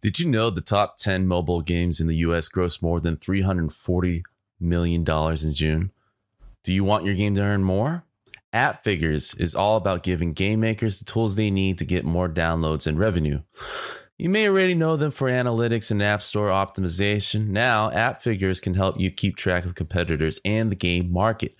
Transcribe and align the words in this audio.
Did 0.00 0.20
you 0.20 0.30
know 0.30 0.48
the 0.48 0.60
top 0.60 0.96
10 0.96 1.26
mobile 1.26 1.60
games 1.60 1.98
in 2.00 2.06
the 2.06 2.16
US 2.16 2.48
gross 2.48 2.80
more 2.80 3.00
than 3.00 3.16
$340 3.16 4.22
million 4.60 5.04
in 5.08 5.52
June? 5.52 5.90
Do 6.62 6.72
you 6.72 6.84
want 6.84 7.04
your 7.04 7.14
game 7.14 7.34
to 7.34 7.42
earn 7.42 7.64
more? 7.64 8.04
App 8.52 8.84
Figures 8.84 9.34
is 9.34 9.54
all 9.54 9.76
about 9.76 10.04
giving 10.04 10.32
game 10.32 10.60
makers 10.60 10.98
the 10.98 11.04
tools 11.04 11.34
they 11.34 11.50
need 11.50 11.78
to 11.78 11.84
get 11.84 12.04
more 12.04 12.28
downloads 12.28 12.86
and 12.86 12.98
revenue. 12.98 13.42
You 14.16 14.28
may 14.28 14.48
already 14.48 14.74
know 14.74 14.96
them 14.96 15.10
for 15.10 15.28
analytics 15.28 15.90
and 15.90 16.02
app 16.02 16.22
store 16.22 16.48
optimization. 16.48 17.48
Now, 17.48 17.90
App 17.90 18.22
Figures 18.22 18.60
can 18.60 18.74
help 18.74 18.98
you 18.98 19.10
keep 19.10 19.36
track 19.36 19.64
of 19.64 19.74
competitors 19.74 20.40
and 20.44 20.72
the 20.72 20.76
game 20.76 21.12
market 21.12 21.56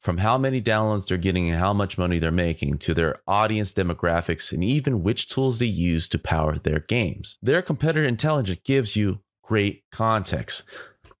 from 0.00 0.18
how 0.18 0.38
many 0.38 0.62
downloads 0.62 1.08
they're 1.08 1.18
getting 1.18 1.50
and 1.50 1.58
how 1.58 1.72
much 1.72 1.98
money 1.98 2.18
they're 2.18 2.30
making 2.30 2.78
to 2.78 2.94
their 2.94 3.16
audience 3.26 3.72
demographics 3.72 4.52
and 4.52 4.62
even 4.62 5.02
which 5.02 5.28
tools 5.28 5.58
they 5.58 5.66
use 5.66 6.08
to 6.08 6.18
power 6.18 6.58
their 6.58 6.80
games. 6.80 7.36
Their 7.42 7.62
competitor 7.62 8.06
intelligence 8.06 8.60
gives 8.64 8.96
you 8.96 9.20
great 9.42 9.84
context. 9.90 10.64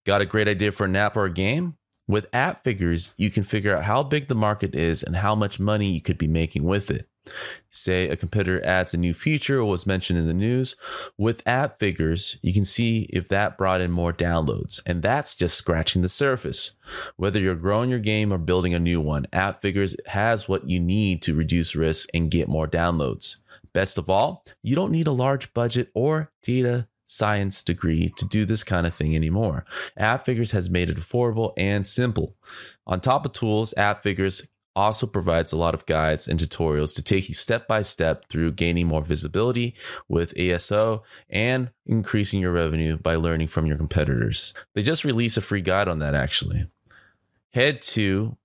Got 0.06 0.22
a 0.22 0.26
great 0.26 0.48
idea 0.48 0.72
for 0.72 0.84
an 0.84 0.96
app 0.96 1.16
or 1.16 1.24
a 1.24 1.32
game? 1.32 1.74
With 2.06 2.26
app 2.32 2.64
figures, 2.64 3.12
you 3.18 3.30
can 3.30 3.42
figure 3.42 3.76
out 3.76 3.84
how 3.84 4.02
big 4.02 4.28
the 4.28 4.34
market 4.34 4.74
is 4.74 5.02
and 5.02 5.16
how 5.16 5.34
much 5.34 5.60
money 5.60 5.90
you 5.90 6.00
could 6.00 6.16
be 6.16 6.26
making 6.26 6.64
with 6.64 6.90
it. 6.90 7.08
Say 7.70 8.08
a 8.08 8.16
competitor 8.16 8.64
adds 8.64 8.94
a 8.94 8.98
new 8.98 9.14
feature 9.14 9.60
or 9.60 9.66
was 9.66 9.86
mentioned 9.86 10.18
in 10.18 10.26
the 10.26 10.34
news. 10.34 10.74
With 11.16 11.46
app 11.46 11.78
figures, 11.78 12.38
you 12.42 12.52
can 12.52 12.64
see 12.64 13.02
if 13.10 13.28
that 13.28 13.58
brought 13.58 13.80
in 13.80 13.90
more 13.90 14.12
downloads, 14.12 14.80
and 14.86 15.02
that's 15.02 15.34
just 15.34 15.56
scratching 15.56 16.02
the 16.02 16.08
surface. 16.08 16.72
Whether 17.16 17.40
you're 17.40 17.54
growing 17.54 17.90
your 17.90 17.98
game 17.98 18.32
or 18.32 18.38
building 18.38 18.74
a 18.74 18.78
new 18.78 19.00
one, 19.00 19.26
app 19.32 19.60
figures 19.60 19.94
has 20.06 20.48
what 20.48 20.68
you 20.68 20.80
need 20.80 21.22
to 21.22 21.34
reduce 21.34 21.76
risk 21.76 22.08
and 22.14 22.30
get 22.30 22.48
more 22.48 22.66
downloads. 22.66 23.36
Best 23.72 23.98
of 23.98 24.08
all, 24.08 24.44
you 24.62 24.74
don't 24.74 24.92
need 24.92 25.06
a 25.06 25.12
large 25.12 25.52
budget 25.52 25.90
or 25.94 26.30
data 26.42 26.88
science 27.08 27.62
degree 27.62 28.12
to 28.16 28.26
do 28.26 28.44
this 28.44 28.62
kind 28.62 28.86
of 28.86 28.94
thing 28.94 29.16
anymore. 29.16 29.64
App 29.96 30.24
Figures 30.24 30.52
has 30.52 30.68
made 30.70 30.90
it 30.90 30.98
affordable 30.98 31.52
and 31.56 31.86
simple. 31.86 32.36
On 32.86 33.00
top 33.00 33.24
of 33.24 33.32
tools, 33.32 33.74
App 33.76 34.02
Figures 34.02 34.46
also 34.78 35.06
provides 35.06 35.52
a 35.52 35.56
lot 35.56 35.74
of 35.74 35.84
guides 35.86 36.28
and 36.28 36.38
tutorials 36.38 36.94
to 36.94 37.02
take 37.02 37.28
you 37.28 37.34
step 37.34 37.66
by 37.66 37.82
step 37.82 38.28
through 38.28 38.52
gaining 38.52 38.86
more 38.86 39.02
visibility 39.02 39.74
with 40.08 40.32
ASO 40.34 41.02
and 41.28 41.70
increasing 41.84 42.40
your 42.40 42.52
revenue 42.52 42.96
by 42.96 43.16
learning 43.16 43.48
from 43.48 43.66
your 43.66 43.76
competitors. 43.76 44.54
They 44.74 44.84
just 44.84 45.04
released 45.04 45.36
a 45.36 45.40
free 45.40 45.62
guide 45.62 45.88
on 45.88 45.98
that 45.98 46.14
actually. 46.14 46.68
Head 47.52 47.82
to 47.82 48.36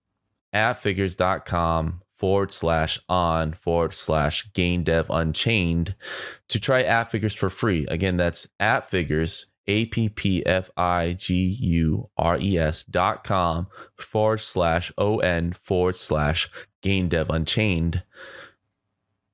appfigures.com 0.53 2.01
forward 2.15 2.51
slash 2.51 2.99
on 3.07 3.53
forward 3.53 3.93
slash 3.93 4.51
game 4.53 4.83
dev 4.83 5.07
unchained 5.09 5.93
to 6.47 6.59
try 6.59 6.81
app 6.81 7.11
figures 7.11 7.33
for 7.33 7.49
free. 7.49 7.85
Again, 7.89 8.17
that's 8.17 8.47
app 8.59 8.89
figures, 8.89 9.47
A 9.67 9.85
P 9.85 10.09
P 10.09 10.45
F 10.45 10.69
I 10.75 11.13
G 11.13 11.35
U 11.35 12.09
R 12.17 12.37
E 12.37 12.57
S 12.57 12.83
dot 12.83 13.23
com 13.23 13.67
forward 13.97 14.41
slash 14.41 14.91
O 14.97 15.19
N 15.19 15.53
forward 15.53 15.97
slash 15.97 16.49
game 16.81 17.09
dev 17.09 17.29
unchained 17.29 18.03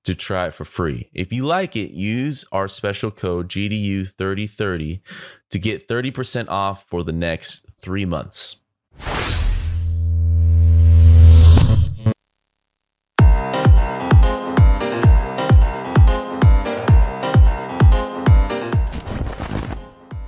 to 0.04 0.16
try 0.16 0.48
it 0.48 0.54
for 0.54 0.66
free. 0.66 1.10
If 1.14 1.34
you 1.34 1.46
like 1.46 1.76
it, 1.76 1.92
use 1.92 2.46
our 2.52 2.68
special 2.68 3.12
code 3.12 3.50
GDU3030 3.50 5.02
to 5.52 5.60
get 5.60 5.88
30% 5.88 6.48
off 6.50 6.86
for 6.86 7.04
the 7.04 7.12
next 7.12 7.66
three 7.82 8.06
months. 8.06 8.58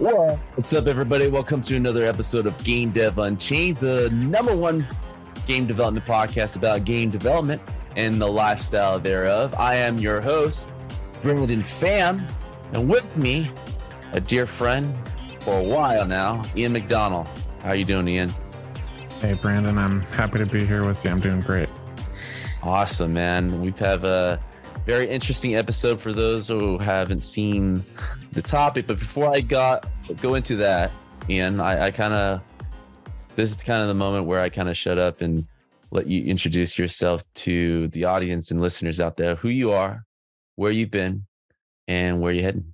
What's 0.01 0.73
up, 0.73 0.87
everybody? 0.87 1.27
Welcome 1.27 1.61
to 1.61 1.75
another 1.75 2.07
episode 2.07 2.47
of 2.47 2.57
Game 2.63 2.89
Dev 2.89 3.19
Unchained, 3.19 3.77
the 3.77 4.09
number 4.09 4.55
one 4.55 4.87
game 5.45 5.67
development 5.67 6.07
podcast 6.07 6.55
about 6.55 6.85
game 6.85 7.11
development 7.11 7.61
and 7.95 8.15
the 8.15 8.25
lifestyle 8.25 8.99
thereof. 8.99 9.53
I 9.59 9.75
am 9.75 9.99
your 9.99 10.19
host, 10.19 10.69
Brandon 11.21 11.61
Pham, 11.61 12.27
and 12.73 12.89
with 12.89 13.15
me, 13.15 13.51
a 14.13 14.19
dear 14.19 14.47
friend 14.47 14.91
for 15.45 15.59
a 15.59 15.63
while 15.63 16.07
now, 16.07 16.41
Ian 16.57 16.73
McDonald. 16.73 17.27
How 17.61 17.69
are 17.69 17.75
you 17.75 17.85
doing, 17.85 18.07
Ian? 18.07 18.33
Hey, 19.19 19.35
Brandon. 19.35 19.77
I'm 19.77 20.01
happy 20.01 20.39
to 20.39 20.47
be 20.47 20.65
here 20.65 20.83
with 20.83 21.05
you. 21.05 21.11
I'm 21.11 21.19
doing 21.19 21.41
great. 21.41 21.69
Awesome, 22.63 23.13
man. 23.13 23.61
We've 23.61 23.77
have 23.77 24.03
a 24.03 24.39
very 24.85 25.07
interesting 25.09 25.55
episode 25.55 26.01
for 26.01 26.13
those 26.13 26.47
who 26.47 26.77
haven't 26.77 27.21
seen 27.23 27.85
the 28.33 28.41
topic. 28.41 28.87
But 28.87 28.99
before 28.99 29.33
I 29.33 29.41
got 29.41 29.87
go 30.21 30.35
into 30.35 30.55
that, 30.57 30.91
Ian, 31.29 31.59
I, 31.59 31.85
I 31.85 31.91
kind 31.91 32.13
of 32.13 32.41
this 33.35 33.51
is 33.51 33.63
kind 33.63 33.81
of 33.81 33.87
the 33.87 33.93
moment 33.93 34.25
where 34.25 34.39
I 34.39 34.49
kind 34.49 34.69
of 34.69 34.75
shut 34.75 34.97
up 34.97 35.21
and 35.21 35.45
let 35.91 36.07
you 36.07 36.23
introduce 36.23 36.77
yourself 36.77 37.23
to 37.33 37.87
the 37.89 38.05
audience 38.05 38.51
and 38.51 38.61
listeners 38.61 38.99
out 38.99 39.17
there, 39.17 39.35
who 39.35 39.49
you 39.49 39.71
are, 39.71 40.05
where 40.55 40.71
you've 40.71 40.91
been, 40.91 41.25
and 41.87 42.21
where 42.21 42.31
you're 42.31 42.43
heading. 42.43 42.73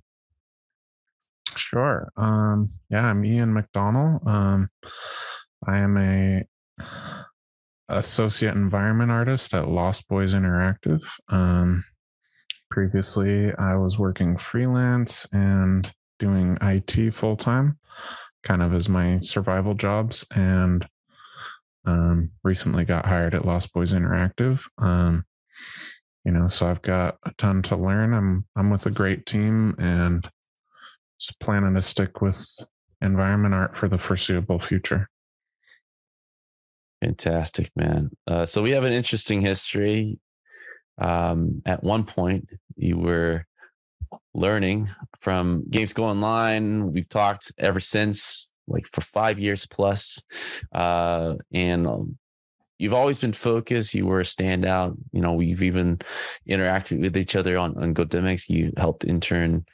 Sure. 1.56 2.10
Um, 2.16 2.68
yeah, 2.90 3.06
I'm 3.06 3.24
Ian 3.24 3.52
McDonald. 3.52 4.26
Um, 4.26 4.70
I 5.66 5.78
am 5.78 5.96
a 5.96 6.44
associate 7.88 8.54
environment 8.54 9.10
artist 9.10 9.54
at 9.54 9.68
Lost 9.68 10.08
Boys 10.08 10.34
Interactive. 10.34 11.02
Um, 11.28 11.84
previously, 12.70 13.52
I 13.54 13.76
was 13.76 13.98
working 13.98 14.36
freelance 14.36 15.26
and 15.32 15.90
doing 16.18 16.58
IT 16.60 17.14
full 17.14 17.36
time, 17.36 17.78
kind 18.42 18.62
of 18.62 18.74
as 18.74 18.88
my 18.88 19.18
survival 19.18 19.74
jobs, 19.74 20.26
and 20.34 20.86
um, 21.84 22.30
recently 22.44 22.84
got 22.84 23.06
hired 23.06 23.34
at 23.34 23.46
Lost 23.46 23.72
Boys 23.72 23.94
Interactive. 23.94 24.64
Um, 24.78 25.24
you 26.24 26.32
know, 26.32 26.46
so 26.46 26.66
I've 26.66 26.82
got 26.82 27.16
a 27.24 27.32
ton 27.38 27.62
to 27.62 27.76
learn. 27.76 28.12
I'm 28.12 28.44
I'm 28.54 28.70
with 28.70 28.84
a 28.84 28.90
great 28.90 29.24
team 29.24 29.74
and 29.78 30.28
just 31.18 31.40
planning 31.40 31.74
to 31.74 31.82
stick 31.82 32.20
with 32.20 32.68
environment 33.00 33.54
art 33.54 33.76
for 33.76 33.88
the 33.88 33.98
foreseeable 33.98 34.58
future. 34.58 35.08
Fantastic, 37.02 37.70
man. 37.76 38.10
Uh, 38.26 38.44
so 38.44 38.62
we 38.62 38.70
have 38.70 38.84
an 38.84 38.92
interesting 38.92 39.40
history. 39.40 40.18
Um, 40.98 41.62
at 41.64 41.84
one 41.84 42.04
point, 42.04 42.48
you 42.76 42.98
were 42.98 43.46
learning 44.34 44.88
from 45.20 45.64
Games 45.70 45.92
Go 45.92 46.04
Online. 46.04 46.92
We've 46.92 47.08
talked 47.08 47.52
ever 47.58 47.78
since, 47.78 48.50
like 48.66 48.86
for 48.92 49.00
five 49.00 49.38
years 49.38 49.64
plus, 49.64 50.22
uh, 50.72 51.34
and 51.52 51.86
um, 51.86 52.18
you've 52.78 52.94
always 52.94 53.20
been 53.20 53.32
focused. 53.32 53.94
You 53.94 54.06
were 54.06 54.20
a 54.20 54.24
standout. 54.24 54.96
You 55.12 55.20
know, 55.20 55.34
we've 55.34 55.62
even 55.62 56.00
interacted 56.48 57.00
with 57.00 57.16
each 57.16 57.36
other 57.36 57.58
on 57.58 57.76
on 57.78 57.94
GoDemix. 57.94 58.48
You 58.48 58.72
helped 58.76 59.04
intern 59.04 59.64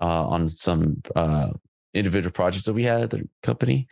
uh, 0.00 0.26
on 0.26 0.48
some 0.48 1.00
uh, 1.14 1.50
individual 1.94 2.32
projects 2.32 2.64
that 2.64 2.74
we 2.74 2.82
had 2.84 3.02
at 3.02 3.10
the 3.10 3.28
company, 3.42 3.86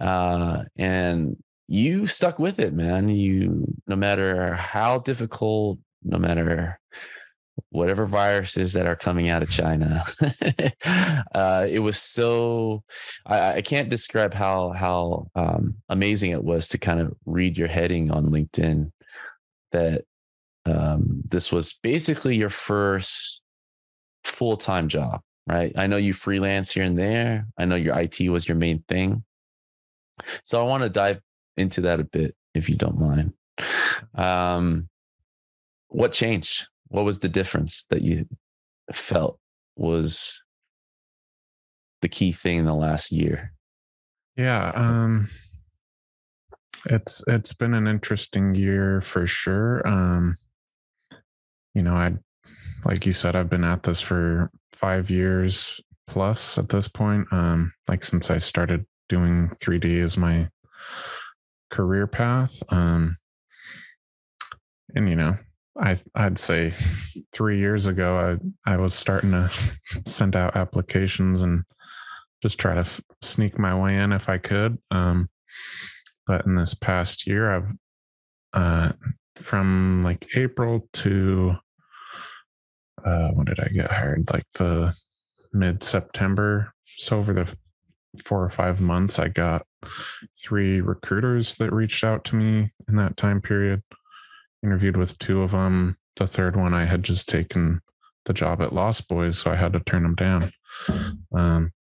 uh, 0.00 0.64
and 0.76 1.36
you 1.66 2.06
stuck 2.06 2.38
with 2.38 2.58
it, 2.58 2.72
man. 2.72 3.08
You, 3.08 3.66
no 3.86 3.96
matter 3.96 4.54
how 4.54 4.98
difficult, 4.98 5.78
no 6.02 6.18
matter 6.18 6.78
whatever 7.70 8.06
viruses 8.06 8.72
that 8.72 8.86
are 8.86 8.96
coming 8.96 9.28
out 9.28 9.42
of 9.42 9.50
China, 9.50 10.04
uh, 11.34 11.66
it 11.68 11.80
was 11.80 11.98
so. 11.98 12.82
I, 13.26 13.54
I, 13.54 13.62
can't 13.62 13.88
describe 13.88 14.34
how 14.34 14.70
how 14.70 15.28
um, 15.34 15.76
amazing 15.88 16.32
it 16.32 16.44
was 16.44 16.68
to 16.68 16.78
kind 16.78 17.00
of 17.00 17.14
read 17.24 17.56
your 17.56 17.68
heading 17.68 18.10
on 18.10 18.30
LinkedIn 18.30 18.90
that 19.72 20.04
um, 20.66 21.22
this 21.30 21.50
was 21.50 21.78
basically 21.82 22.36
your 22.36 22.50
first 22.50 23.42
full 24.24 24.56
time 24.56 24.88
job, 24.88 25.20
right? 25.46 25.72
I 25.76 25.86
know 25.86 25.96
you 25.96 26.12
freelance 26.12 26.72
here 26.72 26.84
and 26.84 26.98
there. 26.98 27.46
I 27.58 27.64
know 27.64 27.76
your 27.76 27.98
IT 27.98 28.20
was 28.28 28.48
your 28.48 28.56
main 28.56 28.84
thing. 28.88 29.24
So 30.44 30.60
I 30.60 30.64
want 30.64 30.82
to 30.82 30.88
dive 30.88 31.20
into 31.56 31.82
that 31.82 32.00
a 32.00 32.04
bit, 32.04 32.34
if 32.54 32.68
you 32.68 32.76
don't 32.76 32.98
mind. 32.98 33.32
Um, 34.14 34.88
what 35.88 36.12
changed? 36.12 36.66
What 36.88 37.04
was 37.04 37.20
the 37.20 37.28
difference 37.28 37.84
that 37.90 38.02
you 38.02 38.26
felt 38.92 39.38
was 39.76 40.42
the 42.02 42.08
key 42.08 42.32
thing 42.32 42.58
in 42.58 42.64
the 42.64 42.74
last 42.74 43.12
year? 43.12 43.52
Yeah, 44.36 44.72
um, 44.74 45.28
it's 46.86 47.22
it's 47.26 47.52
been 47.52 47.74
an 47.74 47.86
interesting 47.86 48.54
year 48.54 49.00
for 49.00 49.26
sure. 49.26 49.86
Um, 49.86 50.34
you 51.74 51.82
know, 51.82 51.94
I 51.94 52.14
like 52.84 53.06
you 53.06 53.12
said, 53.12 53.36
I've 53.36 53.50
been 53.50 53.64
at 53.64 53.84
this 53.84 54.00
for 54.00 54.50
five 54.72 55.10
years 55.10 55.80
plus 56.06 56.58
at 56.58 56.68
this 56.68 56.88
point. 56.88 57.26
Um, 57.32 57.72
like 57.88 58.02
since 58.02 58.30
I 58.30 58.38
started 58.38 58.84
doing 59.08 59.50
3D 59.62 60.02
as 60.02 60.16
my 60.16 60.48
career 61.70 62.06
path. 62.06 62.62
Um, 62.68 63.16
and 64.94 65.08
you 65.08 65.16
know, 65.16 65.36
I 65.78 65.96
I'd 66.14 66.38
say 66.38 66.72
three 67.32 67.58
years 67.58 67.86
ago 67.86 68.38
I 68.66 68.72
I 68.72 68.76
was 68.76 68.94
starting 68.94 69.32
to 69.32 69.50
send 70.06 70.36
out 70.36 70.56
applications 70.56 71.42
and 71.42 71.64
just 72.42 72.58
try 72.58 72.74
to 72.74 72.80
f- 72.80 73.00
sneak 73.22 73.58
my 73.58 73.74
way 73.74 73.96
in 73.96 74.12
if 74.12 74.28
I 74.28 74.38
could. 74.38 74.78
Um, 74.90 75.30
but 76.26 76.46
in 76.46 76.54
this 76.54 76.74
past 76.74 77.26
year, 77.26 77.54
I've 77.54 77.72
uh, 78.52 78.92
from 79.36 80.04
like 80.04 80.28
April 80.36 80.88
to 80.92 81.56
uh, 83.04 83.28
when 83.30 83.46
did 83.46 83.60
I 83.60 83.68
get 83.68 83.90
hired? 83.90 84.30
Like 84.32 84.46
the 84.54 84.94
mid 85.52 85.82
September. 85.82 86.72
So 86.86 87.18
over 87.18 87.32
the 87.32 87.54
four 88.24 88.42
or 88.42 88.48
five 88.48 88.80
months, 88.80 89.18
I 89.18 89.28
got 89.28 89.66
three 90.36 90.80
recruiters 90.80 91.56
that 91.56 91.72
reached 91.72 92.04
out 92.04 92.24
to 92.26 92.36
me 92.36 92.70
in 92.88 92.96
that 92.96 93.16
time 93.16 93.40
period. 93.40 93.82
Interviewed 94.62 94.96
with 94.96 95.18
two 95.18 95.42
of 95.42 95.50
them. 95.50 95.96
The 96.16 96.26
third 96.26 96.56
one, 96.56 96.74
I 96.74 96.84
had 96.84 97.02
just 97.02 97.28
taken 97.28 97.80
the 98.24 98.32
job 98.32 98.62
at 98.62 98.72
Lost 98.72 99.08
Boys, 99.08 99.38
so 99.38 99.50
I 99.50 99.56
had 99.56 99.72
to 99.74 99.80
turn 99.80 100.02
them 100.02 100.14
down. 100.14 100.52
Um, 101.34 101.72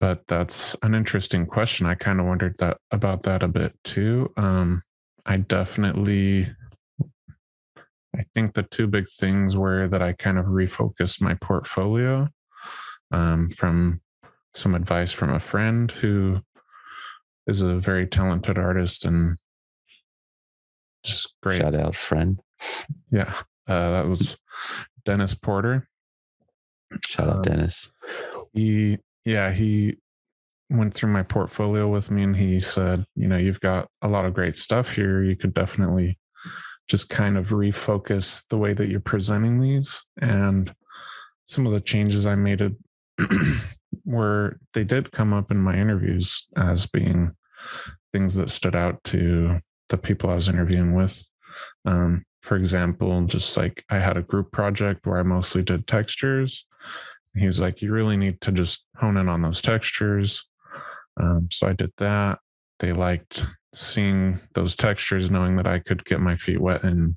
but 0.00 0.26
that's 0.26 0.76
an 0.82 0.94
interesting 0.94 1.46
question. 1.46 1.86
I 1.86 1.94
kind 1.94 2.20
of 2.20 2.26
wondered 2.26 2.56
that 2.58 2.78
about 2.90 3.22
that 3.24 3.42
a 3.42 3.48
bit 3.48 3.72
too. 3.84 4.32
Um, 4.36 4.82
I 5.24 5.38
definitely, 5.38 6.46
I 8.14 8.24
think 8.34 8.54
the 8.54 8.62
two 8.62 8.86
big 8.86 9.06
things 9.08 9.56
were 9.56 9.88
that 9.88 10.02
I 10.02 10.12
kind 10.12 10.38
of 10.38 10.46
refocused 10.46 11.20
my 11.20 11.34
portfolio 11.34 12.28
um, 13.10 13.50
from 13.50 13.98
some 14.54 14.74
advice 14.74 15.12
from 15.12 15.32
a 15.32 15.40
friend 15.40 15.90
who 15.90 16.40
is 17.46 17.62
a 17.62 17.76
very 17.76 18.06
talented 18.06 18.58
artist 18.58 19.04
and 19.04 19.36
just 21.04 21.34
great. 21.42 21.60
Shout 21.62 21.74
out, 21.74 21.94
friend. 21.96 22.40
Yeah, 23.10 23.34
uh, 23.68 23.90
that 23.92 24.08
was 24.08 24.36
Dennis 25.04 25.34
Porter. 25.34 25.88
Shout 27.08 27.28
out, 27.28 27.36
Um, 27.36 27.42
Dennis. 27.42 27.90
he 28.52 28.98
yeah 29.24 29.50
he 29.52 29.96
went 30.70 30.94
through 30.94 31.12
my 31.12 31.22
portfolio 31.22 31.86
with 31.88 32.10
me 32.10 32.22
and 32.22 32.36
he 32.36 32.58
said 32.60 33.04
you 33.16 33.26
know 33.28 33.36
you've 33.36 33.60
got 33.60 33.88
a 34.02 34.08
lot 34.08 34.24
of 34.24 34.34
great 34.34 34.56
stuff 34.56 34.94
here 34.94 35.22
you 35.22 35.36
could 35.36 35.52
definitely 35.54 36.18
just 36.88 37.08
kind 37.08 37.36
of 37.36 37.48
refocus 37.50 38.44
the 38.50 38.56
way 38.58 38.72
that 38.72 38.88
you're 38.88 39.00
presenting 39.00 39.60
these 39.60 40.04
and 40.20 40.72
some 41.44 41.66
of 41.66 41.72
the 41.72 41.80
changes 41.80 42.24
i 42.26 42.34
made 42.36 42.60
it 42.60 42.72
were 44.04 44.58
they 44.74 44.84
did 44.84 45.12
come 45.12 45.32
up 45.32 45.50
in 45.50 45.58
my 45.58 45.76
interviews 45.76 46.46
as 46.56 46.86
being 46.86 47.32
things 48.12 48.34
that 48.34 48.50
stood 48.50 48.76
out 48.76 49.02
to 49.04 49.58
the 49.88 49.98
people 49.98 50.30
i 50.30 50.34
was 50.34 50.48
interviewing 50.48 50.94
with 50.94 51.28
um, 51.84 52.24
for 52.42 52.56
example 52.56 53.22
just 53.26 53.56
like 53.56 53.84
i 53.90 53.98
had 53.98 54.16
a 54.16 54.22
group 54.22 54.52
project 54.52 55.06
where 55.06 55.18
i 55.18 55.22
mostly 55.22 55.62
did 55.62 55.86
textures 55.86 56.66
he 57.36 57.46
was 57.46 57.60
like, 57.60 57.82
you 57.82 57.92
really 57.92 58.16
need 58.16 58.40
to 58.42 58.52
just 58.52 58.86
hone 58.96 59.16
in 59.16 59.28
on 59.28 59.42
those 59.42 59.60
textures. 59.60 60.48
Um, 61.20 61.48
so 61.50 61.68
I 61.68 61.74
did 61.74 61.92
that. 61.98 62.38
They 62.78 62.92
liked 62.92 63.44
seeing 63.74 64.40
those 64.54 64.74
textures, 64.74 65.30
knowing 65.30 65.56
that 65.56 65.66
I 65.66 65.78
could 65.78 66.04
get 66.04 66.20
my 66.20 66.36
feet 66.36 66.60
wet 66.60 66.82
in 66.82 67.16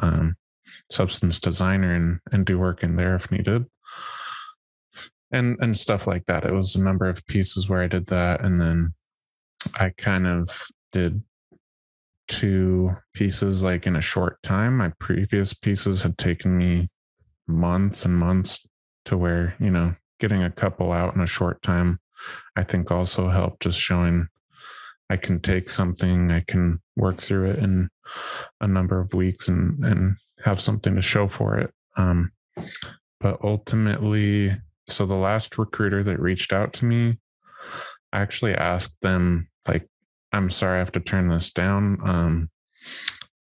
um, 0.00 0.36
Substance 0.90 1.40
Designer 1.40 1.94
and 1.94 2.20
and 2.30 2.46
do 2.46 2.58
work 2.58 2.82
in 2.82 2.96
there 2.96 3.16
if 3.16 3.32
needed, 3.32 3.66
and 5.30 5.56
and 5.60 5.78
stuff 5.78 6.06
like 6.06 6.26
that. 6.26 6.44
It 6.44 6.52
was 6.52 6.74
a 6.74 6.82
number 6.82 7.08
of 7.08 7.26
pieces 7.26 7.68
where 7.68 7.82
I 7.82 7.88
did 7.88 8.06
that, 8.06 8.44
and 8.44 8.60
then 8.60 8.90
I 9.74 9.90
kind 9.96 10.26
of 10.26 10.66
did 10.92 11.22
two 12.28 12.94
pieces 13.14 13.64
like 13.64 13.86
in 13.86 13.96
a 13.96 14.02
short 14.02 14.42
time. 14.42 14.76
My 14.76 14.92
previous 14.98 15.54
pieces 15.54 16.02
had 16.02 16.18
taken 16.18 16.56
me 16.56 16.88
months 17.48 18.04
and 18.04 18.16
months 18.16 18.68
to 19.06 19.16
where 19.16 19.56
you 19.58 19.70
know 19.70 19.94
getting 20.20 20.42
a 20.42 20.50
couple 20.50 20.92
out 20.92 21.14
in 21.14 21.20
a 21.22 21.26
short 21.26 21.60
time 21.62 21.98
i 22.56 22.62
think 22.62 22.90
also 22.90 23.28
helped 23.30 23.62
just 23.62 23.80
showing 23.80 24.28
i 25.08 25.16
can 25.16 25.40
take 25.40 25.68
something 25.68 26.30
i 26.30 26.40
can 26.46 26.78
work 26.96 27.16
through 27.16 27.50
it 27.50 27.58
in 27.58 27.88
a 28.60 28.68
number 28.68 29.00
of 29.00 29.14
weeks 29.14 29.48
and 29.48 29.82
and 29.82 30.16
have 30.44 30.60
something 30.60 30.94
to 30.94 31.02
show 31.02 31.26
for 31.26 31.58
it 31.58 31.72
um 31.96 32.30
but 33.18 33.38
ultimately 33.42 34.52
so 34.88 35.06
the 35.06 35.14
last 35.14 35.58
recruiter 35.58 36.02
that 36.02 36.20
reached 36.20 36.52
out 36.52 36.72
to 36.72 36.84
me 36.84 37.18
i 38.12 38.20
actually 38.20 38.54
asked 38.54 39.00
them 39.02 39.44
like 39.66 39.86
i'm 40.32 40.50
sorry 40.50 40.76
i 40.76 40.78
have 40.78 40.92
to 40.92 41.00
turn 41.00 41.28
this 41.28 41.50
down 41.50 41.98
um 42.04 42.48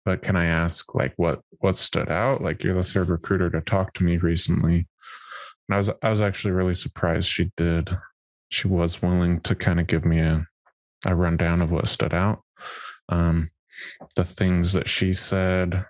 but 0.05 0.21
can 0.21 0.35
i 0.35 0.45
ask 0.45 0.93
like 0.95 1.13
what 1.17 1.41
what 1.59 1.77
stood 1.77 2.09
out 2.09 2.41
like 2.41 2.63
you're 2.63 2.75
the 2.75 2.83
third 2.83 3.09
recruiter 3.09 3.49
to 3.49 3.61
talk 3.61 3.93
to 3.93 4.03
me 4.03 4.17
recently 4.17 4.87
and 5.69 5.75
I 5.75 5.77
was 5.77 5.89
I 6.01 6.09
was 6.09 6.21
actually 6.21 6.51
really 6.51 6.73
surprised 6.73 7.29
she 7.29 7.51
did. 7.55 7.95
She 8.49 8.67
was 8.67 9.01
willing 9.01 9.39
to 9.41 9.53
kind 9.53 9.79
of 9.79 9.85
give 9.87 10.03
me 10.03 10.19
a 10.19 10.47
a 11.05 11.15
rundown 11.15 11.61
of 11.61 11.71
what 11.71 11.87
stood 11.87 12.13
out. 12.13 12.41
Um, 13.07 13.51
the 14.15 14.23
things 14.23 14.73
that 14.73 14.89
she 14.89 15.13
said, 15.13 15.85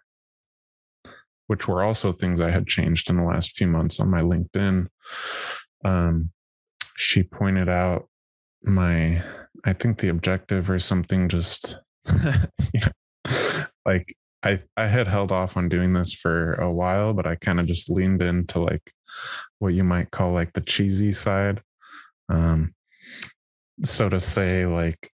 which 1.48 1.68
were 1.68 1.82
also 1.82 2.12
things 2.12 2.42
I 2.42 2.52
had 2.52 2.68
changed 2.68 3.10
in 3.10 3.18
the 3.18 3.24
last 3.24 3.58
few 3.58 3.68
months 3.68 4.00
on 4.00 4.10
my 4.10 4.22
LinkedIn. 4.22 4.88
Um, 5.84 6.32
she 6.98 7.24
pointed 7.24 7.70
out 7.70 8.10
my, 8.64 9.22
I 9.66 9.74
think 9.74 10.00
the 10.00 10.10
objective 10.10 10.70
or 10.70 10.80
something 10.80 11.30
just, 11.30 11.78
you 12.74 12.82
know, 12.82 13.66
like 13.86 14.14
I 14.44 14.60
I 14.78 14.88
had 14.88 15.08
held 15.08 15.32
off 15.32 15.58
on 15.58 15.70
doing 15.70 15.94
this 15.94 16.14
for 16.14 16.54
a 16.54 16.72
while, 16.72 17.14
but 17.14 17.28
I 17.28 17.36
kind 17.36 17.60
of 17.60 17.66
just 17.66 17.90
leaned 17.90 18.22
into 18.22 18.60
like 18.60 18.92
what 19.60 19.74
you 19.74 19.84
might 19.84 20.12
call 20.12 20.32
like 20.34 20.54
the 20.54 20.62
cheesy 20.62 21.12
side. 21.12 21.62
Um, 22.30 22.74
so 23.84 24.10
to 24.10 24.22
say, 24.22 24.66
like, 24.66 25.12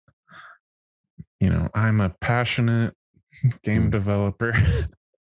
you 1.39 1.49
know, 1.49 1.69
I'm 1.73 2.01
a 2.01 2.09
passionate 2.21 2.93
game 3.63 3.87
Mm. 3.87 3.91
developer, 3.91 4.53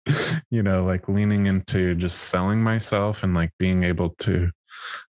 you 0.50 0.64
know, 0.64 0.84
like 0.86 1.08
leaning 1.08 1.46
into 1.48 1.96
just 1.96 2.18
selling 2.30 2.62
myself 2.62 3.24
and 3.24 3.34
like 3.34 3.52
being 3.60 3.84
able 3.84 4.10
to 4.20 4.50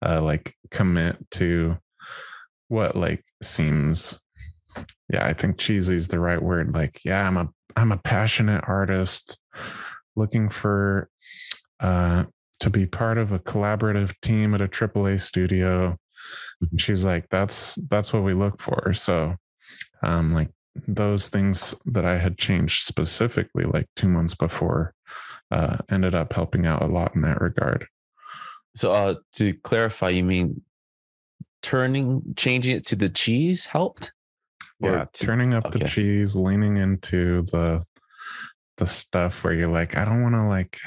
uh 0.04 0.20
like 0.22 0.54
commit 0.70 1.16
to 1.32 1.76
what 2.68 2.96
like 2.96 3.24
seems 3.42 4.18
yeah, 5.08 5.24
I 5.24 5.32
think 5.32 5.58
cheesy 5.58 5.94
is 5.94 6.08
the 6.08 6.18
right 6.18 6.42
word. 6.42 6.74
Like, 6.74 7.00
yeah, 7.04 7.26
I'm 7.26 7.36
a 7.36 7.48
I'm 7.76 7.92
a 7.92 7.96
passionate 7.98 8.64
artist 8.66 9.38
looking 10.16 10.48
for 10.48 11.08
uh 11.80 12.24
to 12.60 12.70
be 12.70 12.86
part 12.86 13.18
of 13.18 13.32
a 13.32 13.38
collaborative 13.38 14.14
team 14.22 14.54
at 14.54 14.60
a 14.62 14.68
AAA 14.68 15.20
studio. 15.20 15.96
Mhm. 16.64 16.80
She's 16.80 17.04
like, 17.04 17.28
that's 17.30 17.76
that's 17.88 18.12
what 18.12 18.24
we 18.24 18.34
look 18.34 18.60
for. 18.60 18.92
So 18.94 19.36
um 20.02 20.32
like 20.34 20.50
those 20.86 21.28
things 21.28 21.74
that 21.86 22.04
I 22.04 22.18
had 22.18 22.36
changed 22.38 22.84
specifically 22.84 23.64
like 23.64 23.86
two 23.96 24.08
months 24.08 24.34
before 24.34 24.94
uh 25.50 25.78
ended 25.88 26.14
up 26.14 26.32
helping 26.32 26.66
out 26.66 26.82
a 26.82 26.86
lot 26.86 27.14
in 27.14 27.22
that 27.22 27.40
regard. 27.40 27.86
So, 28.76 28.92
uh, 28.92 29.14
to 29.36 29.54
clarify, 29.54 30.10
you 30.10 30.22
mean 30.24 30.62
turning, 31.62 32.22
changing 32.36 32.76
it 32.76 32.86
to 32.86 32.96
the 32.96 33.08
cheese 33.08 33.64
helped? 33.66 34.12
Or 34.82 34.90
Yeah, 34.92 35.04
to- 35.12 35.24
turning 35.26 35.54
up 35.54 35.70
the 35.72 35.80
cheese, 35.86 36.36
leaning 36.36 36.76
into 36.76 37.42
the 37.42 37.84
the 38.76 38.86
stuff 38.86 39.42
where 39.42 39.54
you're 39.54 39.70
like, 39.72 39.96
I 39.96 40.04
don't 40.04 40.22
want 40.22 40.34
to 40.34 40.44
like, 40.46 40.78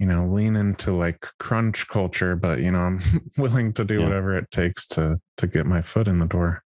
you 0.00 0.06
know, 0.06 0.26
lean 0.26 0.56
into 0.56 0.92
like 0.92 1.24
crunch 1.38 1.86
culture, 1.86 2.34
but 2.34 2.58
you 2.58 2.72
know, 2.72 2.80
I'm 2.80 2.98
willing 3.38 3.72
to 3.74 3.84
do 3.84 3.98
Yeah. 4.00 4.04
whatever 4.04 4.36
it 4.36 4.50
takes 4.50 4.88
to 4.88 5.18
to 5.36 5.46
get 5.46 5.66
my 5.66 5.82
foot 5.82 6.08
in 6.08 6.18
the 6.18 6.26
door. 6.26 6.64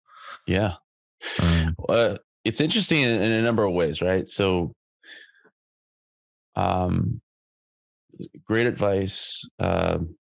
Yeah. 0.49 0.75
Um, 1.39 1.77
Uh, 1.89 2.17
it's 2.45 2.61
interesting 2.61 3.01
in, 3.03 3.23
in 3.23 3.31
a 3.33 3.43
number 3.43 3.63
of 3.65 3.73
ways, 3.73 4.03
right? 4.03 4.29
So, 4.29 4.75
um, 6.57 7.21
great 8.45 8.67
advice. 8.67 9.49
Um, 9.59 10.17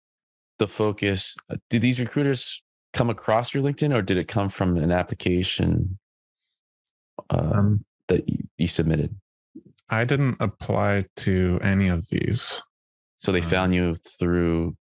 the 0.60 0.67
focus. 0.67 1.36
uh, 1.50 1.57
Did 1.69 1.81
these 1.81 2.00
recruiters 2.00 2.62
come 2.93 3.10
across 3.10 3.53
your 3.53 3.63
LinkedIn, 3.63 3.93
or 3.93 4.01
did 4.01 4.17
it 4.17 4.27
come 4.27 4.50
from 4.50 4.77
an 4.77 4.91
application 4.91 5.98
uh, 7.29 7.51
um, 7.55 7.86
that 8.07 8.27
you, 8.29 8.39
you 8.57 8.67
submitted? 8.67 9.15
I 9.89 10.05
didn't 10.05 10.38
apply 10.39 11.05
to 11.17 11.60
any 11.62 11.88
of 11.88 12.07
these. 12.10 12.62
So 13.17 13.31
they 13.31 13.41
Um, 13.41 13.50
found 13.50 13.75
you 13.75 13.95
through. 14.19 14.75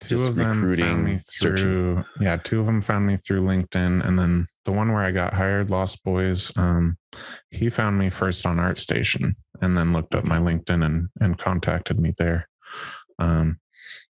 Two 0.00 0.16
Just 0.16 0.28
of 0.30 0.34
them 0.34 0.60
recruiting, 0.60 0.84
found 0.86 1.04
me 1.06 1.18
searching. 1.18 1.64
through, 1.64 2.04
yeah, 2.20 2.36
two 2.36 2.60
of 2.60 2.66
them 2.66 2.82
found 2.82 3.06
me 3.06 3.16
through 3.16 3.42
LinkedIn, 3.42 4.04
and 4.04 4.18
then 4.18 4.44
the 4.66 4.72
one 4.72 4.92
where 4.92 5.02
I 5.02 5.12
got 5.12 5.32
hired, 5.32 5.70
Lost 5.70 6.02
Boys, 6.04 6.52
um, 6.56 6.98
he 7.50 7.70
found 7.70 7.96
me 7.96 8.10
first 8.10 8.44
on 8.44 8.56
ArtStation, 8.56 9.34
and 9.62 9.76
then 9.78 9.92
looked 9.94 10.14
up 10.14 10.24
my 10.24 10.38
LinkedIn 10.38 10.84
and 10.84 11.08
and 11.20 11.38
contacted 11.38 11.98
me 11.98 12.12
there. 12.18 12.48
Um, 13.18 13.60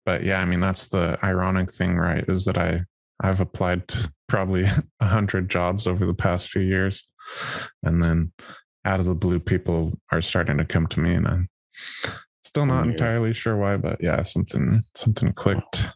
but 0.05 0.23
yeah, 0.23 0.39
I 0.39 0.45
mean 0.45 0.59
that's 0.59 0.89
the 0.89 1.17
ironic 1.23 1.71
thing, 1.71 1.97
right? 1.97 2.23
Is 2.27 2.45
that 2.45 2.57
I 2.57 2.81
I've 3.21 3.41
applied 3.41 3.87
to 3.89 4.11
probably 4.27 4.65
a 4.99 5.07
hundred 5.07 5.49
jobs 5.49 5.87
over 5.87 6.05
the 6.05 6.13
past 6.13 6.49
few 6.49 6.61
years, 6.61 7.07
and 7.83 8.01
then 8.01 8.31
out 8.85 8.99
of 8.99 9.05
the 9.05 9.15
blue, 9.15 9.39
people 9.39 9.93
are 10.11 10.21
starting 10.21 10.57
to 10.57 10.65
come 10.65 10.87
to 10.87 10.99
me, 10.99 11.13
and 11.13 11.27
I'm 11.27 11.49
still 12.41 12.65
not 12.65 12.87
entirely 12.87 13.33
sure 13.33 13.57
why, 13.57 13.77
but 13.77 14.01
yeah, 14.01 14.21
something 14.21 14.81
something 14.95 15.33
clicked. 15.33 15.89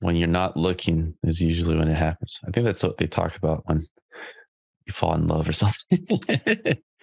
When 0.00 0.14
you're 0.14 0.28
not 0.28 0.56
looking 0.56 1.14
is 1.24 1.42
usually 1.42 1.76
when 1.76 1.88
it 1.88 1.96
happens. 1.96 2.38
I 2.46 2.52
think 2.52 2.64
that's 2.64 2.84
what 2.84 2.98
they 2.98 3.08
talk 3.08 3.34
about 3.36 3.64
when 3.66 3.88
you 4.86 4.92
fall 4.92 5.14
in 5.14 5.26
love 5.26 5.48
or 5.48 5.52
something. 5.64 6.06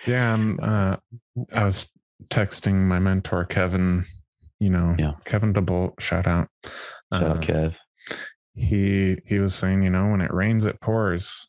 Yeah, 0.07 0.33
and 0.33 0.59
uh, 0.59 0.97
I 1.53 1.63
was 1.63 1.89
texting 2.29 2.75
my 2.75 2.99
mentor 2.99 3.45
Kevin. 3.45 4.03
You 4.59 4.69
know, 4.69 4.95
Yeah. 4.97 5.13
Kevin 5.25 5.53
DeBolt, 5.53 5.99
shout 5.99 6.27
out. 6.27 6.47
Shout 7.13 7.23
out 7.23 7.37
Uh, 7.37 7.39
Kev. 7.41 7.75
he 8.53 9.17
he 9.25 9.39
was 9.39 9.53
saying, 9.55 9.83
you 9.83 9.89
know, 9.89 10.09
when 10.11 10.21
it 10.21 10.33
rains, 10.33 10.65
it 10.65 10.79
pours. 10.81 11.47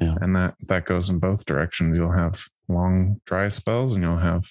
Yeah. 0.00 0.14
And 0.20 0.34
that 0.36 0.54
that 0.68 0.86
goes 0.86 1.10
in 1.10 1.18
both 1.18 1.44
directions. 1.44 1.96
You'll 1.96 2.12
have 2.12 2.42
long 2.68 3.20
dry 3.26 3.48
spells 3.50 3.94
and 3.94 4.02
you'll 4.04 4.18
have 4.18 4.46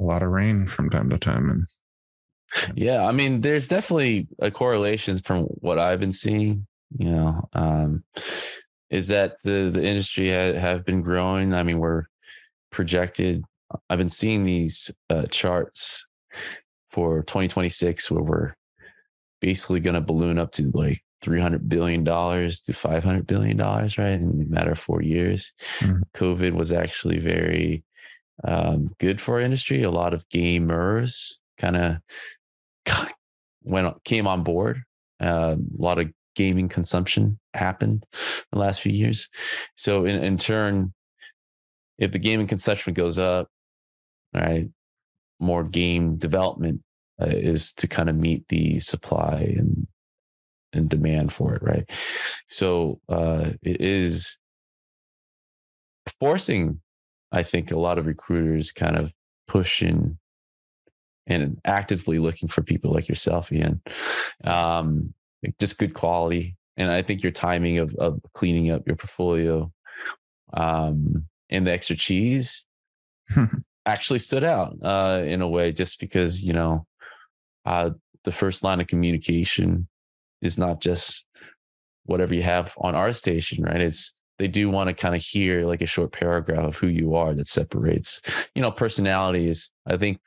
a 0.00 0.04
lot 0.04 0.22
of 0.22 0.30
rain 0.30 0.66
from 0.66 0.88
time 0.90 1.10
to 1.10 1.18
time. 1.18 1.50
And 1.50 1.66
Yeah, 2.74 3.04
I 3.04 3.12
mean, 3.12 3.42
there's 3.42 3.68
definitely 3.68 4.28
a 4.40 4.50
correlation 4.50 5.18
from 5.18 5.44
what 5.60 5.78
I've 5.78 6.00
been 6.00 6.12
seeing. 6.12 6.66
You 6.98 7.10
know, 7.10 7.48
um, 7.52 8.04
is 8.88 9.08
that 9.08 9.36
the 9.44 9.68
the 9.70 9.84
industry 9.84 10.30
ha- 10.30 10.58
have 10.58 10.86
been 10.86 11.02
growing. 11.02 11.52
I 11.52 11.62
mean, 11.62 11.78
we're 11.78 12.04
projected. 12.70 13.44
I've 13.90 13.98
been 13.98 14.08
seeing 14.08 14.44
these 14.44 14.90
uh, 15.10 15.26
charts 15.26 16.06
for 16.98 17.22
2026 17.22 18.10
where 18.10 18.22
we're 18.24 18.54
basically 19.40 19.78
going 19.78 19.94
to 19.94 20.00
balloon 20.00 20.36
up 20.36 20.50
to 20.50 20.68
like 20.74 21.00
300 21.22 21.68
billion 21.68 22.02
dollars 22.02 22.60
to 22.62 22.72
500 22.72 23.24
billion 23.24 23.56
dollars, 23.56 23.98
right? 23.98 24.14
In 24.14 24.44
a 24.48 24.52
matter 24.52 24.72
of 24.72 24.80
four 24.80 25.00
years. 25.00 25.52
Mhm. 25.78 26.02
COVID 26.16 26.54
was 26.54 26.72
actually 26.72 27.20
very 27.20 27.84
um, 28.42 28.90
good 28.98 29.20
for 29.20 29.34
our 29.34 29.40
industry. 29.40 29.84
A 29.84 29.92
lot 29.92 30.12
of 30.12 30.28
gamers 30.28 31.34
kind 31.56 31.76
of 31.76 31.98
went 33.62 34.02
came 34.02 34.26
on 34.26 34.42
board. 34.42 34.82
Uh, 35.20 35.54
a 35.56 35.80
lot 35.80 36.00
of 36.00 36.10
gaming 36.34 36.68
consumption 36.68 37.38
happened 37.54 38.04
in 38.12 38.46
the 38.50 38.58
last 38.58 38.80
few 38.80 38.92
years. 38.92 39.28
So 39.76 40.04
in, 40.04 40.16
in 40.16 40.36
turn, 40.36 40.92
if 41.96 42.10
the 42.10 42.18
gaming 42.18 42.48
consumption 42.48 42.92
goes 42.92 43.20
up, 43.20 43.46
right, 44.34 44.68
more 45.38 45.62
game 45.62 46.16
development 46.16 46.82
uh, 47.20 47.26
is 47.26 47.72
to 47.72 47.86
kind 47.86 48.08
of 48.08 48.16
meet 48.16 48.46
the 48.48 48.80
supply 48.80 49.54
and 49.56 49.86
and 50.72 50.88
demand 50.88 51.32
for 51.32 51.54
it, 51.54 51.62
right? 51.62 51.88
So 52.48 53.00
uh, 53.08 53.52
it 53.62 53.80
is 53.80 54.38
forcing, 56.20 56.80
I 57.32 57.42
think, 57.42 57.70
a 57.70 57.78
lot 57.78 57.98
of 57.98 58.06
recruiters 58.06 58.72
kind 58.72 58.96
of 58.96 59.10
pushing 59.46 60.18
and 61.26 61.58
actively 61.64 62.18
looking 62.18 62.48
for 62.48 62.62
people 62.62 62.92
like 62.92 63.08
yourself, 63.08 63.52
Ian. 63.52 63.80
Um, 64.44 65.14
just 65.58 65.78
good 65.78 65.94
quality. 65.94 66.56
And 66.76 66.90
I 66.90 67.02
think 67.02 67.22
your 67.22 67.32
timing 67.32 67.78
of, 67.78 67.94
of 67.96 68.20
cleaning 68.34 68.70
up 68.70 68.86
your 68.86 68.96
portfolio 68.96 69.70
um, 70.54 71.26
and 71.50 71.66
the 71.66 71.72
extra 71.72 71.96
cheese 71.96 72.64
actually 73.86 74.20
stood 74.20 74.44
out 74.44 74.76
uh, 74.82 75.22
in 75.24 75.42
a 75.42 75.48
way, 75.48 75.72
just 75.72 76.00
because, 76.00 76.40
you 76.40 76.52
know, 76.52 76.86
uh, 77.68 77.90
the 78.24 78.32
first 78.32 78.64
line 78.64 78.80
of 78.80 78.86
communication 78.86 79.86
is 80.40 80.58
not 80.58 80.80
just 80.80 81.26
whatever 82.06 82.34
you 82.34 82.42
have 82.42 82.72
on 82.78 82.94
ArtStation, 82.94 83.66
right? 83.66 83.80
It's 83.80 84.14
they 84.38 84.48
do 84.48 84.70
want 84.70 84.88
to 84.88 84.94
kind 84.94 85.14
of 85.14 85.20
hear 85.20 85.66
like 85.66 85.82
a 85.82 85.86
short 85.86 86.12
paragraph 86.12 86.64
of 86.64 86.76
who 86.76 86.86
you 86.86 87.14
are 87.14 87.34
that 87.34 87.46
separates, 87.46 88.22
you 88.54 88.62
know, 88.62 88.70
personalities. 88.70 89.70
I 89.86 89.96
think 89.98 90.18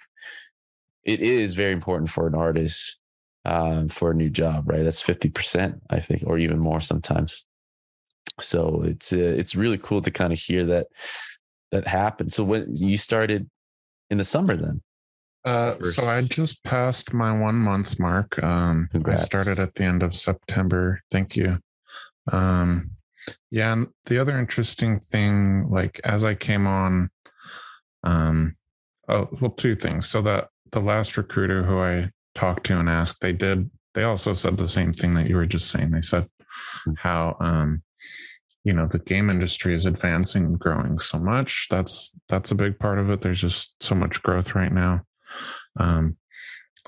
it 1.03 1.21
is 1.21 1.55
very 1.55 1.71
important 1.71 2.12
for 2.12 2.27
an 2.27 2.36
artist 2.36 3.00
um, 3.45 3.89
for 3.89 4.12
a 4.12 4.15
new 4.15 4.29
job, 4.29 4.69
right? 4.69 4.83
That's 4.83 5.01
50%, 5.01 5.79
I 5.89 6.00
think, 6.00 6.24
or 6.27 6.38
even 6.38 6.60
more 6.60 6.81
sometimes. 6.81 7.43
So 8.39 8.83
it's 8.86 9.13
uh, 9.13 9.17
it's 9.17 9.55
really 9.55 9.79
cool 9.79 10.01
to 10.03 10.12
kind 10.12 10.31
of 10.31 10.38
hear 10.38 10.65
that 10.67 10.88
that 11.71 11.88
happen. 11.88 12.29
So 12.29 12.43
when 12.43 12.67
you 12.75 12.98
started 12.98 13.50
in 14.12 14.19
the 14.19 14.25
summer 14.25 14.55
then? 14.55 14.81
Uh, 15.43 15.79
so 15.79 16.05
I 16.05 16.21
just 16.21 16.63
passed 16.63 17.13
my 17.13 17.38
one 17.38 17.55
month 17.55 18.00
mark. 18.00 18.41
Um, 18.43 18.88
Congrats. 18.91 19.24
I 19.24 19.25
started 19.25 19.60
at 19.60 19.75
the 19.75 19.83
end 19.83 20.03
of 20.03 20.15
September. 20.15 21.01
Thank 21.10 21.36
you. 21.36 21.60
Um, 22.31 22.91
yeah, 23.50 23.74
and 23.74 23.88
the 24.05 24.19
other 24.19 24.38
interesting 24.39 25.00
thing, 25.00 25.69
like 25.69 26.00
as 26.03 26.24
I 26.24 26.36
came 26.36 26.67
on, 26.67 27.10
um, 28.03 28.51
oh 29.07 29.29
well, 29.39 29.51
two 29.51 29.75
things. 29.75 30.07
So 30.07 30.21
that 30.21 30.50
the 30.71 30.81
last 30.81 31.17
recruiter 31.17 31.63
who 31.63 31.79
I 31.79 32.12
talked 32.36 32.65
to 32.67 32.79
and 32.79 32.89
asked, 32.89 33.21
they 33.21 33.33
did. 33.33 33.69
They 33.93 34.03
also 34.03 34.33
said 34.33 34.57
the 34.57 34.67
same 34.67 34.93
thing 34.93 35.15
that 35.15 35.27
you 35.27 35.36
were 35.36 35.45
just 35.45 35.69
saying. 35.69 35.91
They 35.91 36.01
said 36.01 36.27
Hmm. 36.86 36.93
how 36.98 37.38
um, 37.39 37.81
you 38.63 38.74
know 38.74 38.88
the 38.88 39.00
game 39.00 39.29
industry 39.29 39.74
is 39.74 39.86
advancing 39.86 40.45
and 40.45 40.60
growing 40.60 41.00
so 41.00 41.17
much. 41.17 41.67
That's 41.69 42.15
that's 42.27 42.51
a 42.51 42.55
big 42.55 42.79
part 42.79 43.00
of 43.00 43.10
it. 43.10 43.21
There's 43.21 43.41
just 43.41 43.81
so 43.81 43.95
much 43.95 44.21
growth 44.21 44.55
right 44.55 44.71
now 44.71 45.01
um, 45.80 46.18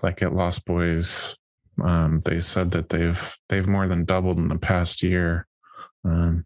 like 0.01 0.21
at 0.21 0.35
Lost 0.35 0.65
Boys, 0.65 1.37
um, 1.83 2.21
they 2.25 2.39
said 2.39 2.71
that 2.71 2.89
they've 2.89 3.37
they've 3.49 3.67
more 3.67 3.87
than 3.87 4.05
doubled 4.05 4.37
in 4.37 4.47
the 4.47 4.57
past 4.57 5.01
year. 5.01 5.47
Um, 6.05 6.45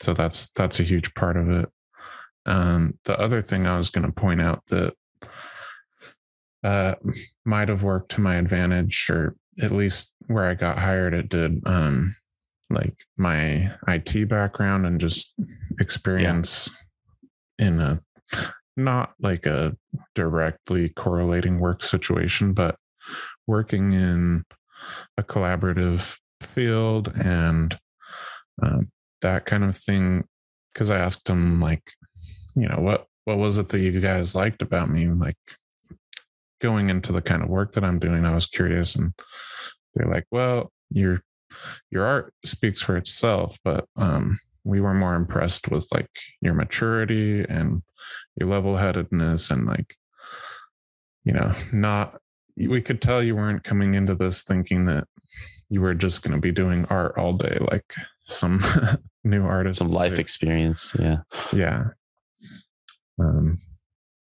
so 0.00 0.14
that's 0.14 0.48
that's 0.50 0.80
a 0.80 0.84
huge 0.84 1.14
part 1.14 1.36
of 1.36 1.50
it. 1.50 1.68
Um, 2.46 2.98
the 3.04 3.18
other 3.18 3.42
thing 3.42 3.66
I 3.66 3.76
was 3.76 3.90
going 3.90 4.06
to 4.06 4.12
point 4.12 4.40
out 4.40 4.62
that 4.68 4.94
uh, 6.64 6.94
might 7.44 7.68
have 7.68 7.82
worked 7.82 8.12
to 8.12 8.20
my 8.20 8.36
advantage, 8.36 9.08
or 9.10 9.36
at 9.60 9.70
least 9.70 10.12
where 10.26 10.44
I 10.44 10.54
got 10.54 10.78
hired, 10.78 11.14
it 11.14 11.28
did. 11.28 11.62
Um, 11.66 12.14
like 12.70 12.94
my 13.16 13.72
IT 13.86 14.28
background 14.28 14.86
and 14.86 15.00
just 15.00 15.34
experience 15.80 16.70
in 17.58 17.80
a 17.80 18.00
not 18.78 19.12
like 19.20 19.44
a 19.46 19.76
directly 20.14 20.88
correlating 20.88 21.58
work 21.58 21.82
situation, 21.82 22.52
but 22.52 22.76
working 23.46 23.92
in 23.92 24.44
a 25.16 25.22
collaborative 25.22 26.16
field 26.42 27.12
and 27.16 27.78
um, 28.62 28.90
that 29.20 29.44
kind 29.44 29.64
of 29.64 29.76
thing. 29.76 30.24
Because 30.72 30.90
I 30.90 30.98
asked 30.98 31.24
them, 31.24 31.60
like, 31.60 31.82
you 32.54 32.68
know, 32.68 32.78
what 32.78 33.06
what 33.24 33.38
was 33.38 33.58
it 33.58 33.68
that 33.70 33.80
you 33.80 34.00
guys 34.00 34.34
liked 34.34 34.62
about 34.62 34.90
me? 34.90 35.08
Like 35.08 35.36
going 36.60 36.88
into 36.88 37.12
the 37.12 37.22
kind 37.22 37.42
of 37.42 37.48
work 37.48 37.72
that 37.72 37.84
I'm 37.84 37.98
doing, 37.98 38.24
I 38.24 38.34
was 38.34 38.46
curious, 38.46 38.94
and 38.94 39.12
they're 39.94 40.10
like, 40.10 40.26
well, 40.30 40.70
your 40.90 41.22
your 41.90 42.04
art 42.04 42.32
speaks 42.44 42.80
for 42.80 42.96
itself, 42.96 43.58
but 43.64 43.86
um, 43.96 44.38
we 44.68 44.80
were 44.82 44.92
more 44.94 45.14
impressed 45.14 45.70
with 45.70 45.86
like 45.92 46.10
your 46.42 46.52
maturity 46.54 47.40
and 47.48 47.82
your 48.36 48.48
level 48.48 48.76
headedness 48.76 49.50
and 49.50 49.66
like 49.66 49.94
you 51.24 51.32
know 51.32 51.50
not 51.72 52.18
we 52.56 52.82
could 52.82 53.00
tell 53.00 53.22
you 53.22 53.34
weren't 53.34 53.64
coming 53.64 53.94
into 53.94 54.14
this 54.14 54.42
thinking 54.44 54.84
that 54.84 55.04
you 55.70 55.80
were 55.80 55.94
just 55.94 56.22
going 56.22 56.34
to 56.34 56.40
be 56.40 56.52
doing 56.52 56.84
art 56.90 57.16
all 57.16 57.32
day 57.32 57.56
like 57.70 57.94
some 58.24 58.60
new 59.24 59.42
artists 59.44 59.82
Some 59.82 59.90
life 59.92 60.14
do. 60.16 60.20
experience. 60.20 60.94
Yeah. 60.98 61.18
yeah 61.52 61.84
um 63.18 63.56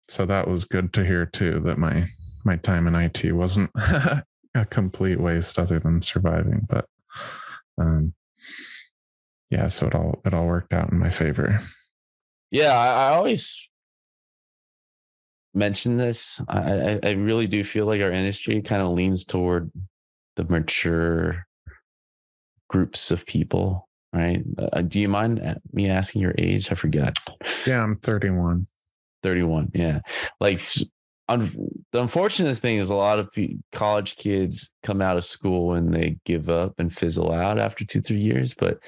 so 0.08 0.26
that 0.26 0.48
was 0.48 0.66
good 0.66 0.94
to 0.94 1.04
hear 1.06 1.26
too 1.26 1.60
that 1.66 1.78
my 1.78 2.06
my 2.46 2.56
time 2.56 2.88
in 2.88 2.96
IT 2.96 3.34
wasn't 3.34 3.70
a 3.76 4.66
complete 4.70 5.20
waste 5.20 5.60
other 5.60 5.80
than 5.80 6.02
surviving 6.02 6.66
but 6.70 6.86
um 7.78 8.14
yeah 9.52 9.68
so 9.68 9.86
it 9.86 9.94
all 9.94 10.22
it 10.26 10.34
all 10.34 10.48
worked 10.48 10.74
out 10.74 10.92
in 10.92 10.98
my 10.98 11.12
favor 11.12 11.62
Yeah, 12.52 12.78
I, 12.78 12.88
I 12.88 13.14
always 13.14 13.70
mention 15.54 15.96
this. 15.98 16.42
I, 16.50 17.00
I, 17.02 17.12
really 17.12 17.48
do 17.48 17.64
feel 17.64 17.86
like 17.86 18.02
our 18.02 18.12
industry 18.12 18.62
kind 18.62 18.82
of 18.82 18.92
leans 18.92 19.24
toward 19.24 19.72
the 20.36 20.44
mature 20.44 21.46
groups 22.70 23.10
of 23.10 23.26
people, 23.26 23.88
right? 24.14 24.44
Uh, 24.58 24.82
do 24.82 25.00
you 25.00 25.08
mind 25.08 25.40
uh, 25.40 25.56
me 25.72 25.90
asking 25.90 26.22
your 26.22 26.36
age? 26.38 26.72
I 26.72 26.76
forgot. 26.76 27.16
yeah 27.66 27.82
i'm 27.82 27.96
31 27.98 28.68
31. 29.24 29.72
Yeah. 29.74 30.00
Like, 30.40 30.62
un- 31.32 31.84
the 31.92 32.02
unfortunate 32.02 32.58
thing 32.58 32.78
is 32.78 32.90
a 32.90 32.96
lot 32.96 33.20
of 33.20 33.32
pe- 33.32 33.58
college 33.72 34.16
kids 34.16 34.72
come 34.84 35.02
out 35.02 35.18
of 35.18 35.26
school 35.26 35.74
and 35.74 35.94
they 35.94 36.18
give 36.26 36.50
up 36.50 36.74
and 36.80 36.96
fizzle 36.96 37.32
out 37.32 37.60
after 37.60 37.86
two, 37.86 38.02
three 38.02 38.20
years. 38.20 38.54
But 38.54 38.80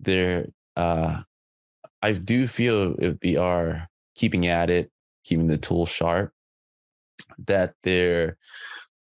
they're, 0.00 0.46
uh, 0.76 1.20
I 2.02 2.12
do 2.12 2.46
feel 2.46 2.94
if 2.98 3.16
we 3.22 3.36
are 3.36 3.88
keeping 4.14 4.46
at 4.46 4.70
it, 4.70 4.90
keeping 5.24 5.46
the 5.46 5.58
tool 5.58 5.86
sharp, 5.86 6.32
that 7.46 7.74
their, 7.82 8.36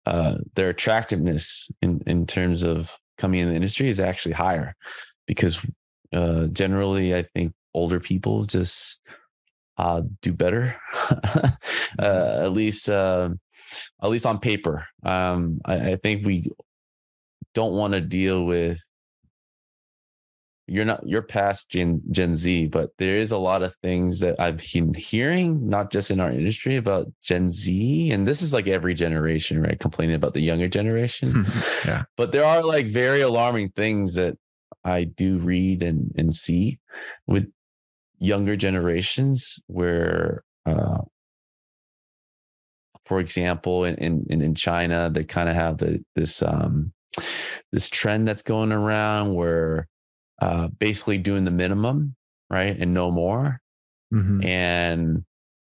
uh, 0.05 0.37
their 0.55 0.69
attractiveness 0.69 1.69
in, 1.81 2.01
in 2.07 2.25
terms 2.25 2.63
of 2.63 2.89
coming 3.17 3.41
in 3.41 3.49
the 3.49 3.55
industry 3.55 3.89
is 3.89 3.99
actually 3.99 4.33
higher 4.33 4.75
because 5.25 5.59
uh, 6.13 6.45
generally 6.47 7.13
I 7.13 7.23
think 7.23 7.53
older 7.73 7.99
people 7.99 8.45
just 8.45 8.99
uh, 9.77 10.01
do 10.21 10.33
better, 10.33 10.75
uh, 10.93 11.51
at 11.99 12.51
least 12.51 12.89
uh, 12.89 13.29
at 14.01 14.09
least 14.09 14.25
on 14.25 14.39
paper. 14.39 14.85
Um, 15.03 15.61
I, 15.65 15.91
I 15.91 15.95
think 15.97 16.25
we 16.25 16.51
don't 17.53 17.73
want 17.73 17.93
to 17.93 18.01
deal 18.01 18.45
with 18.45 18.79
you're 20.67 20.85
not 20.85 21.07
you're 21.07 21.21
past 21.21 21.69
Gen 21.69 22.01
Gen 22.11 22.35
Z, 22.35 22.67
but 22.67 22.89
there 22.97 23.17
is 23.17 23.31
a 23.31 23.37
lot 23.37 23.63
of 23.63 23.73
things 23.77 24.19
that 24.19 24.39
I've 24.39 24.57
been 24.57 24.93
hearing, 24.93 25.69
not 25.69 25.91
just 25.91 26.11
in 26.11 26.19
our 26.19 26.31
industry, 26.31 26.75
about 26.75 27.07
Gen 27.23 27.49
Z, 27.49 28.11
and 28.11 28.27
this 28.27 28.41
is 28.41 28.53
like 28.53 28.67
every 28.67 28.93
generation, 28.93 29.61
right? 29.61 29.79
Complaining 29.79 30.15
about 30.15 30.33
the 30.33 30.41
younger 30.41 30.67
generation. 30.67 31.47
yeah. 31.85 32.03
But 32.17 32.33
there 32.33 32.43
are 32.43 32.61
like 32.63 32.87
very 32.87 33.21
alarming 33.21 33.69
things 33.69 34.15
that 34.15 34.37
I 34.83 35.05
do 35.05 35.37
read 35.37 35.83
and 35.83 36.13
and 36.17 36.35
see 36.35 36.79
with 37.27 37.49
younger 38.19 38.55
generations 38.55 39.59
where 39.67 40.43
uh 40.65 40.99
for 43.05 43.19
example 43.19 43.83
in 43.85 43.95
in, 44.29 44.41
in 44.41 44.55
China 44.55 45.09
they 45.13 45.23
kind 45.23 45.49
of 45.49 45.55
have 45.55 45.77
the, 45.77 46.03
this 46.15 46.41
um 46.41 46.91
this 47.71 47.89
trend 47.89 48.27
that's 48.27 48.41
going 48.41 48.71
around 48.71 49.33
where 49.33 49.87
uh, 50.41 50.67
basically 50.79 51.17
doing 51.17 51.43
the 51.43 51.51
minimum, 51.51 52.15
right, 52.49 52.77
and 52.77 52.93
no 52.93 53.11
more. 53.11 53.59
Mm-hmm. 54.13 54.43
And 54.45 55.25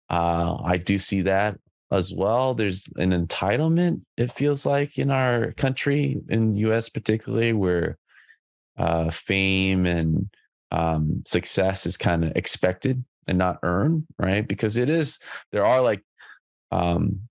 uh, 0.10 0.58
I 0.64 0.78
do 0.78 0.98
see 0.98 1.22
that 1.24 1.58
as 1.92 2.14
well. 2.14 2.54
There's 2.54 2.88
an 2.96 3.12
entitlement. 3.12 4.02
It 4.18 4.32
feels 4.32 4.66
like 4.66 4.98
in 4.98 5.12
our 5.12 5.52
country, 5.54 6.18
in 6.30 6.56
U.S. 6.56 6.90
particularly, 6.90 7.54
where 7.54 7.98
uh, 8.78 9.12
fame 9.12 9.86
and 9.86 10.30
um, 10.74 11.22
success 11.26 11.86
is 11.86 11.98
kind 11.98 12.26
of 12.26 12.36
expected 12.36 13.04
and 13.28 13.38
not 13.38 13.60
earned, 13.64 14.06
right? 14.18 14.46
Because 14.46 14.76
it 14.76 14.90
is. 14.90 15.20
There 15.52 15.66
are 15.66 15.82
like 15.82 16.02
um, 16.72 17.22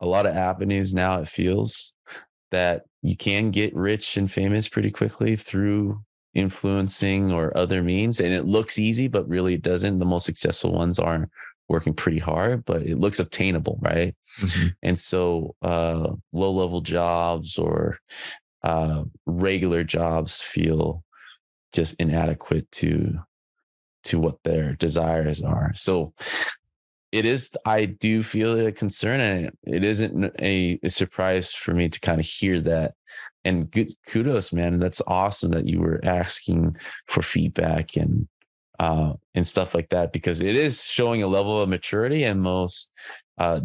a 0.00 0.06
lot 0.06 0.26
of 0.26 0.36
avenues 0.36 0.94
now. 0.94 1.20
It 1.20 1.28
feels 1.28 1.94
that 2.52 2.84
you 3.02 3.16
can 3.16 3.50
get 3.50 3.74
rich 3.74 4.16
and 4.16 4.30
famous 4.30 4.68
pretty 4.68 4.90
quickly 4.90 5.36
through 5.36 6.00
influencing 6.34 7.32
or 7.32 7.56
other 7.56 7.82
means 7.82 8.20
and 8.20 8.32
it 8.32 8.46
looks 8.46 8.78
easy 8.78 9.08
but 9.08 9.28
really 9.28 9.54
it 9.54 9.62
doesn't 9.62 9.98
the 9.98 10.04
most 10.04 10.24
successful 10.24 10.72
ones 10.72 11.00
are 11.00 11.28
working 11.68 11.92
pretty 11.92 12.20
hard 12.20 12.64
but 12.66 12.82
it 12.82 13.00
looks 13.00 13.18
obtainable 13.18 13.80
right 13.82 14.14
mm-hmm. 14.40 14.68
and 14.84 14.96
so 14.96 15.56
uh 15.62 16.08
low 16.32 16.52
level 16.52 16.80
jobs 16.80 17.58
or 17.58 17.98
uh 18.62 19.02
regular 19.26 19.82
jobs 19.82 20.40
feel 20.40 21.02
just 21.72 21.94
inadequate 21.98 22.70
to 22.72 23.18
to 24.04 24.18
what 24.18 24.36
their 24.44 24.74
desires 24.74 25.42
are 25.42 25.72
so 25.74 26.12
it 27.12 27.24
is 27.26 27.50
i 27.66 27.84
do 27.84 28.22
feel 28.22 28.58
a 28.66 28.72
concern 28.72 29.20
and 29.20 29.50
it 29.64 29.84
isn't 29.84 30.32
a, 30.40 30.78
a 30.82 30.88
surprise 30.88 31.52
for 31.52 31.74
me 31.74 31.88
to 31.88 32.00
kind 32.00 32.20
of 32.20 32.26
hear 32.26 32.60
that 32.60 32.94
and 33.44 33.70
good 33.70 33.94
kudos, 34.06 34.52
man. 34.52 34.78
That's 34.78 35.02
awesome 35.06 35.52
that 35.52 35.66
you 35.66 35.80
were 35.80 36.00
asking 36.04 36.76
for 37.06 37.22
feedback 37.22 37.96
and 37.96 38.28
uh, 38.78 39.14
and 39.34 39.46
stuff 39.46 39.74
like 39.74 39.90
that 39.90 40.12
because 40.12 40.40
it 40.40 40.56
is 40.56 40.82
showing 40.82 41.22
a 41.22 41.26
level 41.26 41.60
of 41.60 41.68
maturity, 41.68 42.24
and 42.24 42.40
most 42.40 42.90
uh, 43.38 43.60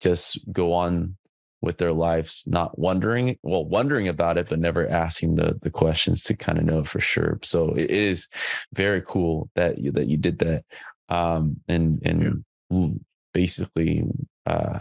just 0.00 0.38
go 0.52 0.72
on 0.72 1.16
with 1.64 1.78
their 1.78 1.92
lives 1.92 2.44
not 2.46 2.78
wondering 2.78 3.36
well 3.42 3.64
wondering 3.64 4.08
about 4.08 4.38
it 4.38 4.48
but 4.48 4.58
never 4.58 4.88
asking 4.88 5.34
the 5.34 5.58
the 5.62 5.70
questions 5.70 6.22
to 6.22 6.34
kind 6.34 6.58
of 6.58 6.64
know 6.64 6.84
for 6.84 7.00
sure 7.00 7.38
so 7.42 7.70
it 7.74 7.90
is 7.90 8.28
very 8.72 9.02
cool 9.02 9.50
that 9.54 9.78
you 9.78 9.90
that 9.90 10.06
you 10.06 10.16
did 10.16 10.38
that 10.38 10.64
um 11.08 11.56
and 11.68 12.00
and 12.04 12.44
yeah. 12.70 12.88
basically 13.32 14.04
uh 14.46 14.78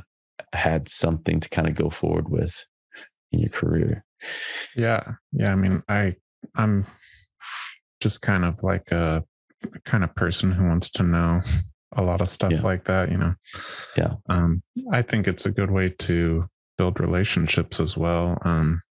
had 0.52 0.88
something 0.88 1.40
to 1.40 1.50
kind 1.50 1.68
of 1.68 1.76
go 1.76 1.90
forward 1.90 2.30
with 2.30 2.66
in 3.32 3.40
your 3.40 3.50
career 3.50 4.04
yeah. 4.76 5.14
Yeah. 5.32 5.52
I 5.52 5.56
mean, 5.56 5.82
I, 5.88 6.14
I'm 6.56 6.86
just 8.02 8.22
kind 8.22 8.46
of 8.46 8.58
like 8.64 8.92
a 8.92 9.24
kind 9.86 10.04
of 10.04 10.16
person 10.16 10.52
who 10.52 10.66
wants 10.66 10.90
to 10.92 11.04
know 11.04 11.42
a 11.96 12.02
lot 12.02 12.22
of 12.22 12.30
stuff 12.30 12.52
yeah. 12.52 12.62
like 12.62 12.86
that, 12.86 13.12
you 13.12 13.18
know? 13.18 13.34
Yeah. 13.98 14.14
Um, 14.30 14.62
I 14.92 15.02
think 15.02 15.28
it's 15.28 15.46
a 15.46 15.52
good 15.52 15.72
way 15.72 15.90
to 15.90 16.46
build 16.78 17.00
relationships 17.00 17.80
as 17.80 17.98
well. 17.98 18.38
Um, 18.44 18.82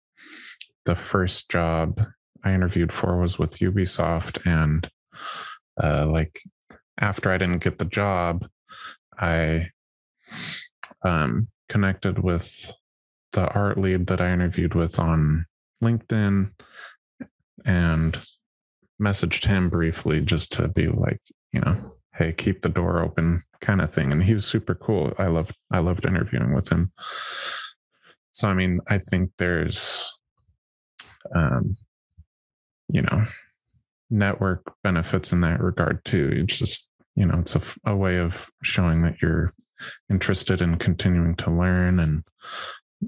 the 0.85 0.97
first 0.97 1.51
job 1.51 2.05
I 2.45 2.53
interviewed 2.53 2.93
for 2.93 3.19
was 3.21 3.39
with 3.39 3.59
Ubisoft 3.59 4.45
and, 4.47 4.89
uh, 5.83 6.07
like 6.07 6.41
after 6.99 7.31
I 7.31 7.39
didn't 7.39 7.63
get 7.63 7.79
the 7.79 7.85
job, 7.85 8.47
I, 9.19 9.69
um, 11.05 11.47
connected 11.69 12.19
with 12.19 12.73
the 13.33 13.49
art 13.49 13.79
lead 13.79 14.07
that 14.09 14.21
I 14.21 14.33
interviewed 14.33 14.75
with 14.75 14.99
on 14.99 15.47
LinkedIn 15.83 16.51
and 17.65 18.19
messaged 19.01 19.47
him 19.47 19.69
briefly 19.69 20.21
just 20.21 20.53
to 20.53 20.69
be 20.69 20.89
like, 20.89 21.21
you 21.53 21.61
know, 21.61 21.95
hey, 22.15 22.33
keep 22.33 22.63
the 22.63 22.69
door 22.69 23.03
open 23.03 23.41
kind 23.61 23.81
of 23.81 23.93
thing. 23.93 24.13
And 24.13 24.23
he 24.23 24.35
was 24.35 24.47
super 24.47 24.75
cool. 24.75 25.13
I 25.19 25.27
loved 25.27 25.57
I 25.71 25.79
loved 25.79 26.07
interviewing 26.07 26.55
with 26.55 26.69
him. 26.69 26.93
So 28.33 28.49
I 28.49 28.55
mean, 28.55 28.81
I 28.89 28.99
think 28.99 29.31
there's 29.39 30.13
um 31.35 31.75
you 32.89 33.03
know, 33.03 33.25
network 34.11 34.75
benefits 34.85 35.33
in 35.33 35.41
that 35.41 35.63
regard 35.63 36.05
too. 36.05 36.31
It's 36.35 36.59
just, 36.59 36.91
you 37.17 37.25
know, 37.25 37.39
it's 37.39 37.57
a, 37.57 37.63
a 37.87 37.97
way 37.97 38.19
of 38.19 38.51
showing 38.63 39.01
that 39.03 39.23
you're 39.23 39.55
interested 40.11 40.61
in 40.61 40.77
continuing 40.77 41.35
to 41.37 41.51
learn 41.51 41.99
and 41.99 42.23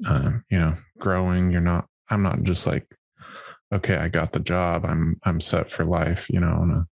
uh, 0.06 0.30
you 0.50 0.58
know 0.58 0.74
growing. 0.98 1.50
You're 1.50 1.60
not 1.60 1.86
i'm 2.10 2.22
not 2.22 2.42
just 2.42 2.66
like 2.66 2.86
okay 3.72 3.96
i 3.96 4.08
got 4.08 4.32
the 4.32 4.40
job. 4.40 4.84
I'm 4.84 5.20
i'm 5.24 5.40
set 5.40 5.70
for 5.70 5.84
life. 5.84 6.28
You 6.28 6.40
know 6.40 6.58
and 6.62 6.86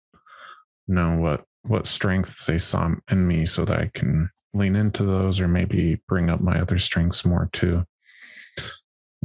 know 0.88 1.16
what 1.16 1.44
what 1.62 1.86
strengths 1.86 2.46
they 2.46 2.58
saw 2.58 2.90
in 3.10 3.26
me 3.26 3.46
so 3.46 3.64
that 3.64 3.78
i 3.78 3.90
can 3.94 4.28
lean 4.52 4.76
into 4.76 5.04
those 5.04 5.40
or 5.40 5.48
maybe 5.48 6.00
bring 6.08 6.28
up 6.28 6.40
my 6.40 6.60
other 6.60 6.78
strengths 6.78 7.24
more 7.24 7.48
too 7.52 7.84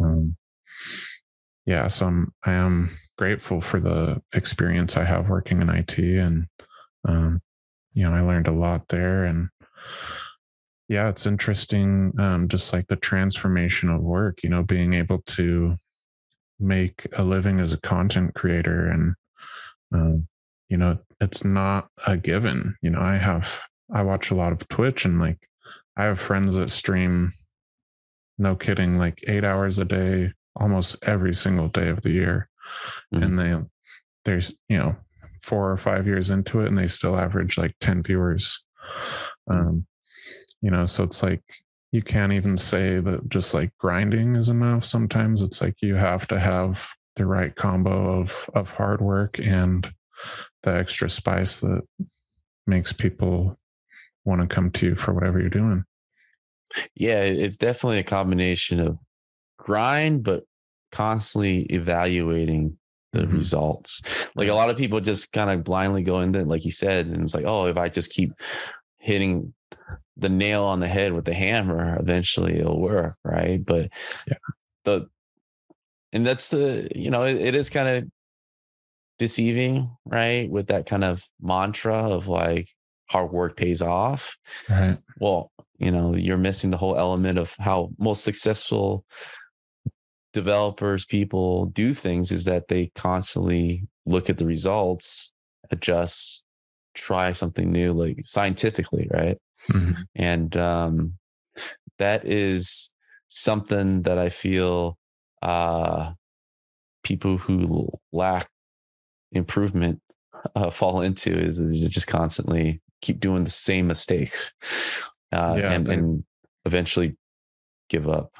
um, 0.01 0.35
yeah 1.65 1.87
so 1.87 2.07
I'm, 2.07 2.33
i 2.43 2.51
am 2.53 2.89
grateful 3.17 3.61
for 3.61 3.79
the 3.79 4.21
experience 4.33 4.97
i 4.97 5.03
have 5.03 5.29
working 5.29 5.61
in 5.61 5.69
it 5.69 5.97
and 5.97 6.47
um, 7.07 7.41
you 7.93 8.03
know 8.03 8.13
i 8.13 8.21
learned 8.21 8.47
a 8.47 8.53
lot 8.53 8.87
there 8.87 9.25
and 9.25 9.49
yeah 10.87 11.09
it's 11.09 11.25
interesting 11.25 12.13
um, 12.19 12.47
just 12.47 12.73
like 12.73 12.87
the 12.87 12.95
transformation 12.95 13.89
of 13.89 14.01
work 14.01 14.43
you 14.43 14.49
know 14.49 14.63
being 14.63 14.93
able 14.93 15.21
to 15.27 15.75
make 16.59 17.05
a 17.15 17.23
living 17.23 17.59
as 17.59 17.73
a 17.73 17.81
content 17.81 18.33
creator 18.33 18.87
and 18.89 19.15
um, 19.93 20.27
you 20.69 20.77
know 20.77 20.97
it's 21.19 21.43
not 21.43 21.87
a 22.05 22.17
given 22.17 22.75
you 22.81 22.89
know 22.89 23.01
i 23.01 23.15
have 23.15 23.61
i 23.93 24.01
watch 24.01 24.31
a 24.31 24.35
lot 24.35 24.51
of 24.51 24.67
twitch 24.67 25.05
and 25.05 25.19
like 25.19 25.47
i 25.95 26.03
have 26.03 26.19
friends 26.19 26.55
that 26.55 26.71
stream 26.71 27.31
no 28.37 28.55
kidding 28.55 28.97
like 28.97 29.23
eight 29.27 29.43
hours 29.43 29.79
a 29.79 29.85
day 29.85 30.33
almost 30.55 30.95
every 31.03 31.35
single 31.35 31.67
day 31.67 31.89
of 31.89 32.01
the 32.01 32.11
year. 32.11 32.49
Mm-hmm. 33.13 33.23
and 33.23 33.39
they 33.39 33.55
there's 34.25 34.53
you 34.67 34.77
know 34.77 34.97
four 35.41 35.71
or 35.71 35.77
five 35.77 36.05
years 36.05 36.29
into 36.29 36.59
it 36.59 36.67
and 36.67 36.77
they 36.77 36.87
still 36.87 37.17
average 37.17 37.57
like 37.57 37.75
10 37.79 38.03
viewers. 38.03 38.65
Um, 39.49 39.85
you 40.61 40.71
know 40.71 40.85
so 40.85 41.03
it's 41.03 41.23
like 41.23 41.43
you 41.91 42.01
can't 42.01 42.33
even 42.33 42.57
say 42.57 42.99
that 42.99 43.29
just 43.29 43.53
like 43.53 43.71
grinding 43.77 44.35
is 44.35 44.49
enough. 44.49 44.83
Sometimes 44.83 45.41
it's 45.41 45.61
like 45.61 45.75
you 45.81 45.95
have 45.95 46.27
to 46.27 46.39
have 46.39 46.89
the 47.15 47.25
right 47.25 47.55
combo 47.55 48.19
of 48.19 48.49
of 48.53 48.71
hard 48.71 49.01
work 49.01 49.39
and 49.39 49.91
the 50.63 50.75
extra 50.75 51.09
spice 51.09 51.61
that 51.61 51.81
makes 52.65 52.91
people 52.91 53.55
want 54.25 54.41
to 54.41 54.47
come 54.53 54.69
to 54.71 54.87
you 54.87 54.95
for 54.95 55.13
whatever 55.13 55.39
you're 55.39 55.49
doing 55.49 55.85
yeah 56.95 57.21
it's 57.21 57.57
definitely 57.57 57.99
a 57.99 58.03
combination 58.03 58.79
of 58.79 58.97
grind 59.57 60.23
but 60.23 60.43
constantly 60.91 61.61
evaluating 61.63 62.77
the 63.13 63.19
mm-hmm. 63.19 63.37
results. 63.37 64.01
Like 64.35 64.49
a 64.49 64.53
lot 64.53 64.69
of 64.69 64.77
people 64.77 64.99
just 64.99 65.31
kind 65.31 65.49
of 65.49 65.63
blindly 65.63 66.03
go 66.03 66.21
into 66.21 66.43
like 66.43 66.65
you 66.65 66.71
said 66.71 67.07
and 67.07 67.23
it's 67.23 67.35
like 67.35 67.45
oh 67.45 67.65
if 67.67 67.77
i 67.77 67.89
just 67.89 68.11
keep 68.11 68.33
hitting 68.99 69.53
the 70.17 70.29
nail 70.29 70.63
on 70.63 70.79
the 70.79 70.87
head 70.87 71.13
with 71.13 71.25
the 71.25 71.33
hammer 71.33 71.97
eventually 71.99 72.57
it'll 72.59 72.81
work 72.81 73.15
right? 73.23 73.63
But 73.63 73.89
yeah. 74.27 74.37
the 74.83 75.07
and 76.13 76.25
that's 76.25 76.49
the 76.49 76.89
you 76.95 77.09
know 77.09 77.23
it, 77.23 77.37
it 77.37 77.55
is 77.55 77.69
kind 77.69 77.87
of 77.87 78.09
deceiving 79.19 79.91
right? 80.05 80.49
With 80.49 80.67
that 80.67 80.85
kind 80.85 81.03
of 81.03 81.23
mantra 81.41 81.95
of 81.95 82.27
like 82.27 82.69
hard 83.09 83.31
work 83.31 83.55
pays 83.55 83.81
off. 83.81 84.37
Right. 84.69 84.97
Well 85.19 85.51
you 85.77 85.91
know 85.91 86.15
you're 86.15 86.37
missing 86.37 86.71
the 86.71 86.77
whole 86.77 86.97
element 86.97 87.37
of 87.37 87.55
how 87.59 87.89
most 87.97 88.23
successful 88.23 89.05
developers 90.33 91.05
people 91.05 91.67
do 91.67 91.93
things 91.93 92.31
is 92.31 92.45
that 92.45 92.67
they 92.67 92.91
constantly 92.95 93.87
look 94.05 94.29
at 94.29 94.37
the 94.37 94.45
results 94.45 95.31
adjust 95.71 96.43
try 96.97 97.31
something 97.31 97.71
new, 97.71 97.93
like 97.93 98.19
scientifically, 98.25 99.07
right? 99.11 99.37
Mhm. 99.69 100.05
And 100.15 100.57
um, 100.57 101.13
that 101.99 102.25
is 102.25 102.91
something 103.27 104.03
that 104.03 104.17
I 104.17 104.29
feel 104.29 104.97
uh, 105.41 106.11
people 107.03 107.37
who 107.37 107.89
lack 108.11 108.49
improvement 109.31 110.01
uh, 110.55 110.69
fall 110.69 111.01
into 111.01 111.31
is, 111.31 111.59
is 111.59 111.87
just 111.89 112.07
constantly 112.07 112.81
keep 113.01 113.19
doing 113.19 113.43
the 113.43 113.49
same 113.49 113.87
mistakes 113.87 114.53
uh, 115.31 115.55
Yeah, 115.57 115.71
and, 115.71 115.87
and 115.89 116.23
eventually 116.65 117.17
give 117.89 118.07
up. 118.09 118.31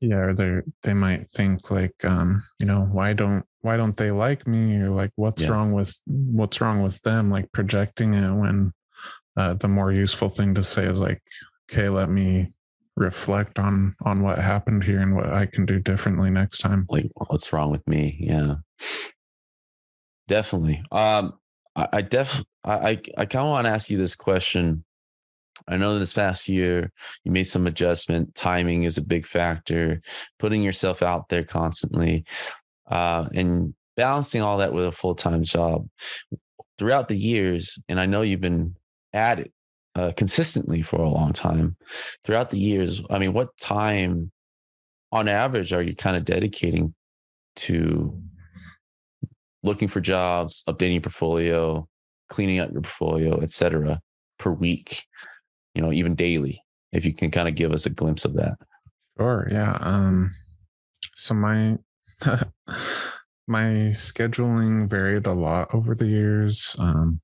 yeah 0.00 0.16
or 0.16 0.34
they 0.34 0.60
they 0.84 0.94
might 0.94 1.26
think 1.26 1.70
like 1.70 2.04
um 2.04 2.40
you 2.60 2.66
know 2.66 2.82
why 2.92 3.12
don't 3.12 3.44
why 3.62 3.76
don't 3.76 3.96
they 3.96 4.10
like 4.12 4.46
me 4.46 4.76
or 4.78 4.90
like 4.90 5.10
what's 5.16 5.42
Yeah. 5.42 5.50
wrong 5.50 5.72
with 5.72 5.92
what's 6.06 6.60
wrong 6.60 6.82
with 6.84 7.00
them 7.02 7.30
like 7.30 7.50
projecting 7.52 8.14
it 8.14 8.30
when 8.32 8.72
uh, 9.36 9.54
the 9.54 9.68
more 9.68 9.90
useful 9.92 10.28
thing 10.28 10.54
to 10.54 10.62
say 10.62 10.84
is 10.86 11.00
like 11.00 11.20
okay 11.68 11.88
let 11.88 12.08
me 12.08 12.46
reflect 12.96 13.58
on 13.58 13.94
on 14.04 14.22
what 14.22 14.38
happened 14.38 14.84
here 14.84 15.00
and 15.00 15.14
what 15.16 15.28
i 15.34 15.44
can 15.46 15.66
do 15.66 15.78
differently 15.80 16.30
next 16.30 16.58
time 16.58 16.86
Like, 16.88 17.10
what's 17.28 17.52
wrong 17.52 17.70
with 17.72 17.86
me? 17.88 18.16
Yeah, 18.20 18.54
definitely. 20.28 20.82
Um, 20.90 21.34
I, 21.74 21.88
I 21.92 22.00
def, 22.02 22.42
I, 22.64 22.72
I, 22.72 22.90
I 23.18 23.24
kind 23.26 23.44
of 23.44 23.50
want 23.50 23.66
to 23.66 23.70
ask 23.70 23.90
you 23.90 23.98
this 23.98 24.14
question. 24.14 24.84
I 25.68 25.76
know 25.76 25.98
this 25.98 26.12
past 26.12 26.48
year 26.48 26.92
you 27.24 27.32
made 27.32 27.44
some 27.44 27.66
adjustment. 27.66 28.34
Timing 28.34 28.84
is 28.84 28.98
a 28.98 29.02
big 29.02 29.26
factor. 29.26 30.00
Putting 30.38 30.62
yourself 30.62 31.02
out 31.02 31.28
there 31.28 31.44
constantly, 31.44 32.24
uh, 32.90 33.28
and 33.34 33.74
balancing 33.96 34.42
all 34.42 34.58
that 34.58 34.72
with 34.72 34.86
a 34.86 34.92
full 34.92 35.14
time 35.14 35.42
job 35.42 35.86
throughout 36.78 37.08
the 37.08 37.16
years. 37.16 37.78
And 37.88 37.98
I 37.98 38.06
know 38.06 38.22
you've 38.22 38.40
been 38.40 38.76
at 39.12 39.38
it 39.38 39.52
uh, 39.94 40.12
consistently 40.16 40.82
for 40.82 41.00
a 41.00 41.08
long 41.08 41.32
time. 41.32 41.76
Throughout 42.24 42.50
the 42.50 42.58
years, 42.58 43.02
I 43.08 43.18
mean, 43.18 43.32
what 43.32 43.56
time, 43.58 44.30
on 45.10 45.28
average, 45.28 45.72
are 45.72 45.82
you 45.82 45.96
kind 45.96 46.16
of 46.16 46.24
dedicating 46.24 46.94
to 47.56 48.20
looking 49.62 49.88
for 49.88 50.00
jobs, 50.00 50.62
updating 50.68 50.94
your 50.94 51.00
portfolio, 51.00 51.88
cleaning 52.28 52.60
up 52.60 52.70
your 52.72 52.82
portfolio, 52.82 53.38
et 53.38 53.50
cetera, 53.50 54.00
per 54.38 54.50
week? 54.50 55.06
You 55.76 55.82
know, 55.82 55.92
even 55.92 56.14
daily, 56.14 56.62
if 56.92 57.04
you 57.04 57.12
can 57.12 57.30
kind 57.30 57.48
of 57.48 57.54
give 57.54 57.72
us 57.72 57.86
a 57.86 57.90
glimpse 57.90 58.24
of 58.24 58.34
that. 58.34 58.56
Sure. 59.18 59.48
Yeah. 59.50 59.76
Um, 59.80 60.30
so 61.14 61.34
my 61.34 61.76
my 63.46 63.64
scheduling 63.92 64.88
varied 64.88 65.26
a 65.26 65.32
lot 65.32 65.74
over 65.74 65.94
the 65.94 66.06
years. 66.06 66.76
Um, 66.78 67.20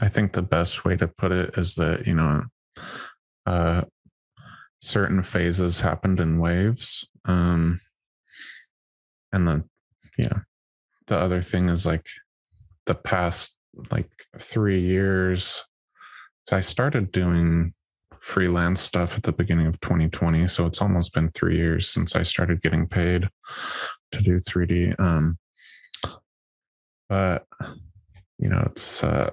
I 0.00 0.08
think 0.08 0.32
the 0.32 0.42
best 0.42 0.84
way 0.84 0.96
to 0.96 1.08
put 1.08 1.32
it 1.32 1.56
is 1.56 1.74
that 1.76 2.06
you 2.06 2.14
know, 2.14 2.44
uh, 3.46 3.82
certain 4.80 5.22
phases 5.22 5.80
happened 5.80 6.20
in 6.20 6.38
waves. 6.38 7.08
Um, 7.24 7.80
and 9.32 9.48
then, 9.48 9.64
yeah, 10.16 10.40
the 11.06 11.18
other 11.18 11.42
thing 11.42 11.68
is 11.68 11.84
like 11.86 12.06
the 12.86 12.94
past 12.94 13.58
like 13.90 14.10
three 14.38 14.80
years. 14.80 15.64
So 16.46 16.56
I 16.56 16.60
started 16.60 17.10
doing 17.10 17.72
freelance 18.20 18.80
stuff 18.80 19.16
at 19.16 19.24
the 19.24 19.32
beginning 19.32 19.66
of 19.66 19.80
2020. 19.80 20.46
So 20.46 20.64
it's 20.66 20.80
almost 20.80 21.12
been 21.12 21.28
three 21.30 21.56
years 21.56 21.88
since 21.88 22.14
I 22.14 22.22
started 22.22 22.62
getting 22.62 22.86
paid 22.86 23.28
to 24.12 24.22
do 24.22 24.36
3D. 24.36 24.98
Um, 25.00 25.38
but 27.08 27.46
you 28.38 28.48
know, 28.48 28.62
it's 28.70 29.02
uh, 29.02 29.30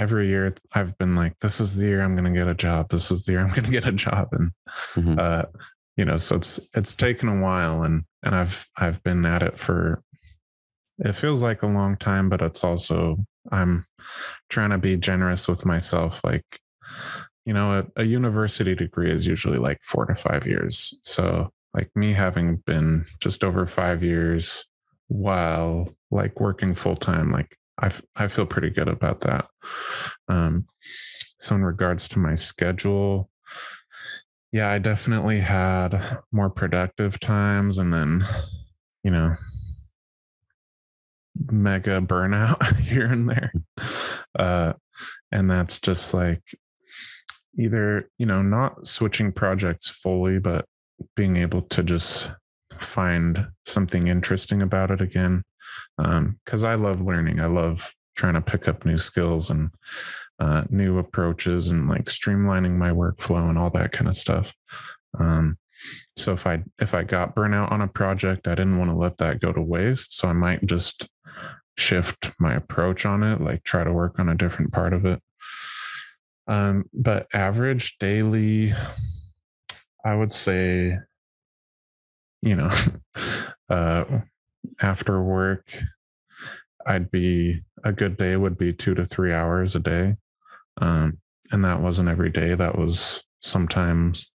every 0.00 0.28
year 0.28 0.52
I've 0.74 0.98
been 0.98 1.14
like, 1.14 1.38
this 1.38 1.60
is 1.60 1.76
the 1.76 1.86
year 1.86 2.02
I'm 2.02 2.16
going 2.16 2.32
to 2.32 2.36
get 2.38 2.48
a 2.48 2.54
job. 2.54 2.88
This 2.88 3.12
is 3.12 3.24
the 3.24 3.32
year 3.32 3.40
I'm 3.40 3.48
going 3.54 3.64
to 3.64 3.70
get 3.70 3.86
a 3.86 3.92
job, 3.92 4.28
and 4.32 4.50
Mhm. 4.96 5.18
uh, 5.18 5.44
you 5.96 6.04
know, 6.04 6.16
so 6.16 6.36
it's 6.36 6.58
it's 6.74 6.94
taken 6.94 7.28
a 7.28 7.40
while, 7.40 7.82
and 7.82 8.02
and 8.24 8.34
I've 8.34 8.66
I've 8.76 9.02
been 9.04 9.24
at 9.24 9.42
it 9.42 9.58
for. 9.58 10.02
It 11.00 11.14
feels 11.14 11.42
like 11.42 11.62
a 11.62 11.66
long 11.68 11.96
time, 11.96 12.28
but 12.28 12.42
it's 12.42 12.64
also 12.64 13.24
I'm 13.50 13.86
trying 14.48 14.70
to 14.70 14.78
be 14.78 14.96
generous 14.96 15.48
with 15.48 15.64
myself. 15.66 16.22
Like, 16.24 16.44
you 17.44 17.52
know, 17.52 17.80
a, 17.96 18.02
a 18.02 18.04
university 18.04 18.74
degree 18.74 19.10
is 19.10 19.26
usually 19.26 19.58
like 19.58 19.80
four 19.82 20.06
to 20.06 20.14
five 20.14 20.46
years. 20.46 20.98
So, 21.02 21.50
like 21.74 21.90
me 21.94 22.12
having 22.12 22.56
been 22.56 23.04
just 23.20 23.44
over 23.44 23.66
five 23.66 24.02
years 24.02 24.66
while 25.08 25.94
like 26.10 26.40
working 26.40 26.74
full 26.74 26.96
time, 26.96 27.30
like 27.30 27.56
I, 27.80 27.92
I 28.16 28.28
feel 28.28 28.46
pretty 28.46 28.70
good 28.70 28.88
about 28.88 29.20
that. 29.20 29.46
Um, 30.28 30.66
so, 31.38 31.54
in 31.54 31.64
regards 31.64 32.08
to 32.10 32.18
my 32.18 32.34
schedule, 32.34 33.30
yeah, 34.52 34.70
I 34.70 34.78
definitely 34.78 35.40
had 35.40 36.20
more 36.32 36.50
productive 36.50 37.20
times 37.20 37.78
and 37.78 37.92
then, 37.92 38.24
you 39.04 39.10
know, 39.10 39.34
mega 41.50 42.00
burnout 42.00 42.76
here 42.80 43.06
and 43.06 43.28
there. 43.28 43.52
Uh, 44.38 44.72
and 45.32 45.50
that's 45.50 45.80
just 45.80 46.14
like 46.14 46.42
either, 47.58 48.08
you 48.18 48.26
know, 48.26 48.42
not 48.42 48.86
switching 48.86 49.32
projects 49.32 49.88
fully, 49.88 50.38
but 50.38 50.64
being 51.16 51.36
able 51.36 51.62
to 51.62 51.82
just 51.82 52.30
find 52.72 53.48
something 53.66 54.08
interesting 54.08 54.62
about 54.62 54.90
it 54.90 55.00
again. 55.00 55.42
Um, 55.98 56.38
cause 56.46 56.64
I 56.64 56.74
love 56.74 57.00
learning. 57.00 57.40
I 57.40 57.46
love 57.46 57.92
trying 58.16 58.34
to 58.34 58.40
pick 58.40 58.68
up 58.68 58.84
new 58.84 58.98
skills 58.98 59.50
and 59.50 59.70
uh, 60.40 60.64
new 60.70 60.98
approaches 60.98 61.70
and 61.70 61.88
like 61.88 62.04
streamlining 62.06 62.76
my 62.76 62.90
workflow 62.90 63.48
and 63.48 63.58
all 63.58 63.70
that 63.70 63.92
kind 63.92 64.08
of 64.08 64.16
stuff. 64.16 64.54
Um, 65.18 65.58
so 66.16 66.32
if 66.32 66.46
I 66.46 66.64
if 66.80 66.94
I 66.94 67.04
got 67.04 67.34
burnout 67.34 67.70
on 67.70 67.80
a 67.80 67.88
project, 67.88 68.48
I 68.48 68.54
didn't 68.54 68.78
want 68.78 68.92
to 68.92 68.98
let 68.98 69.18
that 69.18 69.40
go 69.40 69.52
to 69.52 69.62
waste. 69.62 70.16
So 70.16 70.28
I 70.28 70.32
might 70.32 70.64
just 70.66 71.08
shift 71.78 72.32
my 72.40 72.54
approach 72.54 73.06
on 73.06 73.22
it, 73.22 73.40
like 73.40 73.62
try 73.62 73.84
to 73.84 73.92
work 73.92 74.18
on 74.18 74.28
a 74.28 74.34
different 74.34 74.72
part 74.72 74.92
of 74.92 75.04
it. 75.04 75.22
Um, 76.48 76.84
but 76.92 77.28
average 77.32 77.98
daily, 77.98 78.74
I 80.04 80.14
would 80.14 80.32
say, 80.32 80.98
you 82.42 82.56
know, 82.56 82.70
uh, 83.70 84.04
after 84.80 85.22
work, 85.22 85.70
I'd 86.84 87.10
be 87.10 87.60
a 87.84 87.92
good 87.92 88.16
day 88.16 88.36
would 88.36 88.58
be 88.58 88.72
two 88.72 88.94
to 88.94 89.04
three 89.04 89.32
hours 89.32 89.76
a 89.76 89.80
day. 89.80 90.16
Um, 90.80 91.18
and 91.52 91.64
that 91.64 91.80
wasn't 91.80 92.08
every 92.08 92.30
day. 92.30 92.54
That 92.54 92.76
was 92.76 93.22
sometimes 93.40 94.32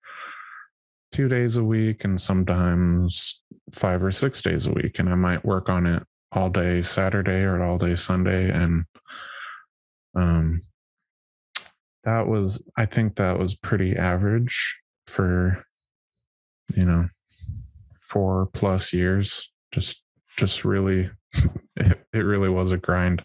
two 1.11 1.29
days 1.29 1.57
a 1.57 1.65
week 1.65 2.05
and 2.05 2.21
sometimes 2.21 3.43
five 3.73 4.03
or 4.03 4.13
six 4.13 4.43
days 4.43 4.67
a 4.67 4.73
week. 4.73 4.99
And 4.99 5.09
I 5.09 5.15
might 5.15 5.45
work 5.45 5.69
on 5.69 5.87
it 5.87 6.05
all 6.33 6.49
day 6.51 6.83
Saturday 6.83 7.43
or 7.43 7.63
all 7.63 7.79
day 7.79 7.95
Sunday. 7.95 8.51
And 8.51 8.85
um, 10.15 10.59
that 12.05 12.27
was, 12.27 12.67
I 12.77 12.87
think 12.87 13.17
that 13.17 13.39
was 13.39 13.55
pretty 13.55 13.97
average 13.97 14.79
for, 15.07 15.65
you 16.75 16.85
know, 16.85 17.07
four 18.09 18.49
plus 18.53 18.93
years. 18.93 19.53
Just, 19.73 20.03
just 20.37 20.65
really, 20.65 21.11
it, 21.77 22.07
it 22.13 22.19
really 22.19 22.49
was 22.49 22.73
a 22.73 22.77
grind. 22.79 23.23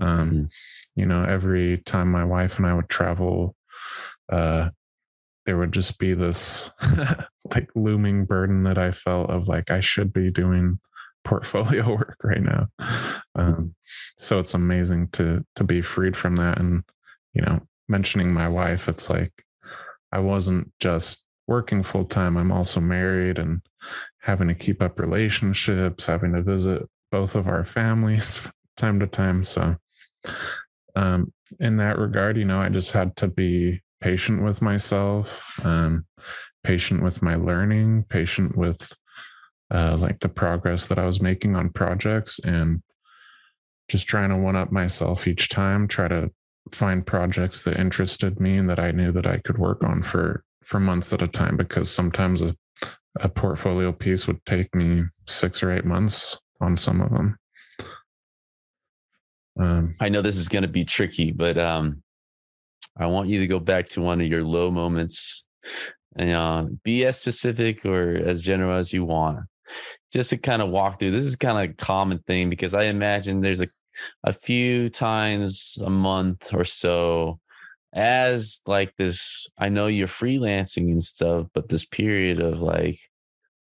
Um, 0.00 0.30
Mhm. 0.30 0.50
you 0.94 1.06
know, 1.06 1.24
every 1.24 1.78
time 1.78 2.10
my 2.10 2.24
wife 2.24 2.58
and 2.58 2.66
I 2.66 2.74
would 2.74 2.88
travel, 2.88 3.54
uh, 4.30 4.70
there 5.46 5.56
would 5.56 5.72
just 5.72 5.98
be 5.98 6.12
this 6.14 6.70
like 7.54 7.70
looming 7.74 8.24
burden 8.24 8.64
that 8.64 8.78
I 8.78 8.90
felt 8.92 9.30
of 9.30 9.48
like 9.48 9.70
I 9.70 9.80
should 9.80 10.12
be 10.12 10.30
doing 10.30 10.80
portfolio 11.26 11.88
work 11.96 12.16
right 12.22 12.42
now. 12.42 12.68
Um, 13.34 13.74
so 14.18 14.38
it's 14.38 14.54
amazing 14.54 15.08
to 15.08 15.44
to 15.56 15.64
be 15.64 15.82
freed 15.82 16.16
from 16.16 16.36
that. 16.36 16.58
And 16.58 16.84
you 17.34 17.42
know, 17.42 17.60
mentioning 17.88 18.32
my 18.32 18.48
wife, 18.48 18.88
it's 18.88 19.10
like 19.10 19.32
I 20.12 20.20
wasn't 20.20 20.72
just 20.80 21.26
working 21.46 21.82
full 21.82 22.04
time. 22.04 22.36
I'm 22.36 22.52
also 22.52 22.80
married 22.80 23.38
and 23.38 23.60
having 24.20 24.48
to 24.48 24.54
keep 24.54 24.80
up 24.80 24.98
relationships, 24.98 26.06
having 26.06 26.32
to 26.32 26.42
visit 26.42 26.82
both 27.10 27.36
of 27.36 27.46
our 27.46 27.64
families 27.64 28.48
time 28.76 29.00
to 29.00 29.06
time. 29.06 29.44
So 29.44 29.76
um, 30.94 31.32
in 31.60 31.76
that 31.76 31.98
regard, 31.98 32.36
you 32.36 32.44
know, 32.44 32.60
I 32.60 32.68
just 32.68 32.92
had 32.92 33.16
to 33.16 33.28
be 33.28 33.82
patient 34.00 34.42
with 34.42 34.62
myself, 34.62 35.60
um, 35.64 36.06
patient 36.64 37.02
with 37.02 37.22
my 37.22 37.36
learning, 37.36 38.04
patient 38.08 38.56
with 38.56 38.96
uh, 39.72 39.96
like 39.98 40.20
the 40.20 40.28
progress 40.28 40.88
that 40.88 40.98
I 40.98 41.06
was 41.06 41.20
making 41.20 41.56
on 41.56 41.70
projects, 41.70 42.38
and 42.38 42.82
just 43.88 44.06
trying 44.06 44.30
to 44.30 44.36
one 44.36 44.56
up 44.56 44.72
myself 44.72 45.26
each 45.26 45.48
time. 45.48 45.88
Try 45.88 46.08
to 46.08 46.30
find 46.72 47.06
projects 47.06 47.64
that 47.64 47.78
interested 47.78 48.40
me 48.40 48.56
and 48.56 48.68
that 48.68 48.80
I 48.80 48.90
knew 48.90 49.12
that 49.12 49.26
I 49.26 49.38
could 49.38 49.58
work 49.58 49.84
on 49.84 50.02
for 50.02 50.44
for 50.64 50.80
months 50.80 51.12
at 51.12 51.22
a 51.22 51.28
time. 51.28 51.56
Because 51.56 51.90
sometimes 51.90 52.42
a 52.42 52.56
a 53.20 53.28
portfolio 53.28 53.92
piece 53.92 54.26
would 54.26 54.44
take 54.44 54.74
me 54.74 55.04
six 55.26 55.62
or 55.62 55.72
eight 55.72 55.84
months 55.84 56.38
on 56.60 56.76
some 56.76 57.00
of 57.00 57.10
them. 57.10 57.38
Um, 59.58 59.94
I 60.00 60.08
know 60.08 60.20
this 60.20 60.36
is 60.36 60.48
going 60.48 60.62
to 60.62 60.68
be 60.68 60.84
tricky, 60.84 61.32
but 61.32 61.56
um, 61.56 62.02
I 62.98 63.06
want 63.06 63.28
you 63.28 63.40
to 63.40 63.46
go 63.46 63.58
back 63.58 63.88
to 63.90 64.02
one 64.02 64.20
of 64.20 64.26
your 64.26 64.44
low 64.44 64.70
moments 64.70 65.46
and 66.16 66.32
uh, 66.32 66.66
be 66.84 67.06
as 67.06 67.18
specific 67.18 67.84
or 67.86 68.16
as 68.16 68.42
general 68.42 68.76
as 68.76 68.92
you 68.92 69.04
want. 69.04 69.40
Just 70.12 70.30
to 70.30 70.38
kind 70.38 70.62
of 70.62 70.70
walk 70.70 70.98
through. 70.98 71.10
This 71.10 71.24
is 71.24 71.36
kind 71.36 71.58
of 71.58 71.70
a 71.70 71.74
common 71.74 72.18
thing 72.20 72.50
because 72.50 72.74
I 72.74 72.84
imagine 72.84 73.40
there's 73.40 73.60
a 73.60 73.68
a 74.24 74.32
few 74.32 74.88
times 74.88 75.78
a 75.84 75.90
month 75.90 76.52
or 76.54 76.64
so 76.64 77.38
as 77.94 78.60
like 78.66 78.94
this 78.96 79.48
i 79.58 79.68
know 79.68 79.86
you're 79.86 80.06
freelancing 80.06 80.90
and 80.90 81.04
stuff 81.04 81.46
but 81.54 81.68
this 81.68 81.84
period 81.84 82.40
of 82.40 82.60
like 82.60 82.98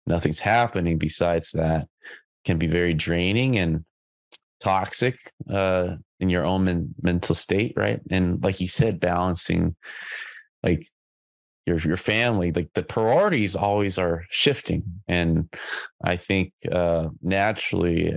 nothing's 0.07 0.39
happening 0.39 0.97
besides 0.97 1.51
that 1.51 1.87
can 2.45 2.57
be 2.57 2.67
very 2.67 2.93
draining 2.93 3.57
and 3.57 3.85
toxic 4.59 5.17
uh 5.51 5.95
in 6.19 6.29
your 6.29 6.45
own 6.45 6.63
men- 6.63 6.95
mental 7.01 7.35
state 7.35 7.73
right 7.75 7.99
and 8.09 8.43
like 8.43 8.59
you 8.59 8.67
said 8.67 8.99
balancing 8.99 9.75
like 10.63 10.87
your 11.65 11.77
your 11.79 11.97
family 11.97 12.51
like 12.51 12.69
the 12.73 12.83
priorities 12.83 13.55
always 13.55 13.97
are 13.97 14.25
shifting. 14.29 14.83
And 15.07 15.49
i 16.03 16.17
think 16.17 16.53
uh 16.71 17.09
naturally 17.21 18.15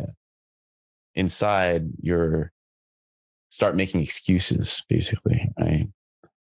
inside 1.14 1.88
you're 2.00 2.52
start 3.48 3.76
making 3.76 4.02
excuses 4.02 4.82
basically 4.88 5.48
right? 5.58 5.88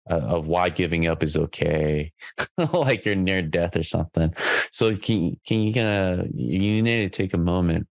Uh, 0.10 0.16
of 0.16 0.48
why 0.48 0.68
giving 0.68 1.08
up 1.08 1.24
is 1.24 1.38
okay. 1.38 2.12
Like 2.74 3.06
you're 3.06 3.16
near 3.16 3.42
death 3.42 3.78
or 3.78 3.84
something. 3.84 4.34
So 4.70 4.94
can, 4.96 5.40
can 5.48 5.62
you 5.62 5.74
kind 5.74 6.20
of 6.20 6.28
you 6.36 6.82
need 6.82 7.10
to 7.10 7.10
take 7.10 7.34
a 7.34 7.38
moment 7.38 7.88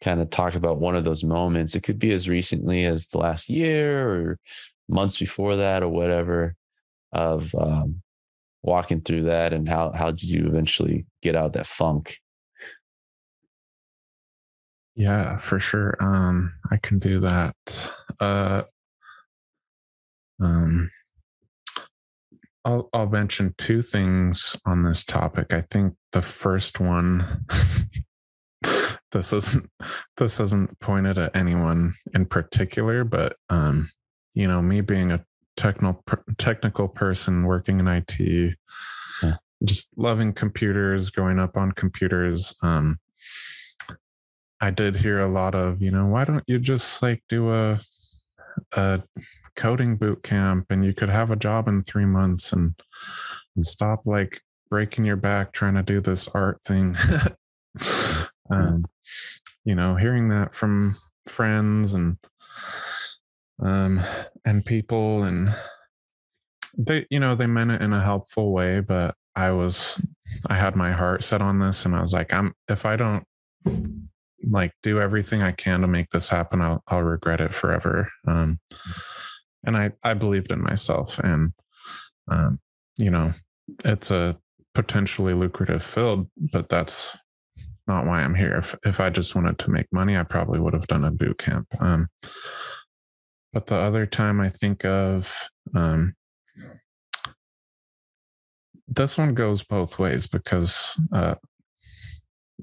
kind 0.00 0.20
of 0.20 0.30
talk 0.30 0.54
about 0.54 0.78
one 0.78 0.96
of 0.96 1.04
those 1.04 1.24
moments. 1.24 1.74
It 1.74 1.82
could 1.82 1.98
be 1.98 2.12
as 2.12 2.28
recently 2.28 2.84
as 2.84 3.08
the 3.08 3.18
last 3.18 3.48
year 3.48 4.08
or 4.08 4.38
months 4.88 5.16
before 5.16 5.56
that 5.56 5.82
or 5.82 5.88
whatever 5.88 6.54
of 7.12 7.52
um, 7.58 8.00
walking 8.62 9.00
through 9.00 9.24
that 9.24 9.52
and 9.52 9.68
how 9.68 9.92
how 9.92 10.10
did 10.10 10.24
you 10.24 10.46
eventually 10.46 11.06
get 11.22 11.36
out 11.36 11.52
that 11.52 11.66
funk 11.66 12.18
yeah, 14.98 15.36
for 15.36 15.60
sure. 15.60 15.96
Um, 16.00 16.50
I 16.72 16.76
can 16.76 16.98
do 16.98 17.20
that. 17.20 17.54
Uh, 18.18 18.62
um, 20.42 20.88
I'll 22.64 22.88
I'll 22.92 23.08
mention 23.08 23.54
two 23.58 23.80
things 23.80 24.56
on 24.66 24.82
this 24.82 25.04
topic. 25.04 25.54
I 25.54 25.60
think 25.60 25.94
the 26.10 26.20
first 26.20 26.80
one, 26.80 27.44
this 29.12 29.32
isn't 29.32 29.70
this 30.16 30.40
isn't 30.40 30.80
pointed 30.80 31.16
at 31.16 31.36
anyone 31.36 31.92
in 32.12 32.26
particular, 32.26 33.04
but 33.04 33.36
um, 33.50 33.88
you 34.34 34.48
know, 34.48 34.60
me 34.60 34.80
being 34.80 35.12
a 35.12 35.24
technical 35.58 36.02
technical 36.38 36.88
person 36.88 37.44
working 37.44 37.80
in 37.80 37.88
IT, 37.88 38.18
yeah. 39.22 39.36
just 39.64 39.92
loving 39.98 40.32
computers, 40.32 41.10
growing 41.10 41.38
up 41.38 41.56
on 41.56 41.72
computers. 41.72 42.54
Um, 42.62 43.00
I 44.60 44.70
did 44.70 44.96
hear 44.96 45.20
a 45.20 45.28
lot 45.28 45.54
of, 45.54 45.82
you 45.82 45.90
know, 45.90 46.06
why 46.06 46.24
don't 46.24 46.44
you 46.46 46.58
just 46.58 47.02
like 47.02 47.22
do 47.28 47.52
a 47.52 47.80
a 48.72 49.02
coding 49.56 49.96
boot 49.96 50.22
camp 50.22 50.66
and 50.70 50.84
you 50.84 50.92
could 50.92 51.08
have 51.08 51.30
a 51.30 51.36
job 51.36 51.68
in 51.68 51.82
three 51.82 52.06
months 52.06 52.52
and 52.52 52.74
and 53.54 53.66
stop 53.66 54.06
like 54.06 54.40
breaking 54.70 55.04
your 55.04 55.16
back 55.16 55.52
trying 55.52 55.74
to 55.74 55.82
do 55.82 56.00
this 56.00 56.28
art 56.28 56.60
thing. 56.60 56.96
um, 58.50 58.84
you 59.64 59.74
know, 59.74 59.96
hearing 59.96 60.28
that 60.28 60.54
from 60.54 60.96
friends 61.26 61.94
and 61.94 62.16
um 63.60 64.00
and 64.44 64.64
people 64.64 65.24
and 65.24 65.54
they 66.76 67.06
you 67.10 67.18
know 67.18 67.34
they 67.34 67.46
meant 67.46 67.70
it 67.70 67.82
in 67.82 67.92
a 67.92 68.02
helpful 68.02 68.52
way 68.52 68.80
but 68.80 69.14
i 69.34 69.50
was 69.50 70.00
i 70.48 70.54
had 70.54 70.76
my 70.76 70.92
heart 70.92 71.24
set 71.24 71.42
on 71.42 71.58
this 71.58 71.84
and 71.84 71.96
i 71.96 72.00
was 72.00 72.12
like 72.12 72.32
i'm 72.32 72.54
if 72.68 72.86
i 72.86 72.94
don't 72.94 73.26
like 74.50 74.72
do 74.82 75.00
everything 75.00 75.42
I 75.42 75.52
can 75.52 75.80
to 75.80 75.86
make 75.86 76.10
this 76.10 76.28
happen, 76.28 76.60
I'll, 76.60 76.82
I'll 76.86 77.02
regret 77.02 77.40
it 77.40 77.54
forever. 77.54 78.10
Um, 78.26 78.60
and 79.64 79.76
I, 79.76 79.92
I 80.02 80.14
believed 80.14 80.52
in 80.52 80.62
myself 80.62 81.18
and, 81.18 81.52
um, 82.30 82.60
you 82.96 83.10
know, 83.10 83.32
it's 83.84 84.10
a 84.10 84.38
potentially 84.74 85.34
lucrative 85.34 85.82
field, 85.82 86.30
but 86.52 86.68
that's 86.68 87.16
not 87.86 88.06
why 88.06 88.20
I'm 88.20 88.34
here. 88.34 88.56
If, 88.56 88.74
if 88.84 89.00
I 89.00 89.10
just 89.10 89.34
wanted 89.34 89.58
to 89.58 89.70
make 89.70 89.86
money, 89.92 90.16
I 90.16 90.22
probably 90.22 90.60
would 90.60 90.74
have 90.74 90.86
done 90.86 91.04
a 91.04 91.10
boot 91.10 91.38
camp. 91.38 91.66
Um, 91.80 92.08
but 93.52 93.66
the 93.66 93.76
other 93.76 94.06
time 94.06 94.40
I 94.40 94.48
think 94.48 94.84
of, 94.84 95.48
um, 95.74 96.14
this 98.86 99.18
one 99.18 99.34
goes 99.34 99.62
both 99.62 99.98
ways 99.98 100.26
because 100.26 100.98
uh, 101.12 101.34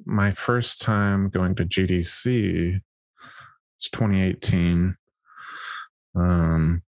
my 0.06 0.32
first 0.32 0.82
time 0.82 1.30
going 1.30 1.56
to 1.56 1.66
GDC 1.66 2.74
was 2.74 3.90
2018. 3.92 4.96
Um, 6.16 6.82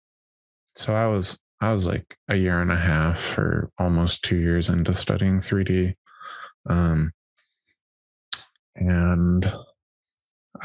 so 0.75 0.95
I 0.95 1.07
was 1.07 1.39
I 1.61 1.71
was 1.71 1.87
like 1.87 2.17
a 2.27 2.35
year 2.35 2.61
and 2.61 2.71
a 2.71 2.75
half 2.75 3.37
or 3.37 3.71
almost 3.77 4.23
two 4.23 4.37
years 4.37 4.69
into 4.69 4.93
studying 4.93 5.39
3D. 5.39 5.95
Um, 6.69 7.11
and 8.75 9.51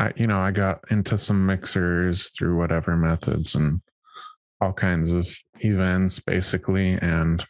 I, 0.01 0.15
you 0.17 0.27
know, 0.27 0.39
I 0.39 0.51
got 0.51 0.81
into 0.91 1.19
some 1.19 1.45
mixers 1.45 2.31
through 2.31 2.57
whatever 2.57 2.97
methods 2.97 3.55
and 3.55 3.83
all 4.59 4.73
kinds 4.73 5.13
of 5.13 5.29
events 5.61 6.21
basically. 6.21 6.93
And 6.95 7.45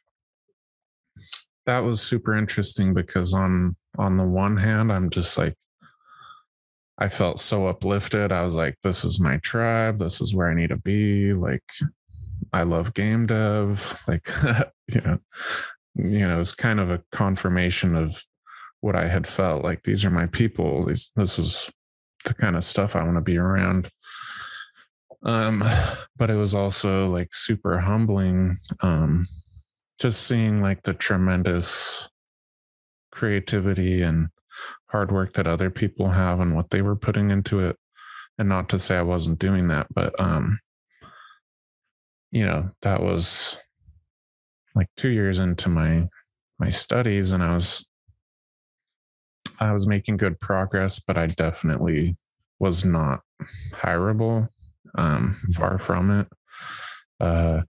that 1.66 1.80
was 1.80 2.02
super 2.02 2.34
interesting 2.34 2.92
because 2.92 3.34
on 3.34 3.76
on 3.98 4.16
the 4.16 4.24
one 4.24 4.56
hand 4.56 4.92
i'm 4.92 5.10
just 5.10 5.36
like 5.38 5.54
i 6.98 7.08
felt 7.08 7.38
so 7.38 7.68
uplifted. 7.68 8.32
I 8.32 8.42
was 8.42 8.56
like 8.56 8.76
this 8.82 9.04
is 9.04 9.20
my 9.20 9.36
tribe. 9.38 9.98
This 9.98 10.20
is 10.20 10.34
where 10.34 10.50
i 10.50 10.54
need 10.54 10.70
to 10.70 10.76
be. 10.76 11.32
Like 11.32 11.62
i 12.52 12.64
love 12.64 12.94
game 12.94 13.26
dev. 13.26 14.02
Like 14.08 14.28
you 14.92 15.00
know 15.02 15.18
you 15.94 16.26
know 16.26 16.40
it's 16.40 16.54
kind 16.54 16.80
of 16.80 16.90
a 16.90 17.02
confirmation 17.12 17.94
of 17.94 18.24
what 18.80 18.96
i 18.96 19.06
had 19.06 19.28
felt. 19.28 19.62
Like 19.62 19.84
these 19.84 20.04
are 20.04 20.10
my 20.10 20.26
people. 20.26 20.86
These 20.86 21.12
this 21.14 21.38
is 21.38 21.70
the 22.24 22.35
kind 22.35 22.56
of 22.56 22.64
stuff 22.64 22.94
i 22.96 23.02
want 23.02 23.16
to 23.16 23.20
be 23.20 23.38
around. 23.38 23.90
Um 25.22 25.62
but 26.16 26.30
it 26.30 26.37
was 26.37 26.54
also 26.54 27.09
like 27.09 27.35
super 27.35 27.78
humbling 27.78 28.56
um 28.80 29.26
just 29.98 30.22
seeing 30.22 30.62
like 30.62 30.83
the 30.83 30.94
tremendous 30.94 32.09
creativity 33.12 34.02
and 34.02 34.28
hard 34.87 35.12
work 35.12 35.35
that 35.35 35.46
other 35.46 35.70
people 35.70 36.11
have 36.11 36.40
and 36.40 36.54
what 36.54 36.70
they 36.70 36.80
were 36.80 36.96
putting 36.96 37.30
into 37.30 37.61
it. 37.61 37.76
And 38.38 38.48
not 38.48 38.70
to 38.70 38.78
say 38.78 38.96
i 38.96 39.02
wasn't 39.02 39.38
doing 39.38 39.68
that 39.68 39.87
but 39.94 40.18
um 40.18 40.59
you 42.30 42.46
know 42.46 42.68
that 42.83 43.02
was 43.02 43.56
like 44.74 44.88
2 44.96 45.09
years 45.09 45.38
into 45.38 45.68
my 45.68 46.06
my 46.59 46.70
studies 46.70 47.33
and 47.33 47.42
i 47.42 47.54
was 47.54 47.87
i 49.61 49.73
was 49.73 49.87
making 49.87 50.16
good 50.16 50.38
progress 50.40 50.99
but 50.99 51.16
i 51.16 51.27
definitely 51.27 52.14
was 52.59 52.85
not 52.85 53.20
hireable 53.73 54.49
um 54.96 55.35
far 55.55 55.79
from 55.79 56.11
it. 56.11 56.27
Uh 57.18 57.62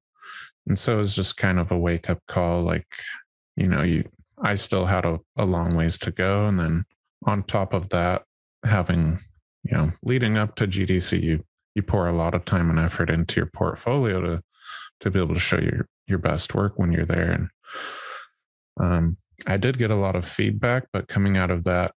and 0.67 0.77
so 0.77 0.95
it 0.95 0.97
was 0.97 1.15
just 1.15 1.37
kind 1.37 1.59
of 1.59 1.71
a 1.71 1.77
wake 1.77 2.09
up 2.09 2.19
call 2.27 2.61
like 2.61 2.87
you 3.55 3.67
know 3.67 3.81
you 3.81 4.03
i 4.41 4.55
still 4.55 4.85
had 4.85 5.05
a, 5.05 5.19
a 5.37 5.45
long 5.45 5.75
ways 5.75 5.97
to 5.99 6.11
go. 6.11 6.47
And 6.47 6.59
then 6.59 6.85
on 7.25 7.43
top 7.43 7.73
of 7.73 7.89
that 7.89 8.23
having 8.63 9.19
you 9.63 9.75
know 9.75 9.91
leading 10.03 10.37
up 10.37 10.55
to 10.55 10.67
gdc 10.67 11.21
you 11.21 11.43
you 11.73 11.81
pour 11.81 12.07
a 12.07 12.15
lot 12.15 12.35
of 12.35 12.45
time 12.45 12.69
and 12.69 12.79
effort 12.79 13.09
into 13.09 13.39
your 13.39 13.49
portfolio 13.53 14.21
to 14.21 14.43
to 14.99 15.09
be 15.09 15.19
able 15.19 15.33
to 15.33 15.39
show 15.39 15.59
your 15.59 15.87
your 16.07 16.19
best 16.19 16.53
work 16.53 16.73
when 16.77 16.91
you're 16.91 17.05
there. 17.05 17.31
And 17.31 17.49
um 18.79 19.17
i 19.47 19.57
did 19.57 19.77
get 19.77 19.91
a 19.91 19.95
lot 19.95 20.15
of 20.15 20.25
feedback 20.25 20.87
but 20.93 21.07
coming 21.07 21.37
out 21.37 21.51
of 21.51 21.63
that 21.63 21.93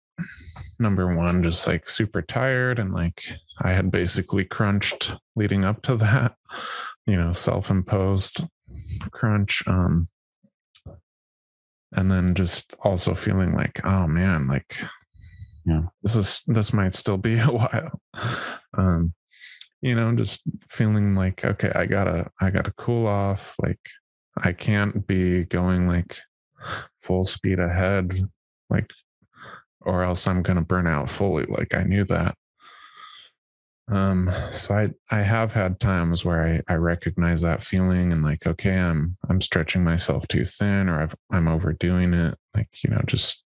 number 0.79 1.15
one 1.15 1.43
just 1.43 1.67
like 1.67 1.89
super 1.89 2.23
tired 2.23 2.79
and 2.79 2.93
like 2.93 3.23
i 3.63 3.71
had 3.71 3.91
basically 3.91 4.45
crunched 4.45 5.17
leading 5.37 5.65
up 5.65 5.83
to 5.83 5.97
that 5.97 6.35
you 7.07 7.17
know 7.17 7.33
self-imposed 7.33 8.47
crunch 9.11 9.63
um 9.67 10.07
and 11.93 12.11
then 12.11 12.35
just 12.35 12.75
also 12.83 13.15
feeling 13.15 13.55
like 13.55 13.85
oh 13.85 14.07
man 14.07 14.47
like 14.47 14.77
yeah. 15.65 15.83
this 16.03 16.17
is 16.17 16.43
this 16.47 16.73
might 16.73 16.93
still 16.93 17.17
be 17.17 17.39
a 17.39 17.47
while. 17.47 18.01
Um 18.77 19.15
you 19.81 19.95
know 19.95 20.15
just 20.15 20.43
feeling 20.69 21.15
like 21.15 21.45
okay 21.45 21.71
i 21.75 21.85
gotta 21.85 22.31
i 22.41 22.51
gotta 22.51 22.73
cool 22.73 23.07
off. 23.07 23.57
Like 23.63 23.81
i 24.37 24.53
can't 24.53 25.07
be 25.07 25.45
going 25.45 25.87
like 25.87 26.19
full 27.03 27.25
speed 27.25 27.59
ahead 27.59 28.29
like 28.71 28.91
or 29.81 30.03
else 30.03 30.27
i'm 30.27 30.43
gonna 30.43 30.63
burn 30.63 30.87
out 30.87 31.11
fully 31.11 31.45
like 31.49 31.75
i 31.75 31.83
knew 31.83 32.05
that 32.05 32.35
Um, 33.89 34.31
so 34.51 34.75
I 34.75 34.91
I 35.11 35.21
have 35.23 35.53
had 35.53 35.79
times 35.79 36.25
where 36.25 36.43
I 36.43 36.73
I 36.73 36.77
recognize 36.77 37.43
that 37.43 37.63
feeling 37.63 38.13
and 38.13 38.23
like, 38.23 38.47
okay, 38.47 38.79
I'm 38.79 39.15
I'm 39.29 39.41
stretching 39.43 39.85
myself 39.85 40.27
too 40.27 40.45
thin 40.47 40.89
or 40.89 41.03
I've 41.03 41.15
I'm 41.31 41.49
overdoing 41.49 42.15
it. 42.15 42.35
Like, 42.55 42.69
you 42.83 42.91
know, 42.91 43.03
just 43.07 43.45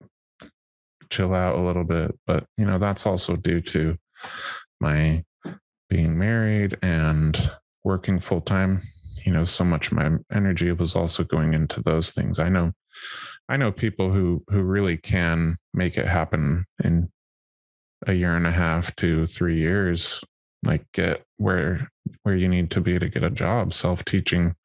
chill 1.09 1.33
out 1.33 1.57
a 1.57 1.61
little 1.61 1.83
bit. 1.83 2.17
But 2.25 2.45
you 2.57 2.65
know, 2.65 2.79
that's 2.79 3.05
also 3.05 3.35
due 3.35 3.59
to 3.61 3.97
my 4.79 5.25
being 5.89 6.17
married 6.17 6.77
and 6.81 7.37
working 7.83 8.17
full 8.19 8.41
time. 8.41 8.79
You 9.25 9.33
know, 9.33 9.43
so 9.45 9.65
much 9.65 9.91
of 9.91 9.97
my 9.97 10.11
energy 10.31 10.71
was 10.71 10.95
also 10.95 11.23
going 11.25 11.53
into 11.53 11.81
those 11.81 12.13
things. 12.13 12.39
I 12.39 12.47
know 12.49 12.71
I 13.49 13.57
know 13.57 13.71
people 13.71 14.11
who 14.11 14.43
who 14.49 14.61
really 14.61 14.97
can 14.97 15.57
make 15.73 15.97
it 15.97 16.07
happen 16.07 16.65
in 16.83 17.09
a 18.07 18.13
year 18.13 18.35
and 18.35 18.47
a 18.47 18.51
half 18.51 18.95
to 18.97 19.25
three 19.25 19.59
years 19.59 20.23
like 20.63 20.85
get 20.93 21.23
where 21.37 21.89
where 22.23 22.35
you 22.35 22.47
need 22.47 22.71
to 22.71 22.81
be 22.81 22.97
to 22.99 23.09
get 23.09 23.23
a 23.23 23.29
job 23.29 23.73
self-teaching 23.73 24.55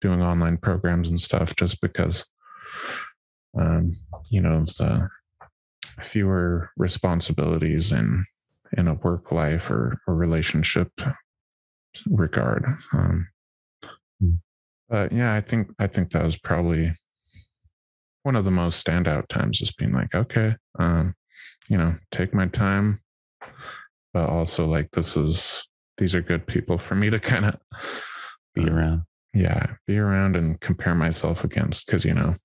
doing 0.00 0.22
online 0.22 0.56
programs 0.56 1.08
and 1.08 1.20
stuff 1.20 1.54
just 1.56 1.80
because 1.80 2.26
um 3.58 3.90
you 4.30 4.40
know 4.40 4.64
the 4.64 5.08
fewer 6.00 6.70
responsibilities 6.76 7.92
in 7.92 8.24
in 8.76 8.88
a 8.88 8.94
work 8.94 9.32
life 9.32 9.70
or, 9.70 9.98
or 10.06 10.14
relationship 10.14 10.90
regard 12.10 12.64
um 12.92 13.28
but 14.88 15.12
yeah 15.12 15.34
i 15.34 15.40
think 15.40 15.68
i 15.78 15.86
think 15.86 16.10
that 16.10 16.24
was 16.24 16.36
probably 16.36 16.92
one 18.26 18.36
of 18.36 18.44
the 18.44 18.50
most 18.50 18.84
standout 18.84 19.28
times 19.28 19.58
just 19.58 19.78
being 19.78 19.92
like 19.92 20.14
okay 20.14 20.56
um 20.78 21.14
you 21.68 21.76
know, 21.76 21.96
take 22.10 22.34
my 22.34 22.46
time, 22.46 23.00
but 24.12 24.28
also 24.28 24.66
like 24.66 24.90
this 24.92 25.16
is 25.16 25.68
these 25.98 26.14
are 26.14 26.22
good 26.22 26.46
people 26.46 26.78
for 26.78 26.94
me 26.94 27.10
to 27.10 27.18
kind 27.18 27.46
of 27.46 27.56
be 28.54 28.68
around. 28.68 29.02
Yeah, 29.34 29.74
be 29.86 29.98
around 29.98 30.36
and 30.36 30.60
compare 30.60 30.94
myself 30.94 31.44
against 31.44 31.86
because 31.86 32.04
you 32.04 32.14
know, 32.14 32.36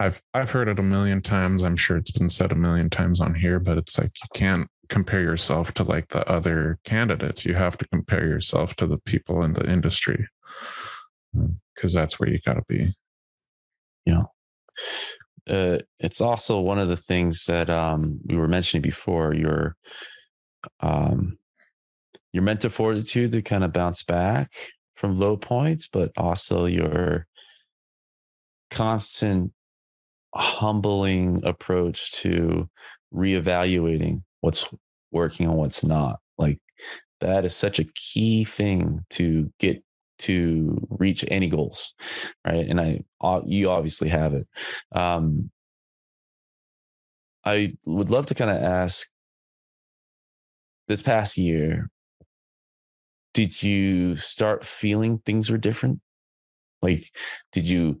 I've 0.00 0.22
I've 0.34 0.50
heard 0.50 0.68
it 0.68 0.78
a 0.78 0.82
million 0.82 1.22
times. 1.22 1.62
I'm 1.62 1.76
sure 1.76 1.96
it's 1.96 2.10
been 2.10 2.28
said 2.28 2.52
a 2.52 2.56
million 2.56 2.90
times 2.90 3.20
on 3.20 3.34
here, 3.34 3.60
but 3.60 3.78
it's 3.78 3.98
like 3.98 4.12
you 4.22 4.28
can't 4.34 4.68
compare 4.88 5.22
yourself 5.22 5.72
to 5.74 5.82
like 5.82 6.08
the 6.08 6.26
other 6.28 6.78
candidates. 6.84 7.44
You 7.44 7.54
have 7.54 7.76
to 7.78 7.88
compare 7.88 8.26
yourself 8.26 8.74
to 8.76 8.86
the 8.86 8.98
people 8.98 9.42
in 9.42 9.52
the 9.52 9.68
industry 9.70 10.28
because 11.32 11.96
um, 11.96 12.00
that's 12.00 12.18
where 12.18 12.30
you 12.30 12.38
got 12.44 12.54
to 12.54 12.64
be. 12.68 12.92
Yeah 14.04 14.22
uh, 15.48 15.78
it's 15.98 16.20
also 16.20 16.60
one 16.60 16.78
of 16.78 16.88
the 16.88 16.96
things 16.96 17.44
that 17.46 17.70
um, 17.70 18.18
we 18.24 18.36
were 18.36 18.48
mentioning 18.48 18.82
before. 18.82 19.34
Your 19.34 19.76
um, 20.80 21.38
your 22.32 22.42
mental 22.42 22.70
fortitude 22.70 23.32
to 23.32 23.42
kind 23.42 23.64
of 23.64 23.72
bounce 23.72 24.02
back 24.02 24.50
from 24.96 25.18
low 25.18 25.36
points, 25.36 25.88
but 25.88 26.10
also 26.16 26.66
your 26.66 27.26
constant 28.70 29.52
humbling 30.34 31.40
approach 31.44 32.10
to 32.12 32.68
reevaluating 33.14 34.22
what's 34.40 34.68
working 35.12 35.46
and 35.46 35.56
what's 35.56 35.84
not. 35.84 36.18
Like 36.38 36.58
that 37.20 37.44
is 37.44 37.56
such 37.56 37.78
a 37.78 37.86
key 37.94 38.44
thing 38.44 39.04
to 39.10 39.50
get 39.58 39.82
to 40.18 40.86
reach 40.90 41.24
any 41.28 41.48
goals 41.48 41.94
right? 42.46 42.66
And 42.68 42.80
i 42.80 43.00
you 43.46 43.70
obviously 43.70 44.08
have 44.08 44.34
it. 44.34 44.46
Um 44.92 45.50
i 47.44 47.72
would 47.84 48.10
love 48.10 48.26
to 48.26 48.34
kind 48.34 48.50
of 48.50 48.62
ask 48.62 49.08
this 50.88 51.02
past 51.02 51.36
year 51.36 51.90
did 53.34 53.62
you 53.62 54.16
start 54.16 54.64
feeling 54.64 55.18
things 55.18 55.50
were 55.50 55.58
different? 55.58 56.00
Like 56.80 57.10
did 57.52 57.66
you 57.66 58.00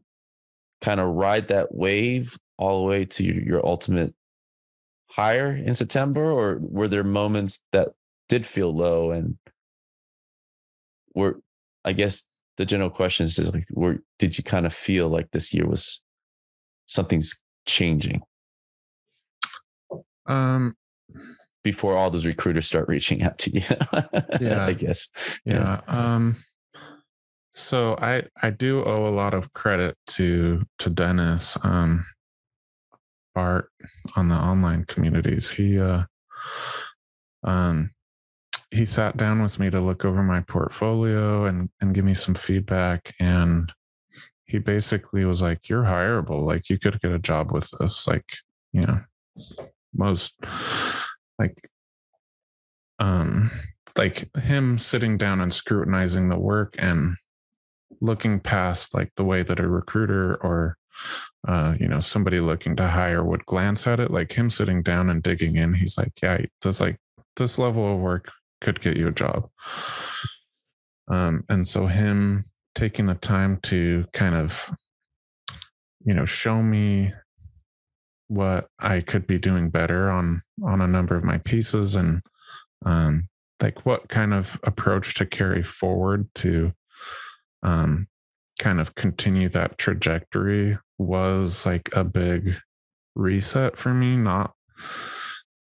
kind 0.80 0.98
of 0.98 1.08
ride 1.08 1.48
that 1.48 1.74
wave 1.74 2.38
all 2.56 2.80
the 2.80 2.88
way 2.88 3.04
to 3.04 3.22
your, 3.22 3.42
your 3.42 3.66
ultimate 3.66 4.14
higher 5.08 5.54
in 5.54 5.74
september 5.74 6.30
or 6.30 6.58
were 6.60 6.88
there 6.88 7.04
moments 7.04 7.64
that 7.72 7.88
did 8.28 8.46
feel 8.46 8.74
low 8.74 9.10
and 9.10 9.36
were 11.14 11.40
I 11.86 11.92
guess 11.92 12.26
the 12.56 12.66
general 12.66 12.90
question 12.90 13.24
is, 13.24 13.38
is 13.38 13.52
like, 13.52 13.66
where 13.70 14.00
did 14.18 14.36
you 14.36 14.44
kind 14.44 14.66
of 14.66 14.74
feel 14.74 15.08
like 15.08 15.30
this 15.30 15.54
year 15.54 15.66
was 15.66 16.02
something's 16.86 17.40
changing? 17.66 18.22
Um, 20.26 20.74
before 21.62 21.96
all 21.96 22.10
those 22.10 22.26
recruiters 22.26 22.66
start 22.66 22.88
reaching 22.88 23.22
out 23.22 23.38
to 23.38 23.54
you, 23.54 23.62
yeah, 24.40 24.66
I 24.66 24.72
guess. 24.72 25.08
Yeah. 25.44 25.80
yeah. 25.88 26.14
Um, 26.14 26.36
so 27.52 27.96
I 28.00 28.24
I 28.42 28.50
do 28.50 28.84
owe 28.84 29.06
a 29.06 29.14
lot 29.14 29.32
of 29.32 29.52
credit 29.52 29.96
to 30.08 30.64
to 30.78 30.90
Dennis 30.90 31.56
um, 31.62 32.04
Bart 33.34 33.70
on 34.14 34.28
the 34.28 34.34
online 34.34 34.84
communities. 34.84 35.50
He 35.50 35.78
uh, 35.78 36.04
um, 37.42 37.92
he 38.70 38.84
sat 38.84 39.16
down 39.16 39.42
with 39.42 39.58
me 39.58 39.70
to 39.70 39.80
look 39.80 40.04
over 40.04 40.22
my 40.22 40.40
portfolio 40.40 41.44
and 41.44 41.70
and 41.80 41.94
give 41.94 42.04
me 42.04 42.14
some 42.14 42.34
feedback. 42.34 43.14
And 43.20 43.72
he 44.44 44.58
basically 44.58 45.24
was 45.24 45.42
like 45.42 45.68
you're 45.68 45.84
hireable. 45.84 46.44
Like 46.44 46.68
you 46.70 46.78
could 46.78 47.00
get 47.00 47.12
a 47.12 47.18
job 47.18 47.52
with 47.52 47.72
us 47.80 48.06
like 48.06 48.28
you 48.72 48.82
know 48.82 49.00
most 49.94 50.34
like 51.38 51.58
um 52.98 53.50
like 53.96 54.28
him 54.36 54.78
sitting 54.78 55.16
down 55.16 55.40
and 55.40 55.52
scrutinizing 55.52 56.28
the 56.28 56.38
work 56.38 56.74
and 56.78 57.16
looking 58.00 58.40
past 58.40 58.94
like 58.94 59.10
the 59.16 59.24
way 59.24 59.42
that 59.42 59.60
a 59.60 59.66
recruiter 59.66 60.34
or 60.36 60.76
uh, 61.46 61.74
you 61.78 61.86
know 61.86 62.00
somebody 62.00 62.40
looking 62.40 62.74
to 62.76 62.88
hire 62.88 63.22
would 63.22 63.46
glance 63.46 63.86
at 63.86 64.00
it. 64.00 64.10
Like 64.10 64.32
him 64.32 64.50
sitting 64.50 64.82
down 64.82 65.08
and 65.08 65.22
digging 65.22 65.56
in 65.56 65.74
he's 65.74 65.96
like 65.96 66.12
yeah 66.20 66.38
this 66.62 66.80
like 66.80 66.96
this 67.36 67.58
level 67.58 67.94
of 67.94 68.00
work 68.00 68.28
could 68.60 68.80
get 68.80 68.96
you 68.96 69.08
a 69.08 69.12
job. 69.12 69.48
Um, 71.08 71.44
and 71.48 71.66
so 71.66 71.86
him 71.86 72.44
taking 72.74 73.06
the 73.06 73.14
time 73.14 73.58
to 73.62 74.04
kind 74.12 74.34
of, 74.34 74.70
you 76.04 76.14
know, 76.14 76.26
show 76.26 76.62
me 76.62 77.12
what 78.28 78.66
I 78.78 79.00
could 79.00 79.26
be 79.26 79.38
doing 79.38 79.70
better 79.70 80.10
on 80.10 80.42
on 80.64 80.80
a 80.80 80.86
number 80.86 81.16
of 81.16 81.24
my 81.24 81.38
pieces 81.38 81.94
and 81.94 82.22
um, 82.84 83.28
like 83.62 83.86
what 83.86 84.08
kind 84.08 84.34
of 84.34 84.58
approach 84.64 85.14
to 85.14 85.26
carry 85.26 85.62
forward 85.62 86.28
to 86.36 86.72
um, 87.62 88.08
kind 88.58 88.80
of 88.80 88.94
continue 88.94 89.48
that 89.50 89.78
trajectory 89.78 90.78
was 90.98 91.66
like 91.66 91.88
a 91.92 92.04
big 92.04 92.56
reset 93.14 93.76
for 93.76 93.94
me 93.94 94.16
not 94.16 94.52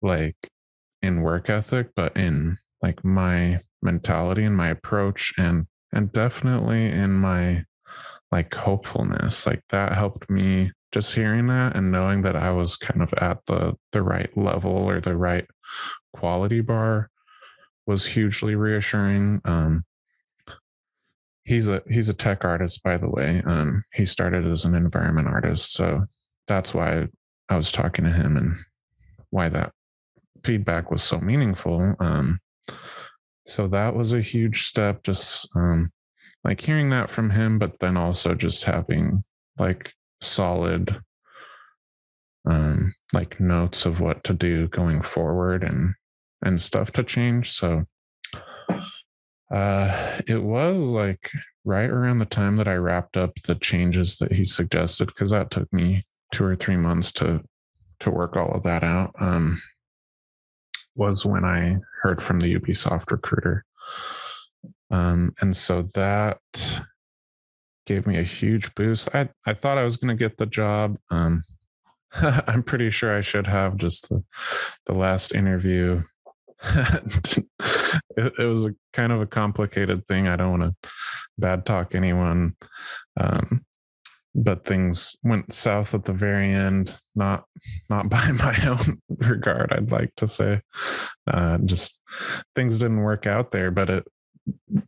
like 0.01 0.37
in 1.01 1.21
work 1.21 1.49
ethic 1.49 1.89
but 1.95 2.15
in 2.15 2.57
like 2.81 3.03
my 3.03 3.59
mentality 3.81 4.43
and 4.43 4.55
my 4.55 4.69
approach 4.69 5.33
and 5.37 5.67
and 5.93 6.11
definitely 6.11 6.89
in 6.89 7.11
my 7.11 7.63
like 8.31 8.53
hopefulness 8.53 9.45
like 9.45 9.61
that 9.69 9.93
helped 9.93 10.29
me 10.29 10.71
just 10.91 11.15
hearing 11.15 11.47
that 11.47 11.75
and 11.75 11.91
knowing 11.91 12.21
that 12.21 12.35
I 12.35 12.51
was 12.51 12.75
kind 12.75 13.01
of 13.01 13.13
at 13.15 13.45
the 13.45 13.75
the 13.91 14.01
right 14.01 14.35
level 14.37 14.71
or 14.71 14.99
the 14.99 15.15
right 15.15 15.45
quality 16.13 16.61
bar 16.61 17.09
was 17.85 18.05
hugely 18.05 18.55
reassuring 18.55 19.41
um 19.45 19.83
he's 21.43 21.69
a 21.69 21.81
he's 21.89 22.09
a 22.09 22.13
tech 22.13 22.45
artist 22.45 22.83
by 22.83 22.97
the 22.97 23.09
way 23.09 23.41
um 23.45 23.81
he 23.93 24.05
started 24.05 24.45
as 24.45 24.65
an 24.65 24.75
environment 24.75 25.27
artist 25.27 25.73
so 25.73 26.05
that's 26.47 26.73
why 26.73 27.07
I 27.49 27.57
was 27.57 27.71
talking 27.71 28.05
to 28.05 28.11
him 28.11 28.37
and 28.37 28.55
why 29.29 29.49
that 29.49 29.71
feedback 30.43 30.91
was 30.91 31.01
so 31.03 31.19
meaningful 31.19 31.95
um 31.99 32.39
so 33.51 33.67
that 33.67 33.95
was 33.95 34.13
a 34.13 34.21
huge 34.21 34.63
step 34.63 35.03
just 35.03 35.47
um 35.55 35.89
like 36.43 36.61
hearing 36.61 36.89
that 36.89 37.09
from 37.09 37.29
him 37.29 37.59
but 37.59 37.79
then 37.79 37.97
also 37.97 38.33
just 38.33 38.63
having 38.63 39.21
like 39.57 39.93
solid 40.21 41.01
um 42.49 42.91
like 43.13 43.39
notes 43.39 43.85
of 43.85 43.99
what 43.99 44.23
to 44.23 44.33
do 44.33 44.67
going 44.67 45.01
forward 45.01 45.63
and 45.63 45.93
and 46.43 46.59
stuff 46.59 46.91
to 46.91 47.03
change. 47.03 47.51
So 47.51 47.85
uh 49.53 50.21
it 50.27 50.41
was 50.41 50.81
like 50.81 51.29
right 51.63 51.89
around 51.89 52.19
the 52.19 52.25
time 52.25 52.55
that 52.57 52.67
I 52.67 52.75
wrapped 52.75 53.17
up 53.17 53.35
the 53.45 53.55
changes 53.55 54.17
that 54.17 54.31
he 54.31 54.45
suggested 54.45 55.07
because 55.07 55.31
that 55.31 55.51
took 55.51 55.71
me 55.71 56.03
two 56.31 56.45
or 56.45 56.55
three 56.55 56.77
months 56.77 57.11
to 57.13 57.41
to 57.99 58.09
work 58.09 58.35
all 58.35 58.51
of 58.53 58.63
that 58.63 58.83
out. 58.83 59.13
Um 59.19 59.61
was 60.95 61.25
when 61.25 61.45
I 61.45 61.77
heard 62.01 62.21
from 62.21 62.39
the 62.39 62.55
Ubisoft 62.55 63.11
recruiter. 63.11 63.65
Um, 64.89 65.33
and 65.39 65.55
so 65.55 65.83
that 65.95 66.39
gave 67.85 68.05
me 68.05 68.17
a 68.17 68.23
huge 68.23 68.75
boost. 68.75 69.09
I, 69.13 69.29
I 69.45 69.53
thought 69.53 69.77
I 69.77 69.83
was 69.83 69.97
going 69.97 70.15
to 70.15 70.21
get 70.21 70.37
the 70.37 70.45
job. 70.45 70.97
Um, 71.09 71.41
I'm 72.13 72.63
pretty 72.63 72.89
sure 72.89 73.17
I 73.17 73.21
should 73.21 73.47
have 73.47 73.77
just 73.77 74.09
the, 74.09 74.23
the 74.85 74.93
last 74.93 75.33
interview 75.33 76.03
it, 76.63 77.45
it, 78.17 78.45
was 78.45 78.65
a 78.65 78.75
kind 78.93 79.11
of 79.11 79.19
a 79.19 79.25
complicated 79.25 80.07
thing. 80.07 80.27
I 80.27 80.35
don't 80.35 80.59
want 80.59 80.75
to 80.83 80.89
bad 81.37 81.65
talk 81.65 81.95
anyone. 81.95 82.55
Um, 83.19 83.65
but 84.33 84.65
things 84.65 85.15
went 85.23 85.53
south 85.53 85.93
at 85.93 86.05
the 86.05 86.13
very 86.13 86.53
end. 86.53 86.95
Not 87.15 87.45
not 87.89 88.09
by 88.15 88.31
my 88.31 88.57
own 88.65 89.01
regard 89.09 89.71
i'd 89.73 89.91
like 89.91 90.13
to 90.17 90.27
say. 90.27 90.61
Uh, 91.27 91.57
just 91.65 92.01
things 92.55 92.79
didn't 92.79 93.01
work 93.01 93.27
out 93.27 93.51
there 93.51 93.71
but 93.71 93.89
it 93.89 94.07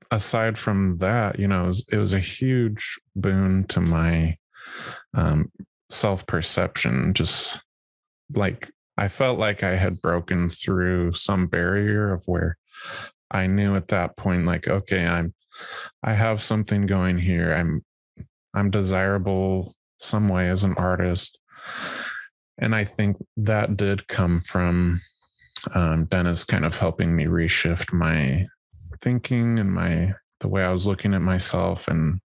aside 0.10 0.58
from 0.58 0.98
that 0.98 1.40
you 1.40 1.48
know 1.48 1.64
it 1.64 1.68
was, 1.68 1.88
it 1.92 1.98
was 1.98 2.14
a 2.14 2.20
huge 2.20 3.00
boon 3.16 3.66
to 3.66 3.80
my 3.80 4.38
um, 5.14 5.52
self-perception. 5.90 7.14
Just 7.14 7.62
like 8.34 8.72
i 8.98 9.08
felt 9.08 9.38
like 9.38 9.64
i 9.64 9.76
had 9.76 10.02
broken 10.02 10.48
through 10.48 11.12
some 11.14 11.46
barrier 11.48 12.14
of 12.14 12.24
where 12.26 12.58
i 13.30 13.46
knew 13.46 13.76
at 13.76 13.90
that 13.90 14.16
point 14.16 14.46
like 14.46 14.68
okay 14.68 15.06
i'm 15.06 15.34
i 16.02 16.14
have 16.14 16.42
something 16.42 16.86
going 16.86 17.18
here. 17.18 17.54
I'm 17.54 17.84
I'm 18.54 18.72
desirable 18.72 19.76
some 20.00 20.30
way 20.30 20.50
as 20.50 20.64
an 20.64 20.74
artist. 20.76 21.40
And 22.58 22.76
I 22.76 22.84
think 22.84 23.18
that 23.38 23.78
did 23.78 24.08
come 24.08 24.40
from 24.40 25.00
um, 25.74 26.06
Dennis 26.06 26.44
kind 26.44 26.66
of 26.66 26.78
helping 26.78 27.16
me 27.16 27.26
reshift 27.26 27.94
my 27.94 28.46
thinking 29.02 29.60
and 29.60 29.72
my 29.72 30.14
the 30.40 30.48
way 30.48 30.64
I 30.64 30.72
was 30.72 30.86
looking 30.86 31.14
at 31.14 31.22
myself 31.22 31.88
and 31.88 32.20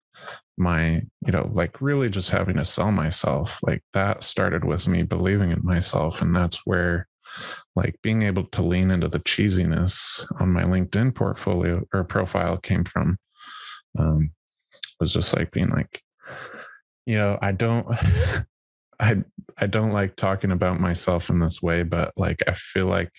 my, 0.56 1.02
you 1.26 1.32
know, 1.32 1.50
like 1.52 1.82
really 1.82 2.08
just 2.08 2.30
having 2.30 2.56
to 2.56 2.64
sell 2.64 2.90
myself. 2.90 3.60
Like 3.62 3.82
that 3.92 4.24
started 4.24 4.64
with 4.64 4.88
me 4.88 5.02
believing 5.02 5.50
in 5.50 5.62
myself. 5.62 6.22
And 6.22 6.34
that's 6.34 6.62
where 6.64 7.08
like 7.74 7.96
being 8.02 8.22
able 8.22 8.44
to 8.44 8.62
lean 8.62 8.90
into 8.90 9.08
the 9.08 9.20
cheesiness 9.20 10.26
on 10.40 10.50
my 10.50 10.62
LinkedIn 10.62 11.14
portfolio 11.14 11.86
or 11.92 12.04
profile 12.04 12.56
came 12.56 12.84
from. 12.84 13.18
Um, 13.98 14.30
was 14.98 15.12
just 15.12 15.34
like 15.36 15.50
being 15.50 15.68
like, 15.68 16.00
you 17.06 17.16
know, 17.16 17.38
I 17.40 17.52
don't 17.52 17.86
I 19.00 19.16
I 19.56 19.66
don't 19.66 19.92
like 19.92 20.16
talking 20.16 20.50
about 20.50 20.80
myself 20.80 21.30
in 21.30 21.38
this 21.40 21.62
way, 21.62 21.82
but 21.82 22.12
like 22.16 22.42
I 22.46 22.52
feel 22.52 22.86
like 22.86 23.12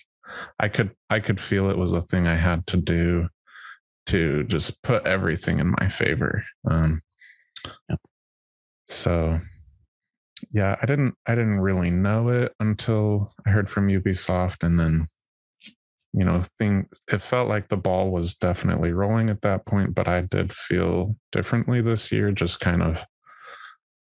I 0.60 0.68
could 0.68 0.90
I 1.10 1.20
could 1.20 1.40
feel 1.40 1.70
it 1.70 1.78
was 1.78 1.94
a 1.94 2.02
thing 2.02 2.26
I 2.26 2.36
had 2.36 2.66
to 2.68 2.76
do 2.76 3.28
to 4.06 4.44
just 4.44 4.82
put 4.82 5.06
everything 5.06 5.58
in 5.58 5.74
my 5.78 5.88
favor. 5.88 6.44
Um 6.70 7.02
so 8.88 9.40
yeah, 10.52 10.76
I 10.80 10.86
didn't 10.86 11.14
I 11.26 11.34
didn't 11.34 11.60
really 11.60 11.90
know 11.90 12.28
it 12.28 12.52
until 12.60 13.32
I 13.46 13.50
heard 13.50 13.68
from 13.68 13.88
Ubisoft 13.88 14.62
and 14.62 14.78
then 14.78 15.06
you 16.12 16.24
know 16.24 16.40
thing 16.42 16.88
it 17.12 17.20
felt 17.20 17.48
like 17.48 17.68
the 17.68 17.76
ball 17.76 18.10
was 18.10 18.34
definitely 18.34 18.92
rolling 18.92 19.28
at 19.28 19.42
that 19.42 19.66
point 19.66 19.94
but 19.94 20.08
i 20.08 20.22
did 20.22 20.50
feel 20.52 21.14
differently 21.32 21.82
this 21.82 22.10
year 22.10 22.32
just 22.32 22.60
kind 22.60 22.82
of 22.82 23.04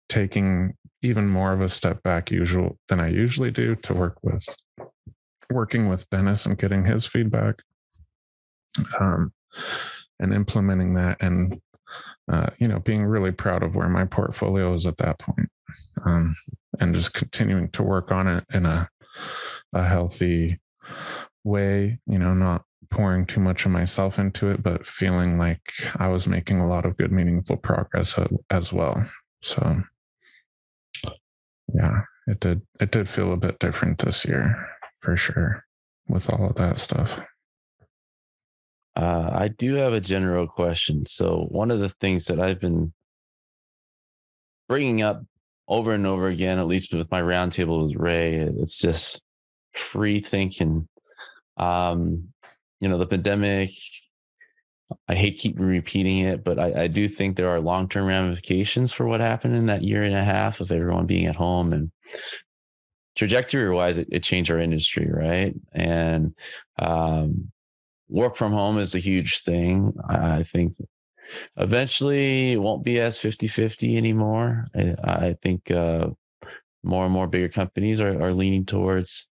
taking 0.09 0.75
even 1.03 1.29
more 1.29 1.53
of 1.53 1.61
a 1.61 1.69
step 1.69 2.03
back 2.03 2.31
usual 2.31 2.79
than 2.89 3.01
I 3.01 3.09
usually 3.09 3.51
do 3.51 3.75
to 3.77 3.95
work 3.95 4.19
with 4.23 4.45
working 5.51 5.89
with 5.89 6.09
Dennis 6.11 6.47
and 6.47 6.59
getting 6.59 6.85
his 6.85 7.07
feedback 7.07 7.63
um, 8.99 9.33
and 10.19 10.35
implementing 10.35 10.95
that 10.95 11.19
and 11.21 11.61
uh, 12.31 12.49
you 12.59 12.67
know 12.67 12.81
being 12.81 13.05
really 13.05 13.31
proud 13.31 13.63
of 13.63 13.77
where 13.77 13.89
my 13.89 14.05
portfolio 14.05 14.73
is 14.75 14.87
at 14.87 14.97
that 14.97 15.19
point 15.19 15.49
um, 16.05 16.35
and 16.81 16.95
just 16.95 17.15
continuing 17.15 17.69
to 17.71 17.83
work 17.83 18.11
on 18.11 18.27
it 18.27 18.45
in 18.53 18.67
a 18.67 18.89
a 19.73 19.85
healthy 19.85 20.59
way 21.45 21.99
you 22.07 22.19
know 22.19 22.35
not 22.35 22.63
pouring 22.91 23.27
too 23.27 23.41
much 23.41 23.65
of 23.65 23.71
myself 23.71 24.19
into 24.19 24.51
it 24.51 24.63
but 24.63 24.87
feeling 24.87 25.39
like 25.39 25.73
I 25.97 26.09
was 26.09 26.29
making 26.29 26.61
a 26.61 26.69
lot 26.69 26.85
of 26.85 26.97
good 26.97 27.13
meaningful 27.13 27.57
progress 27.57 28.19
as 28.51 28.73
well. 28.73 29.05
So 29.43 29.83
yeah, 31.75 32.03
it 32.27 32.41
did. 32.41 32.63
It 32.81 32.91
did 32.91 33.09
feel 33.09 33.33
a 33.33 33.37
bit 33.37 33.59
different 33.59 33.99
this 33.99 34.25
year 34.25 34.69
for 34.99 35.17
sure 35.17 35.65
with 36.09 36.33
all 36.33 36.49
of 36.49 36.57
that 36.57 36.79
stuff. 36.79 37.21
Uh, 38.95 39.31
I 39.33 39.49
do 39.49 39.75
have 39.75 39.93
a 39.93 40.01
general 40.01 40.47
question. 40.47 41.05
So, 41.05 41.47
one 41.51 41.71
of 41.71 41.81
the 41.81 41.89
things 41.89 42.27
that 42.27 42.41
I've 42.41 42.61
been 42.61 42.93
bringing 44.69 45.03
up 45.03 45.23
over 45.69 45.93
and 45.93 46.07
over 46.07 46.29
again, 46.29 46.59
at 46.59 46.67
least 46.67 46.95
with 46.95 47.11
my 47.11 47.21
roundtable 47.21 47.85
with 47.85 47.97
Ray, 47.97 48.37
it's 48.37 48.81
just 48.81 49.21
free 49.77 50.21
thinking. 50.21 50.89
Um, 51.57 52.29
you 52.81 52.89
know, 52.89 52.99
the 52.99 53.07
pandemic 53.07 53.71
I 55.09 55.15
hate 55.15 55.39
keep 55.39 55.59
repeating 55.59 56.19
it, 56.19 56.45
but 56.45 56.59
I, 56.59 56.85
I 56.85 56.87
do 56.87 57.09
think 57.09 57.37
there 57.37 57.49
are 57.49 57.61
long 57.61 57.89
term 57.89 58.07
ramifications 58.07 58.93
for 58.93 59.07
what 59.07 59.21
happened 59.21 59.57
in 59.57 59.67
that 59.67 59.83
year 59.83 60.05
and 60.05 60.15
a 60.15 60.23
half 60.23 60.61
of 60.61 60.71
everyone 60.71 61.07
being 61.07 61.27
at 61.27 61.35
home 61.35 61.73
and 61.73 61.91
trajectory 63.17 63.75
wise, 63.75 63.99
it, 63.99 64.09
it 64.13 64.23
changed 64.23 64.51
our 64.51 64.61
industry, 64.61 65.09
right? 65.11 65.55
And 65.73 66.35
um, 66.79 67.51
work 68.09 68.37
from 68.37 68.53
home 68.53 68.79
is 68.79 68.95
a 68.95 69.01
huge 69.01 69.43
thing. 69.43 69.93
I 70.09 70.45
think 70.45 70.77
eventually 71.57 72.53
it 72.53 72.61
won't 72.61 72.85
be 72.85 73.01
as 73.01 73.19
50 73.19 73.49
50 73.49 73.97
anymore. 73.97 74.67
I, 74.75 74.95
I 75.03 75.37
think 75.43 75.71
uh, 75.71 76.09
more 76.85 77.05
and 77.05 77.13
more 77.13 77.27
bigger 77.27 77.49
companies 77.49 78.01
are, 78.01 78.23
are 78.23 78.33
leaning 78.33 78.65
towards 78.65 79.29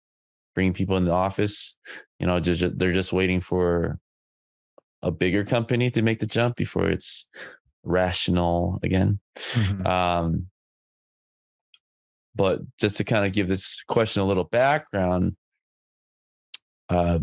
bringing 0.56 0.74
people 0.74 0.98
in 0.98 1.06
the 1.06 1.12
office. 1.12 1.78
You 2.20 2.28
know, 2.28 2.40
just, 2.40 2.80
they're 2.80 2.94
just 2.94 3.14
waiting 3.14 3.42
for 3.42 4.00
a 5.04 5.12
bigger 5.12 5.44
company 5.44 5.92
to 5.92 6.02
make 6.02 6.20
the 6.20 6.26
jump 6.26 6.56
before 6.56 6.90
it's 6.90 7.30
rational 7.84 8.80
again. 8.82 9.20
Mm-hmm. 9.36 9.86
Um, 9.86 10.48
but 12.36 12.62
just 12.80 12.98
to 12.98 13.04
kind 13.04 13.26
of 13.26 13.34
give 13.34 13.48
this 13.48 13.84
question 13.88 14.22
a 14.22 14.26
little 14.26 14.46
background, 14.46 15.36
uh, 16.90 17.20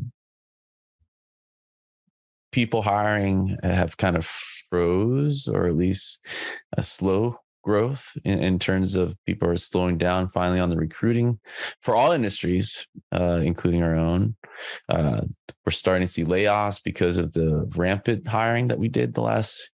people 2.53 2.83
hiring 2.83 3.57
have 3.63 3.97
kind 3.97 4.17
of 4.17 4.27
froze 4.27 5.49
or 5.49 5.67
at 5.67 5.77
least 5.77 6.25
a 6.77 6.83
slow 6.83 7.37
growth 7.63 8.17
in, 8.25 8.39
in, 8.39 8.59
terms 8.59 8.95
of 8.95 9.15
people 9.27 9.49
are 9.49 9.57
slowing 9.57 9.99
down 9.99 10.31
finally 10.31 10.61
on 10.61 10.71
the 10.71 10.77
recruiting 10.77 11.39
for 11.83 11.95
all 11.95 12.13
industries, 12.13 12.87
uh, 13.13 13.41
including 13.45 13.83
our 13.83 13.97
own. 13.97 14.35
Uh, 14.89 15.23
we're 15.65 15.73
starting 15.73 16.07
to 16.07 16.13
see 16.13 16.25
layoffs 16.25 16.83
because 16.83 17.17
of 17.17 17.33
the 17.33 17.71
rampant 17.77 18.27
hiring 18.27 18.69
that 18.69 18.79
we 18.79 18.89
did 18.89 19.15
the 19.15 19.21
last 19.21 19.71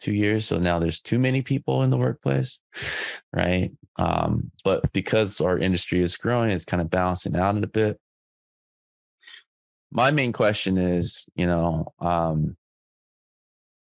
two 0.00 0.12
years. 0.12 0.44
So 0.44 0.58
now 0.58 0.78
there's 0.78 1.00
too 1.00 1.18
many 1.18 1.42
people 1.42 1.82
in 1.82 1.90
the 1.90 1.96
workplace, 1.96 2.60
right? 3.32 3.72
Um, 3.96 4.50
but 4.64 4.92
because 4.92 5.40
our 5.40 5.58
industry 5.58 6.02
is 6.02 6.16
growing, 6.16 6.50
it's 6.50 6.64
kind 6.64 6.82
of 6.82 6.90
balancing 6.90 7.36
out 7.36 7.62
a 7.62 7.66
bit. 7.66 7.98
My 9.90 10.10
main 10.10 10.32
question 10.32 10.76
is, 10.76 11.26
you 11.36 11.46
know, 11.46 11.92
um, 12.00 12.56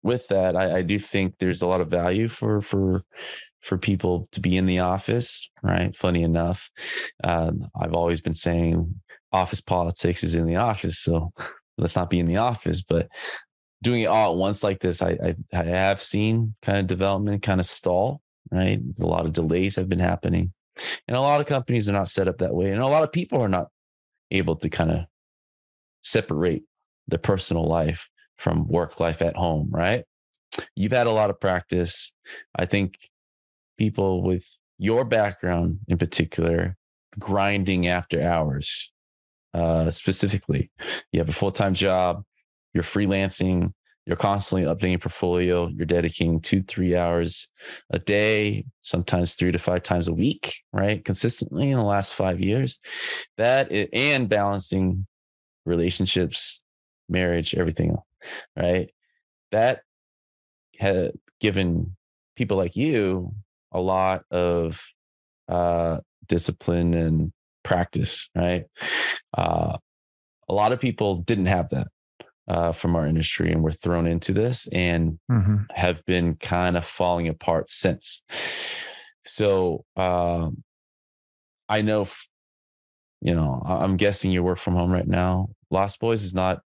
with 0.04 0.28
that, 0.28 0.56
I, 0.56 0.78
I, 0.78 0.82
do 0.82 0.99
think 0.99 1.36
there's 1.39 1.62
a 1.62 1.68
lot 1.68 1.82
of 1.82 1.88
value 1.88 2.28
for 2.28 2.62
for 2.62 3.04
for 3.62 3.78
people 3.78 4.28
to 4.34 4.41
be 4.41 4.58
in 4.58 4.66
the 4.66 4.80
office, 4.80 5.49
right? 5.64 5.95
Funny 5.95 6.24
enough, 6.24 6.70
um, 7.24 7.68
I've 7.80 7.93
always 7.93 8.20
been 8.20 8.34
saying 8.34 8.93
office 9.32 9.62
politics 9.62 10.24
is 10.24 10.36
in 10.36 10.45
the 10.45 10.58
office, 10.58 10.99
so 10.99 11.32
let's 11.78 11.95
not 11.95 12.10
be 12.10 12.20
in 12.20 12.28
the 12.28 12.38
office. 12.38 12.82
But 12.82 13.08
doing 13.82 14.01
it 14.01 14.08
all 14.08 14.34
at 14.34 14.38
once 14.38 14.64
like 14.64 14.82
this, 14.82 15.01
I 15.01 15.12
I, 15.12 15.36
I 15.54 15.64
have 15.64 16.01
seen 16.01 16.56
kind 16.62 16.80
of 16.80 16.88
development 16.88 17.41
kind 17.41 17.62
of 17.62 17.66
stall, 17.66 18.22
right? 18.51 18.80
A 18.99 19.06
lot 19.06 19.26
of 19.26 19.34
delays 19.34 19.78
have 19.78 19.88
been 19.88 19.99
happening, 19.99 20.51
and 21.08 21.16
a 21.16 21.22
lot 21.22 21.39
of 21.39 21.47
companies 21.47 21.88
are 21.88 21.93
not 21.93 22.10
set 22.10 22.28
up 22.28 22.39
that 22.39 22.54
way, 22.54 22.72
and 22.72 22.82
a 22.82 22.88
lot 22.88 23.04
of 23.04 23.12
people 23.12 23.41
are 23.41 23.49
not 23.49 23.68
able 24.32 24.58
to 24.58 24.70
kind 24.70 24.91
of 24.91 25.06
separate 26.01 26.64
the 27.08 27.18
personal 27.18 27.66
life 27.66 28.10
from 28.38 28.67
work 28.67 28.99
life 28.99 29.21
at 29.21 29.36
home, 29.36 29.69
right? 29.71 30.03
You've 30.75 30.91
had 30.91 31.07
a 31.07 31.11
lot 31.11 31.29
of 31.29 31.39
practice. 31.39 32.11
I 32.55 32.65
think 32.65 32.97
people 33.77 34.23
with 34.23 34.45
your 34.77 35.05
background 35.05 35.79
in 35.88 35.97
particular, 35.97 36.75
grinding 37.19 37.88
after 37.88 38.21
hours, 38.21 38.91
uh, 39.53 39.91
specifically, 39.91 40.71
you 41.11 41.19
have 41.19 41.29
a 41.29 41.34
full 41.34 41.51
time 41.51 41.73
job, 41.73 42.23
you're 42.73 42.84
freelancing, 42.84 43.71
you're 44.05 44.17
constantly 44.17 44.67
updating 44.67 44.91
your 44.91 44.99
portfolio, 44.99 45.67
you're 45.67 45.86
dedicating 45.86 46.41
two, 46.41 46.61
three 46.63 46.95
hours 46.95 47.47
a 47.91 47.99
day, 47.99 48.65
sometimes 48.81 49.36
three 49.36 49.51
to 49.51 49.59
five 49.59 49.84
times 49.84 50.07
a 50.07 50.13
week, 50.13 50.55
right? 50.73 51.05
Consistently 51.05 51.69
in 51.71 51.77
the 51.77 51.84
last 51.84 52.13
five 52.13 52.41
years. 52.41 52.79
That 53.38 53.71
is, 53.71 53.88
and 53.93 54.27
balancing 54.27 55.05
relationships, 55.65 56.61
marriage, 57.07 57.55
everything 57.55 57.91
else 57.91 58.05
right? 58.55 58.91
That 59.51 59.82
had 60.80 61.11
given 61.39 61.95
people 62.36 62.57
like 62.57 62.76
you 62.76 63.34
a 63.71 63.80
lot 63.80 64.24
of 64.32 64.82
uh, 65.47 65.99
discipline 66.28 66.93
and 66.93 67.32
practice, 67.63 68.30
right? 68.36 68.65
Uh, 69.38 69.78
a 70.49 70.53
lot 70.53 70.71
of 70.71 70.80
people 70.80 71.15
didn't 71.15 71.45
have 71.47 71.69
that 71.69 71.88
uh, 72.47 72.71
from 72.71 72.95
our 72.95 73.07
industry 73.07 73.51
and 73.51 73.63
were 73.63 73.71
thrown 73.71 74.07
into 74.07 74.34
this 74.34 74.67
and 74.71 75.19
hmm 75.30 75.57
have 75.71 76.03
been 76.05 76.36
kind 76.36 76.78
of 76.78 76.86
falling 76.86 77.28
apart 77.28 77.69
since. 77.69 78.21
So 79.26 79.86
um, 79.95 80.63
I 81.69 81.82
know, 81.82 82.05
you 83.21 83.34
know, 83.34 83.63
I'm 83.65 83.97
guessing 83.97 84.32
you 84.32 84.43
work 84.43 84.59
from 84.59 84.76
home 84.76 84.91
right 84.91 85.07
now. 85.07 85.49
Lost 85.71 85.99
Boys 85.99 86.24
is 86.24 86.34
not. 86.34 86.59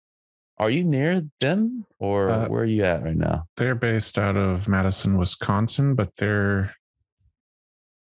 Are 0.59 0.71
you 0.71 0.85
near 0.85 1.23
them 1.41 1.85
or 1.99 2.31
Uh, 2.31 2.49
where 2.49 2.63
are 2.63 2.67
you 2.67 2.85
at 2.85 3.03
right 3.03 3.17
now? 3.17 3.47
They're 3.57 3.75
based 3.75 4.19
out 4.19 4.37
of 4.37 4.69
Madison, 4.69 5.19
Wisconsin, 5.19 5.95
but 5.95 6.11
they're 6.17 6.75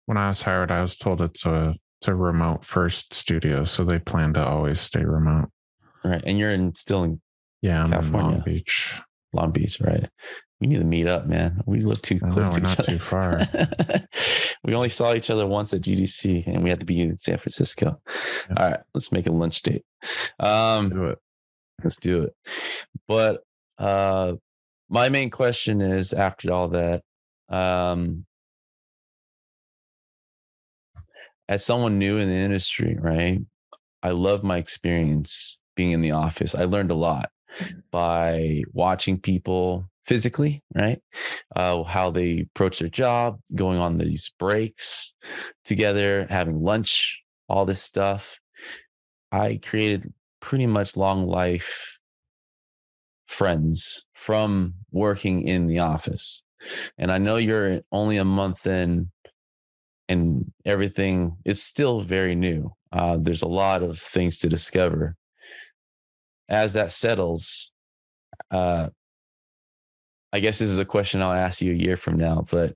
when 0.06 0.18
I 0.18 0.28
was 0.28 0.42
hired, 0.42 0.70
I 0.70 0.82
was 0.82 0.96
told 0.96 1.20
it's 1.20 1.46
a 1.46 1.74
it's 2.00 2.08
a 2.08 2.14
remote 2.14 2.64
first 2.64 3.14
studio, 3.14 3.64
so 3.64 3.84
they 3.84 3.98
plan 3.98 4.34
to 4.34 4.46
always 4.46 4.80
stay 4.80 5.04
remote. 5.04 5.48
Right, 6.04 6.22
and 6.26 6.38
you're 6.38 6.50
in 6.50 6.74
still 6.74 7.02
in 7.04 7.20
Yeah, 7.62 7.80
I'm 7.80 7.86
in 7.86 7.92
California. 7.92 8.30
Long 8.36 8.42
Beach. 8.44 9.00
Long 9.32 9.50
Beach, 9.50 9.80
right? 9.80 10.08
We 10.60 10.66
need 10.66 10.78
to 10.78 10.84
meet 10.84 11.06
up, 11.08 11.26
man. 11.26 11.62
We 11.66 11.80
live 11.80 12.02
too 12.02 12.20
close 12.20 12.36
know, 12.36 12.52
to 12.52 12.58
each 12.58 12.62
not 12.62 12.80
other. 12.80 12.92
too 12.92 12.98
far. 12.98 13.40
we 14.64 14.74
only 14.74 14.90
saw 14.90 15.14
each 15.14 15.30
other 15.30 15.46
once 15.46 15.72
at 15.74 15.80
GDC, 15.80 16.46
and 16.46 16.62
we 16.62 16.70
had 16.70 16.80
to 16.80 16.86
be 16.86 17.00
in 17.00 17.18
San 17.20 17.38
Francisco. 17.38 18.00
Yeah. 18.50 18.54
All 18.56 18.70
right, 18.70 18.80
let's 18.92 19.10
make 19.10 19.26
a 19.26 19.32
lunch 19.32 19.62
date. 19.62 19.84
Um, 20.38 20.90
Do 20.90 21.04
it. 21.06 21.18
Let's 21.82 21.96
do 21.96 22.22
it. 22.22 22.34
But 23.08 23.42
uh, 23.78 24.34
my 24.88 25.08
main 25.08 25.30
question 25.30 25.80
is 25.80 26.12
after 26.12 26.52
all 26.52 26.68
that, 26.68 27.02
um, 27.48 28.24
as 31.48 31.64
someone 31.64 31.98
new 31.98 32.18
in 32.18 32.28
the 32.28 32.34
industry, 32.34 32.96
right? 32.98 33.40
I 34.02 34.10
love 34.10 34.42
my 34.42 34.58
experience 34.58 35.60
being 35.76 35.92
in 35.92 36.00
the 36.00 36.12
office. 36.12 36.54
I 36.54 36.64
learned 36.64 36.90
a 36.90 36.94
lot 36.94 37.30
by 37.90 38.62
watching 38.72 39.18
people 39.18 39.88
physically, 40.06 40.62
right? 40.74 41.00
Uh, 41.54 41.82
how 41.82 42.10
they 42.10 42.40
approach 42.40 42.78
their 42.78 42.88
job, 42.88 43.38
going 43.54 43.78
on 43.78 43.98
these 43.98 44.32
breaks 44.38 45.14
together, 45.64 46.26
having 46.28 46.62
lunch, 46.62 47.22
all 47.48 47.64
this 47.64 47.82
stuff. 47.82 48.38
I 49.32 49.60
created 49.62 50.12
pretty 50.44 50.66
much 50.66 50.94
long 50.94 51.26
life 51.26 51.98
friends 53.26 54.04
from 54.12 54.74
working 54.92 55.48
in 55.48 55.66
the 55.66 55.78
office. 55.78 56.42
And 56.98 57.10
I 57.10 57.16
know 57.16 57.36
you're 57.36 57.80
only 57.90 58.18
a 58.18 58.24
month 58.24 58.66
in 58.66 59.10
and 60.06 60.52
everything 60.66 61.38
is 61.46 61.62
still 61.62 62.02
very 62.02 62.34
new. 62.34 62.70
Uh, 62.92 63.16
there's 63.18 63.40
a 63.40 63.48
lot 63.48 63.82
of 63.82 63.98
things 63.98 64.38
to 64.40 64.50
discover. 64.50 65.16
As 66.50 66.74
that 66.74 66.92
settles, 66.92 67.72
uh, 68.50 68.90
I 70.30 70.40
guess 70.40 70.58
this 70.58 70.68
is 70.68 70.78
a 70.78 70.84
question 70.84 71.22
I'll 71.22 71.32
ask 71.32 71.62
you 71.62 71.72
a 71.72 71.76
year 71.76 71.96
from 71.96 72.18
now, 72.18 72.44
but 72.50 72.74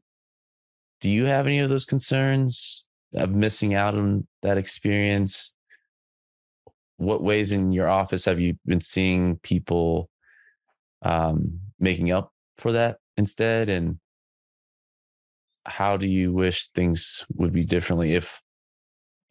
do 1.03 1.11
you 1.11 1.27
have 1.27 1.47
any 1.47 1.59
of 1.59 1.69
those 1.69 1.85
concerns 1.85 2.87
of 3.14 3.31
missing 3.31 3.75
out 3.75 3.95
on 3.95 4.27
that 4.41 4.57
experience? 4.57 5.53
What 6.99 7.22
ways 7.22 7.51
in 7.53 7.72
your 7.72 7.88
office 7.88 8.24
have 8.26 8.38
you 8.38 8.59
been 8.66 8.80
seeing 8.80 9.38
people 9.38 10.11
um, 11.03 11.61
making 11.80 12.12
up 12.12 12.32
for 12.59 12.72
that 12.72 12.99
instead? 13.16 13.68
And 13.68 13.99
how 15.64 15.96
do 15.96 16.07
you 16.07 16.32
wish 16.32 16.68
things 16.68 17.24
would 17.34 17.53
be 17.53 17.64
differently 17.64 18.14
if 18.14 18.40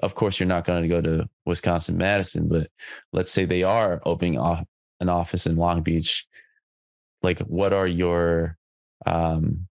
of 0.03 0.13
course 0.13 0.39
you're 0.39 0.47
not 0.47 0.65
going 0.65 0.83
to 0.83 0.87
go 0.87 1.01
to 1.01 1.27
wisconsin 1.47 1.97
madison 1.97 2.47
but 2.47 2.69
let's 3.11 3.31
say 3.31 3.43
they 3.43 3.63
are 3.63 3.99
opening 4.05 4.37
off 4.37 4.63
an 4.99 5.09
office 5.09 5.47
in 5.47 5.55
long 5.55 5.81
beach 5.81 6.25
like 7.23 7.39
what 7.39 7.73
are 7.73 7.87
your 7.87 8.55
um 9.07 9.67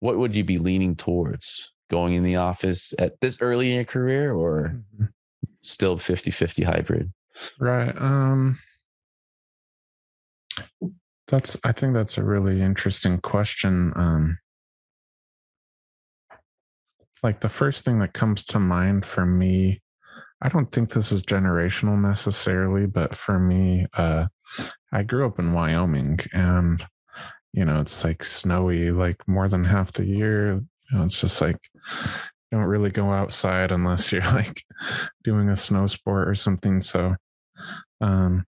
what 0.00 0.18
would 0.18 0.34
you 0.34 0.44
be 0.44 0.58
leaning 0.58 0.94
towards 0.94 1.72
going 1.88 2.12
in 2.12 2.22
the 2.22 2.36
office 2.36 2.92
at 2.98 3.18
this 3.22 3.38
early 3.40 3.70
in 3.70 3.76
your 3.76 3.84
career 3.84 4.34
or 4.34 4.76
Mhm. 5.00 5.08
still 5.62 5.96
50-50 5.96 6.62
hybrid 6.62 7.10
Right. 7.58 7.94
Um 8.00 8.58
that's 11.28 11.56
I 11.64 11.72
think 11.72 11.94
that's 11.94 12.18
a 12.18 12.24
really 12.24 12.62
interesting 12.62 13.18
question. 13.18 13.92
Um 13.96 14.38
like 17.22 17.40
the 17.40 17.48
first 17.48 17.84
thing 17.84 17.98
that 18.00 18.12
comes 18.12 18.44
to 18.44 18.58
mind 18.60 19.04
for 19.04 19.26
me, 19.26 19.82
I 20.42 20.48
don't 20.48 20.70
think 20.70 20.90
this 20.92 21.12
is 21.12 21.22
generational 21.22 22.00
necessarily, 22.00 22.86
but 22.86 23.14
for 23.16 23.38
me, 23.38 23.86
uh 23.94 24.26
I 24.92 25.02
grew 25.02 25.26
up 25.26 25.38
in 25.38 25.52
Wyoming 25.52 26.20
and 26.32 26.84
you 27.52 27.64
know, 27.64 27.80
it's 27.80 28.04
like 28.04 28.22
snowy 28.22 28.92
like 28.92 29.26
more 29.26 29.48
than 29.48 29.64
half 29.64 29.92
the 29.92 30.04
year. 30.06 30.54
You 30.54 30.98
know, 30.98 31.04
it's 31.04 31.20
just 31.20 31.40
like 31.40 31.58
don't 32.52 32.62
really 32.64 32.90
go 32.90 33.12
outside 33.12 33.72
unless 33.72 34.12
you're 34.12 34.22
like 34.32 34.62
doing 35.24 35.48
a 35.48 35.56
snow 35.56 35.86
sport 35.86 36.28
or 36.28 36.34
something. 36.34 36.80
So 36.82 37.16
um 38.00 38.44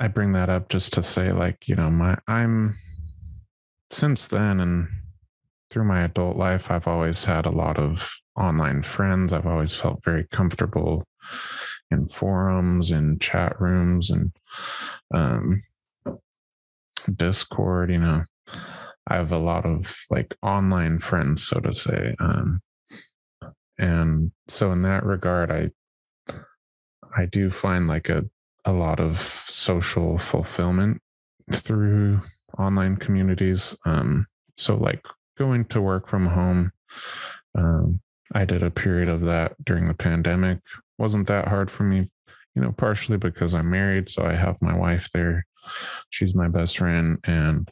i 0.00 0.08
bring 0.08 0.32
that 0.32 0.48
up 0.48 0.68
just 0.68 0.92
to 0.92 1.02
say 1.02 1.32
like 1.32 1.68
you 1.68 1.74
know 1.74 1.90
my 1.90 2.16
i'm 2.26 2.74
since 3.90 4.26
then 4.26 4.60
and 4.60 4.88
through 5.70 5.84
my 5.84 6.02
adult 6.02 6.36
life 6.36 6.70
i've 6.70 6.88
always 6.88 7.24
had 7.24 7.46
a 7.46 7.50
lot 7.50 7.78
of 7.78 8.22
online 8.36 8.82
friends. 8.82 9.32
I've 9.32 9.46
always 9.46 9.74
felt 9.74 10.02
very 10.04 10.26
comfortable 10.30 11.04
in 11.90 12.06
forums 12.06 12.90
and 12.90 13.20
chat 13.20 13.60
rooms 13.60 14.10
and 14.10 14.32
um 15.14 15.58
discord 17.14 17.90
you 17.90 17.98
know. 17.98 18.22
I 19.06 19.16
have 19.16 19.32
a 19.32 19.38
lot 19.38 19.66
of 19.66 19.96
like 20.10 20.36
online 20.42 20.98
friends 20.98 21.46
so 21.46 21.60
to 21.60 21.74
say 21.74 22.14
um 22.20 22.60
and 23.78 24.30
so 24.48 24.70
in 24.70 24.82
that 24.82 25.04
regard 25.04 25.50
i 25.50 25.70
I 27.16 27.26
do 27.26 27.50
find 27.50 27.86
like 27.86 28.08
a 28.08 28.24
a 28.64 28.72
lot 28.72 29.00
of 29.00 29.20
social 29.20 30.18
fulfillment 30.18 31.00
through 31.52 32.20
online 32.58 32.96
communities. 32.96 33.76
Um, 33.84 34.26
so 34.56 34.76
like 34.76 35.04
going 35.36 35.64
to 35.66 35.80
work 35.80 36.08
from 36.08 36.26
home, 36.26 36.72
um, 37.56 38.00
I 38.34 38.44
did 38.44 38.62
a 38.62 38.70
period 38.70 39.08
of 39.08 39.22
that 39.22 39.56
during 39.64 39.88
the 39.88 39.94
pandemic. 39.94 40.60
wasn't 40.98 41.26
that 41.28 41.48
hard 41.48 41.70
for 41.70 41.82
me, 41.82 42.10
you 42.54 42.62
know, 42.62 42.72
partially 42.72 43.16
because 43.16 43.54
I'm 43.54 43.70
married, 43.70 44.08
so 44.08 44.24
I 44.24 44.34
have 44.34 44.62
my 44.62 44.76
wife 44.76 45.10
there. 45.12 45.46
She's 46.10 46.34
my 46.34 46.48
best 46.48 46.78
friend, 46.78 47.18
and 47.24 47.70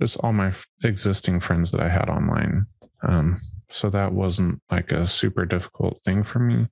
just 0.00 0.18
all 0.18 0.32
my 0.32 0.52
existing 0.84 1.40
friends 1.40 1.72
that 1.72 1.80
I 1.80 1.88
had 1.88 2.08
online. 2.08 2.66
Um, 3.02 3.38
so 3.70 3.88
that 3.90 4.12
wasn't 4.12 4.60
like 4.70 4.92
a 4.92 5.06
super 5.06 5.44
difficult 5.44 6.00
thing 6.04 6.22
for 6.22 6.38
me 6.38 6.68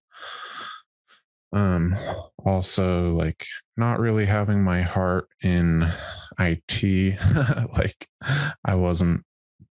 um 1.53 1.95
also 2.45 3.15
like 3.15 3.47
not 3.77 4.01
really 4.01 4.27
having 4.27 4.63
my 4.63 4.83
heart 4.83 5.29
in 5.43 5.91
IT 6.39 7.19
like 7.77 8.09
I 8.65 8.75
wasn't 8.75 9.25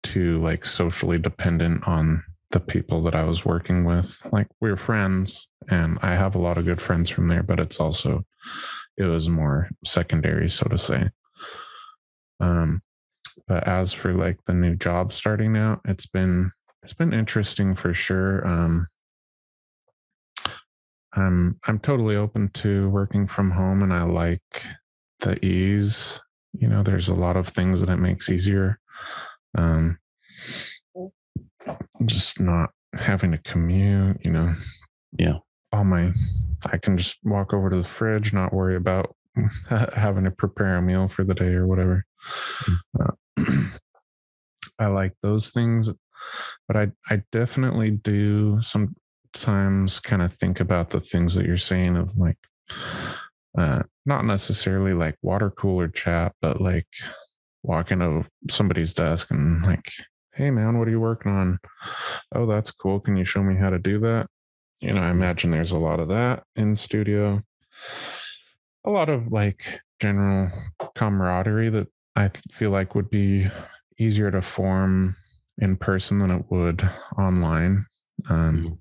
too 0.02 0.42
like 0.42 0.66
socially 0.66 1.18
dependent 1.18 1.88
on 1.88 2.24
the 2.52 2.60
people 2.60 3.02
that 3.04 3.16
I 3.16 3.24
was 3.24 3.46
working 3.46 3.84
with. 3.84 4.22
Like 4.32 4.48
we 4.62 4.70
were 4.70 4.78
friends 4.78 5.50
and 5.70 5.98
I 6.02 6.16
have 6.16 6.36
a 6.36 6.42
lot 6.42 6.58
of 6.58 6.66
good 6.66 6.82
friends 6.82 7.10
from 7.10 7.28
there 7.28 7.44
but 7.44 7.60
it's 7.60 7.80
also 7.80 8.26
it 8.98 9.06
was 9.06 9.30
more 9.30 9.70
secondary 9.86 10.50
so 10.50 10.68
to 10.68 10.78
say. 10.78 11.10
Um 12.40 12.82
but 13.48 13.68
as 13.68 13.94
for 13.94 14.14
like 14.14 14.44
the 14.46 14.54
new 14.54 14.76
job 14.76 15.12
starting 15.12 15.58
out 15.58 15.82
it's 15.86 16.06
been 16.06 16.52
it's 16.84 16.94
been 16.94 17.14
interesting 17.14 17.76
for 17.76 17.94
sure. 17.94 18.46
Um 18.46 18.88
I'm 21.16 21.60
I'm 21.66 21.80
totally 21.80 22.16
open 22.16 22.50
to 22.56 22.90
working 22.90 23.28
from 23.28 23.52
home 23.52 23.84
and 23.84 23.94
I 23.94 24.04
like 24.04 24.66
the 25.20 25.44
ease. 25.46 26.22
You 26.54 26.68
know, 26.68 26.84
there's 26.84 27.10
a 27.10 27.14
lot 27.14 27.38
of 27.38 27.48
things 27.48 27.82
that 27.82 27.90
it 27.90 27.98
makes 27.98 28.30
easier. 28.30 28.80
Um 29.58 30.00
just 32.06 32.40
not 32.40 32.72
having 32.94 33.32
to 33.32 33.38
commute, 33.38 34.24
you 34.24 34.32
know. 34.32 34.54
Yeah. 35.18 35.38
All 35.72 35.84
my 35.84 36.12
I 36.66 36.78
can 36.78 36.98
just 36.98 37.20
walk 37.24 37.54
over 37.54 37.70
to 37.70 37.78
the 37.78 37.84
fridge, 37.84 38.34
not 38.34 38.54
worry 38.54 38.76
about 38.76 39.16
having 39.70 40.24
to 40.24 40.32
prepare 40.32 40.78
a 40.78 40.82
meal 40.82 41.08
for 41.08 41.24
the 41.24 41.34
day 41.34 41.54
or 41.54 41.68
whatever. 41.68 42.06
Uh, 43.00 43.12
I 44.80 44.88
like 44.88 45.14
those 45.22 45.52
things, 45.52 45.92
but 46.68 46.78
I 46.78 46.92
I 47.10 47.24
definitely 47.32 47.92
do 47.92 48.62
some 48.62 48.96
sometimes 49.36 50.00
kind 50.00 50.22
of 50.22 50.34
think 50.34 50.60
about 50.60 50.90
the 50.90 51.00
things 51.00 51.36
that 51.36 51.46
you're 51.46 51.58
saying 51.58 51.96
of 51.98 52.18
like 52.18 52.38
uh 53.58 53.82
not 54.06 54.26
necessarily 54.26 54.94
like 54.94 55.16
water 55.22 55.50
cooler 55.50 55.88
chat 55.88 56.34
but 56.42 56.62
like 56.62 56.88
walking 57.64 58.00
to 58.00 58.26
somebody's 58.50 58.94
desk 58.94 59.32
and 59.32 59.64
like 59.64 59.92
hey 60.34 60.52
man 60.52 60.78
what 60.78 60.88
are 60.88 60.92
you 60.92 61.00
working 61.00 61.32
on 61.32 61.60
oh 62.36 62.46
that's 62.46 62.72
cool 62.72 63.00
can 63.00 63.16
you 63.16 63.26
show 63.26 63.44
me 63.44 63.56
how 63.56 63.70
to 63.70 63.80
do 63.80 64.00
that 64.00 64.28
you 64.80 64.94
know 64.94 65.02
i 65.02 65.10
imagine 65.10 65.52
there's 65.52 65.72
a 65.72 65.78
lot 65.78 66.00
of 66.00 66.08
that 66.08 66.44
in 66.56 66.76
studio 66.76 67.42
a 68.86 68.90
lot 68.90 69.10
of 69.10 69.32
like 69.32 69.82
general 70.00 70.50
camaraderie 70.96 71.70
that 71.70 71.88
I 72.16 72.30
feel 72.52 72.72
like 72.72 72.96
would 72.96 73.10
be 73.10 73.48
easier 73.98 74.32
to 74.32 74.42
form 74.42 75.16
in 75.58 75.78
person 75.78 76.20
than 76.20 76.32
it 76.32 76.46
would 76.50 76.88
online. 77.18 77.86
Um, 78.30 78.58
mm-hmm. 78.58 78.74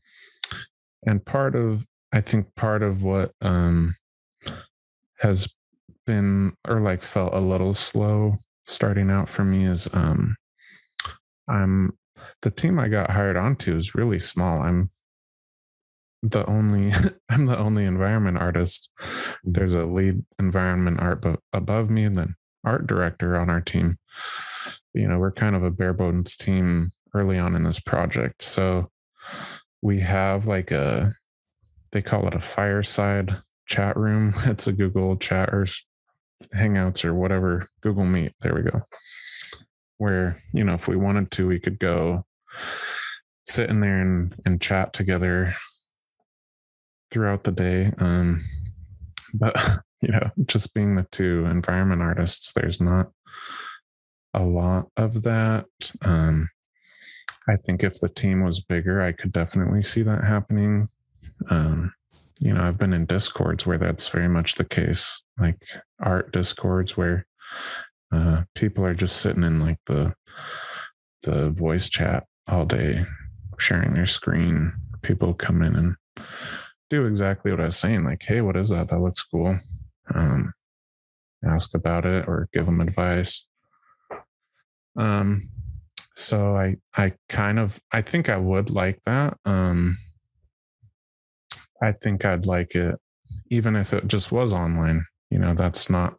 And 1.04 1.24
part 1.24 1.54
of, 1.54 1.86
I 2.12 2.20
think, 2.20 2.54
part 2.54 2.82
of 2.82 3.02
what 3.02 3.32
um, 3.40 3.96
has 5.18 5.54
been 6.06 6.52
or 6.66 6.80
like 6.80 7.02
felt 7.02 7.34
a 7.34 7.40
little 7.40 7.74
slow 7.74 8.36
starting 8.66 9.10
out 9.10 9.28
for 9.28 9.44
me 9.44 9.66
is 9.66 9.88
um, 9.92 10.36
I'm 11.48 11.96
the 12.42 12.50
team 12.50 12.78
I 12.78 12.88
got 12.88 13.10
hired 13.10 13.36
onto 13.36 13.76
is 13.76 13.94
really 13.94 14.18
small. 14.18 14.60
I'm 14.60 14.88
the 16.22 16.48
only 16.48 16.92
I'm 17.28 17.46
the 17.46 17.58
only 17.58 17.84
environment 17.84 18.38
artist. 18.38 18.90
Mm-hmm. 19.00 19.52
There's 19.52 19.74
a 19.74 19.84
lead 19.84 20.24
environment 20.38 21.00
art 21.00 21.22
but 21.22 21.40
above 21.52 21.90
me 21.90 22.04
and 22.04 22.16
then 22.16 22.36
art 22.64 22.86
director 22.86 23.36
on 23.36 23.50
our 23.50 23.60
team. 23.60 23.98
You 24.94 25.08
know, 25.08 25.18
we're 25.18 25.32
kind 25.32 25.56
of 25.56 25.62
a 25.62 25.70
bare 25.70 25.94
bones 25.94 26.36
team 26.36 26.92
early 27.14 27.38
on 27.38 27.56
in 27.56 27.64
this 27.64 27.80
project. 27.80 28.42
So 28.42 28.90
we 29.82 30.00
have 30.00 30.46
like 30.46 30.70
a 30.70 31.14
they 31.90 32.00
call 32.00 32.26
it 32.26 32.34
a 32.34 32.40
fireside 32.40 33.38
chat 33.66 33.96
room. 33.96 34.34
It's 34.46 34.66
a 34.66 34.72
Google 34.72 35.16
chat 35.16 35.50
or 35.52 35.66
Hangouts 36.54 37.04
or 37.04 37.14
whatever, 37.14 37.68
Google 37.82 38.04
Meet. 38.04 38.32
There 38.40 38.54
we 38.54 38.62
go. 38.62 38.82
Where, 39.98 40.38
you 40.52 40.64
know, 40.64 40.74
if 40.74 40.88
we 40.88 40.96
wanted 40.96 41.30
to, 41.32 41.46
we 41.46 41.60
could 41.60 41.78
go 41.78 42.24
sit 43.46 43.70
in 43.70 43.80
there 43.80 44.00
and, 44.00 44.34
and 44.44 44.60
chat 44.60 44.92
together 44.92 45.54
throughout 47.10 47.44
the 47.44 47.52
day. 47.52 47.92
Um, 47.98 48.40
but 49.34 49.54
you 50.00 50.10
know, 50.10 50.30
just 50.46 50.74
being 50.74 50.96
the 50.96 51.06
two 51.12 51.44
environment 51.46 52.02
artists, 52.02 52.52
there's 52.52 52.80
not 52.80 53.10
a 54.34 54.42
lot 54.42 54.88
of 54.96 55.22
that. 55.22 55.66
Um, 56.02 56.48
I 57.48 57.56
think 57.56 57.82
if 57.82 58.00
the 58.00 58.08
team 58.08 58.44
was 58.44 58.60
bigger, 58.60 59.00
I 59.00 59.12
could 59.12 59.32
definitely 59.32 59.82
see 59.82 60.02
that 60.02 60.24
happening. 60.24 60.88
Um, 61.50 61.92
you 62.40 62.52
know, 62.52 62.62
I've 62.62 62.78
been 62.78 62.92
in 62.92 63.06
discords 63.06 63.66
where 63.66 63.78
that's 63.78 64.08
very 64.08 64.28
much 64.28 64.54
the 64.54 64.64
case, 64.64 65.22
like 65.38 65.62
art 66.00 66.32
discords 66.32 66.96
where 66.96 67.26
uh, 68.12 68.42
people 68.54 68.84
are 68.84 68.94
just 68.94 69.16
sitting 69.16 69.44
in 69.44 69.58
like 69.58 69.78
the 69.86 70.14
the 71.22 71.50
voice 71.50 71.88
chat 71.88 72.24
all 72.48 72.64
day, 72.64 73.04
sharing 73.58 73.94
their 73.94 74.06
screen. 74.06 74.72
People 75.02 75.34
come 75.34 75.62
in 75.62 75.76
and 75.76 75.96
do 76.90 77.06
exactly 77.06 77.50
what 77.50 77.60
I 77.60 77.66
was 77.66 77.76
saying, 77.76 78.04
like, 78.04 78.22
"Hey, 78.22 78.40
what 78.40 78.56
is 78.56 78.70
that? 78.70 78.88
That 78.88 79.00
looks 79.00 79.22
cool." 79.22 79.58
Um, 80.14 80.52
ask 81.44 81.74
about 81.74 82.06
it 82.06 82.26
or 82.28 82.48
give 82.52 82.66
them 82.66 82.80
advice. 82.80 83.46
Um, 84.96 85.40
so 86.22 86.56
I 86.56 86.76
I 86.96 87.12
kind 87.28 87.58
of 87.58 87.80
I 87.92 88.00
think 88.00 88.28
I 88.28 88.36
would 88.36 88.70
like 88.70 89.00
that. 89.04 89.36
Um, 89.44 89.96
I 91.82 91.92
think 91.92 92.24
I'd 92.24 92.46
like 92.46 92.74
it 92.74 92.98
even 93.50 93.76
if 93.76 93.92
it 93.92 94.06
just 94.06 94.30
was 94.32 94.52
online. 94.52 95.04
You 95.30 95.38
know, 95.38 95.54
that's 95.54 95.90
not 95.90 96.18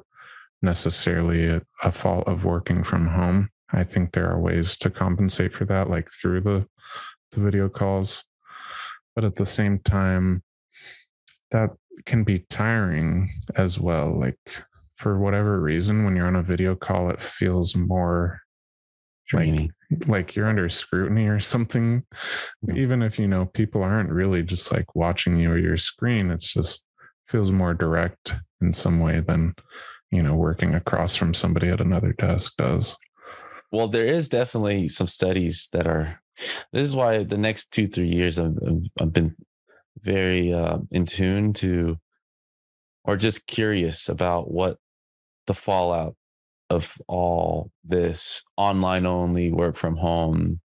necessarily 0.62 1.48
a, 1.48 1.62
a 1.84 1.92
fault 1.92 2.28
of 2.28 2.46
working 2.46 2.84
from 2.84 3.08
home. 3.08 3.50
I 3.72 3.84
think 3.84 4.12
there 4.12 4.30
are 4.30 4.40
ways 4.40 4.78
to 4.78 4.90
compensate 4.90 5.54
for 5.54 5.66
that, 5.66 5.90
like 5.90 6.10
through 6.10 6.42
the 6.42 6.68
the 7.32 7.40
video 7.40 7.70
calls. 7.70 8.24
But 9.16 9.24
at 9.24 9.36
the 9.36 9.46
same 9.46 9.80
time, 9.80 10.44
that 11.52 11.70
can 12.06 12.24
be 12.24 12.46
tiring 12.50 13.30
as 13.56 13.80
well. 13.80 14.20
Like 14.20 14.40
for 14.96 15.20
whatever 15.20 15.60
reason, 15.60 16.04
when 16.04 16.16
you're 16.16 16.28
on 16.28 16.36
a 16.36 16.44
video 16.44 16.76
call, 16.76 17.10
it 17.10 17.22
feels 17.22 17.76
more 17.76 18.43
like 19.32 19.70
like 20.08 20.36
you're 20.36 20.48
under 20.48 20.70
scrutiny 20.70 21.28
or 21.28 21.40
something. 21.40 22.04
Even 22.76 23.02
if 23.02 23.20
you 23.20 23.28
know 23.28 23.46
people 23.46 23.84
aren't 23.84 24.10
really 24.10 24.44
just 24.44 24.72
like 24.72 24.96
watching 24.96 25.40
you 25.40 25.52
or 25.52 25.58
your 25.58 25.78
screen 25.78 26.32
it's 26.32 26.54
just 26.54 26.86
feels 27.28 27.52
more 27.52 27.74
direct 27.74 28.34
in 28.62 28.74
some 28.74 29.00
way 29.00 29.20
than 29.20 29.56
you 30.12 30.22
know 30.22 30.36
working 30.36 30.76
across 30.76 31.16
from 31.16 31.34
somebody 31.34 31.70
at 31.70 31.82
another 31.82 32.14
desk 32.14 32.56
does. 32.58 32.98
Well 33.72 33.88
there 33.88 34.06
is 34.06 34.30
definitely 34.30 34.88
some 34.88 35.08
studies 35.08 35.70
that 35.74 35.88
are 35.88 36.20
this 36.72 36.88
is 36.88 36.96
why 36.96 37.24
the 37.24 37.38
next 37.38 37.72
two 37.72 37.88
three 37.88 38.08
years 38.08 38.40
i've, 38.40 38.58
I've 39.00 39.14
been 39.14 39.36
very 40.02 40.52
uh, 40.52 40.80
in 40.92 41.06
tune 41.06 41.54
to 41.54 41.98
or 43.06 43.18
just 43.18 43.48
curious 43.48 44.10
about 44.10 44.52
what 44.52 44.78
the 45.48 45.54
fallout 45.54 46.16
of 46.74 46.94
all 47.08 47.72
this 47.84 48.44
online 48.58 49.06
only 49.06 49.52
work 49.52 49.76
from 49.76 49.96
home 49.96 50.60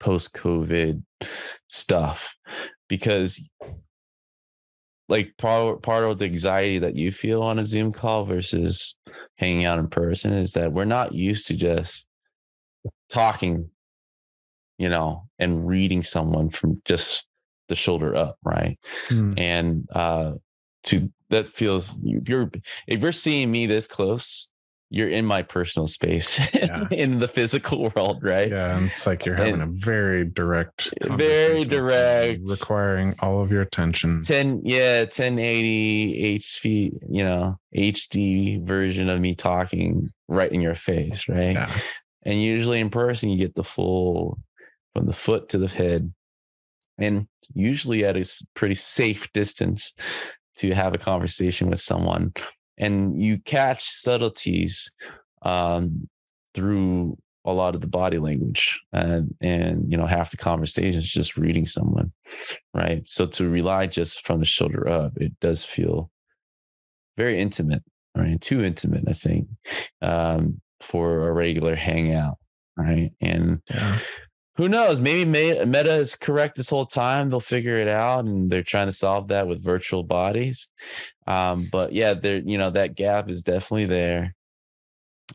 post 0.00 0.34
covid 0.34 1.02
stuff 1.68 2.34
because 2.88 3.40
like 5.08 5.32
part 5.38 5.82
part 5.82 6.04
of 6.04 6.18
the 6.18 6.24
anxiety 6.24 6.78
that 6.78 6.94
you 6.94 7.10
feel 7.10 7.42
on 7.42 7.58
a 7.58 7.64
zoom 7.64 7.90
call 7.90 8.24
versus 8.24 8.96
hanging 9.36 9.64
out 9.64 9.78
in 9.78 9.88
person 9.88 10.32
is 10.32 10.52
that 10.52 10.72
we're 10.72 10.84
not 10.84 11.14
used 11.14 11.46
to 11.46 11.54
just 11.54 12.06
talking 13.10 13.68
you 14.78 14.88
know 14.88 15.24
and 15.38 15.66
reading 15.66 16.02
someone 16.02 16.50
from 16.50 16.80
just 16.84 17.26
the 17.68 17.74
shoulder 17.74 18.14
up 18.14 18.36
right 18.44 18.78
hmm. 19.08 19.34
and 19.36 19.88
uh 19.92 20.32
to 20.84 21.10
that 21.30 21.46
feels 21.46 21.94
you're 22.02 22.50
if 22.86 23.02
you're 23.02 23.12
seeing 23.12 23.50
me 23.50 23.66
this 23.66 23.86
close 23.86 24.50
you're 24.90 25.08
in 25.08 25.26
my 25.26 25.42
personal 25.42 25.86
space 25.86 26.38
yeah. 26.54 26.88
in 26.90 27.18
the 27.18 27.28
physical 27.28 27.90
world, 27.94 28.22
right? 28.22 28.50
Yeah, 28.50 28.80
it's 28.80 29.06
like 29.06 29.26
you're 29.26 29.36
having 29.36 29.54
and 29.54 29.62
a 29.62 29.66
very 29.66 30.24
direct, 30.24 30.92
very 31.02 31.64
direct, 31.64 32.40
requiring 32.44 33.14
all 33.20 33.42
of 33.42 33.50
your 33.50 33.62
attention. 33.62 34.22
Ten, 34.22 34.62
yeah, 34.64 35.00
1080 35.00 36.38
HP, 36.38 36.98
you 37.10 37.24
know, 37.24 37.58
HD 37.76 38.64
version 38.64 39.10
of 39.10 39.20
me 39.20 39.34
talking 39.34 40.10
right 40.26 40.50
in 40.50 40.60
your 40.60 40.74
face, 40.74 41.28
right? 41.28 41.52
Yeah. 41.52 41.80
And 42.24 42.42
usually 42.42 42.80
in 42.80 42.90
person, 42.90 43.28
you 43.28 43.38
get 43.38 43.54
the 43.54 43.64
full 43.64 44.38
from 44.94 45.06
the 45.06 45.12
foot 45.12 45.50
to 45.50 45.58
the 45.58 45.68
head, 45.68 46.12
and 46.98 47.28
usually 47.54 48.04
at 48.04 48.16
a 48.16 48.24
pretty 48.54 48.74
safe 48.74 49.30
distance 49.32 49.92
to 50.56 50.74
have 50.74 50.94
a 50.94 50.98
conversation 50.98 51.70
with 51.70 51.78
someone 51.78 52.32
and 52.78 53.20
you 53.20 53.38
catch 53.38 53.84
subtleties 53.84 54.90
um, 55.42 56.08
through 56.54 57.16
a 57.44 57.52
lot 57.52 57.74
of 57.74 57.80
the 57.80 57.86
body 57.86 58.18
language 58.18 58.78
and 58.92 59.34
and 59.40 59.90
you 59.90 59.96
know 59.96 60.06
half 60.06 60.30
the 60.30 60.36
conversation 60.36 60.98
is 60.98 61.08
just 61.08 61.36
reading 61.36 61.66
someone 61.66 62.12
right? 62.74 63.02
So 63.06 63.26
to 63.26 63.48
rely 63.48 63.86
just 63.86 64.26
from 64.26 64.40
the 64.40 64.46
shoulder 64.46 64.88
up 64.88 65.12
it 65.16 65.32
does 65.40 65.64
feel 65.64 66.10
very 67.16 67.40
intimate 67.40 67.82
right? 68.16 68.40
Too 68.40 68.64
intimate 68.64 69.04
i 69.08 69.12
think 69.12 69.48
um, 70.02 70.60
for 70.80 71.28
a 71.28 71.32
regular 71.32 71.74
hangout 71.74 72.38
right? 72.76 73.10
And 73.20 73.60
yeah 73.70 73.98
who 74.58 74.68
knows? 74.68 75.00
Maybe 75.00 75.24
Meta 75.30 75.94
is 75.94 76.16
correct 76.16 76.56
this 76.56 76.68
whole 76.68 76.84
time. 76.84 77.30
They'll 77.30 77.38
figure 77.38 77.78
it 77.78 77.86
out, 77.86 78.24
and 78.24 78.50
they're 78.50 78.64
trying 78.64 78.88
to 78.88 78.92
solve 78.92 79.28
that 79.28 79.46
with 79.46 79.62
virtual 79.62 80.02
bodies. 80.02 80.68
Um, 81.28 81.68
but 81.70 81.92
yeah, 81.92 82.14
there, 82.14 82.38
you 82.38 82.58
know, 82.58 82.70
that 82.70 82.96
gap 82.96 83.30
is 83.30 83.42
definitely 83.42 83.86
there. 83.86 84.34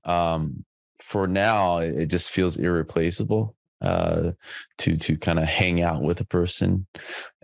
Um, 0.04 0.66
for 1.00 1.26
now, 1.26 1.78
it 1.78 2.08
just 2.08 2.32
feels 2.32 2.58
irreplaceable 2.58 3.56
uh, 3.82 4.32
to 4.80 4.98
to 4.98 5.18
kind 5.18 5.40
of 5.40 5.46
hang 5.46 5.82
out 5.82 6.02
with 6.02 6.20
a 6.20 6.26
person 6.26 6.86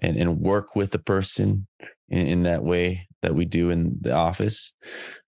and, 0.01 0.17
and 0.17 0.41
work 0.41 0.75
with 0.75 0.93
a 0.95 0.99
person 0.99 1.65
in, 2.09 2.27
in 2.27 2.43
that 2.43 2.61
way 2.61 3.07
that 3.21 3.33
we 3.33 3.45
do 3.45 3.69
in 3.69 3.97
the 4.01 4.13
office. 4.13 4.73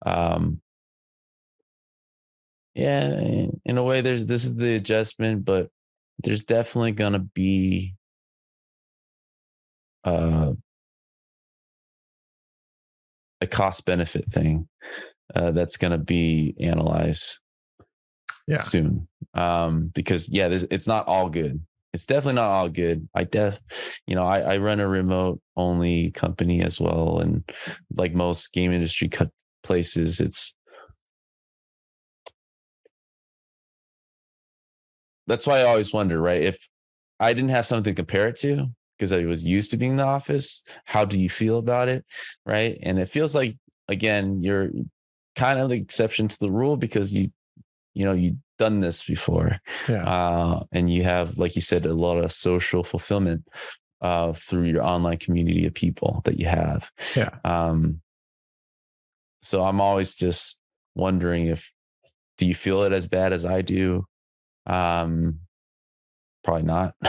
Um, 0.05 0.61
yeah, 2.75 3.19
in 3.65 3.77
a 3.77 3.83
way, 3.83 4.01
there's 4.01 4.27
this 4.27 4.45
is 4.45 4.53
the 4.53 4.75
adjustment, 4.75 5.43
but 5.43 5.69
there's 6.24 6.43
definitely 6.43 6.91
going 6.91 7.13
to 7.13 7.20
be 7.20 7.95
uh, 10.03 10.53
a 13.41 13.47
cost 13.47 13.86
benefit 13.86 14.26
thing 14.32 14.68
uh, 15.34 15.51
that's 15.51 15.78
going 15.78 15.91
to 15.91 15.97
be 15.97 16.55
analyzed 16.59 17.39
yeah. 18.47 18.59
soon 18.59 19.07
um, 19.34 19.91
because 19.93 20.30
yeah 20.30 20.47
it's 20.49 20.88
not 20.88 21.07
all 21.07 21.30
good 21.30 21.61
it's 21.93 22.05
definitely 22.05 22.34
not 22.34 22.51
all 22.51 22.70
good 22.70 23.07
i 23.16 23.24
def 23.24 23.57
you 24.05 24.16
know 24.16 24.24
I, 24.24 24.39
I 24.39 24.57
run 24.57 24.80
a 24.80 24.88
remote 24.88 25.39
only 25.55 26.11
company 26.11 26.61
as 26.61 26.80
well 26.80 27.20
and 27.20 27.43
like 27.95 28.13
most 28.13 28.51
game 28.53 28.72
industry 28.72 29.09
places 29.63 30.20
it's 30.20 30.53
that's 35.28 35.47
why 35.47 35.59
I 35.59 35.63
always 35.63 35.93
wonder, 35.93 36.21
right? 36.21 36.43
If 36.43 36.57
I 37.19 37.34
didn't 37.34 37.49
have 37.49 37.65
something 37.65 37.93
to 37.93 37.95
compare 37.95 38.28
it 38.28 38.38
to 38.38 38.67
because 38.97 39.11
I 39.11 39.26
was 39.26 39.43
used 39.43 39.71
to 39.71 39.78
being 39.78 39.91
in 39.91 39.97
the 39.97 40.03
office, 40.03 40.63
how 40.86 41.05
do 41.05 41.19
you 41.19 41.30
feel 41.30 41.57
about 41.57 41.88
it? 41.88 42.05
Right. 42.45 42.78
And 42.82 42.99
it 42.99 43.09
feels 43.09 43.36
like 43.36 43.57
again, 43.88 44.41
you're 44.41 44.69
kind 45.36 45.59
of 45.59 45.69
the 45.69 45.76
exception 45.76 46.28
to 46.28 46.39
the 46.39 46.51
rule 46.51 46.78
because 46.78 47.13
you, 47.13 47.30
you 47.93 48.05
know, 48.05 48.13
you've 48.13 48.38
done 48.57 48.80
this 48.80 49.03
before. 49.03 49.59
Yeah. 49.88 50.07
Uh, 50.07 50.63
and 50.71 50.91
you 50.91 51.03
have, 51.03 51.38
like 51.38 51.55
you 51.55 51.61
said, 51.61 51.86
a 51.86 51.93
lot 51.93 52.17
of 52.17 52.32
social 52.32 52.84
fulfillment 52.84 53.43
uh, 54.01 54.34
through 54.34 54.63
your 54.63 54.84
online 54.84 55.17
community 55.17 55.65
of 55.65 55.73
people 55.73 56.21
that 56.26 56.39
you 56.39 56.45
have. 56.45 56.89
Yeah. 57.15 57.30
Um, 57.43 58.01
so 59.41 59.63
I'm 59.63 59.82
always 59.82 60.15
just 60.15 60.59
wondering 60.95 61.47
if, 61.47 61.71
do 62.38 62.45
you 62.45 62.55
feel 62.55 62.84
it 62.84 62.91
as 62.91 63.07
bad 63.07 63.32
as 63.32 63.45
I 63.45 63.61
do? 63.61 64.05
Um, 64.66 65.39
probably 66.43 66.63
not. 66.63 66.95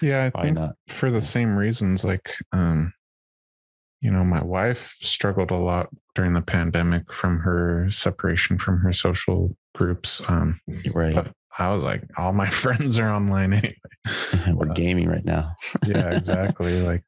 Yeah. 0.00 0.24
I 0.26 0.30
probably 0.30 0.48
think 0.50 0.54
not. 0.58 0.74
for 0.88 1.10
the 1.10 1.20
same 1.20 1.56
reasons, 1.56 2.04
like, 2.04 2.32
um, 2.52 2.92
you 4.00 4.10
know, 4.10 4.24
my 4.24 4.42
wife 4.42 4.96
struggled 5.02 5.50
a 5.50 5.56
lot 5.56 5.88
during 6.14 6.32
the 6.32 6.40
pandemic 6.40 7.12
from 7.12 7.40
her 7.40 7.86
separation 7.90 8.56
from 8.58 8.78
her 8.80 8.92
social 8.92 9.56
groups. 9.74 10.22
Um, 10.28 10.60
Right. 10.94 11.14
but 11.14 11.32
I 11.58 11.70
was 11.72 11.84
like, 11.84 12.02
all 12.16 12.32
my 12.32 12.48
friends 12.48 12.98
are 12.98 13.10
online 13.12 13.52
anyway. 13.52 13.76
We're 14.54 14.72
gaming 14.72 15.08
right 15.08 15.24
now. 15.24 15.52
yeah 15.86 16.10
exactly 16.14 16.80
like 16.80 17.02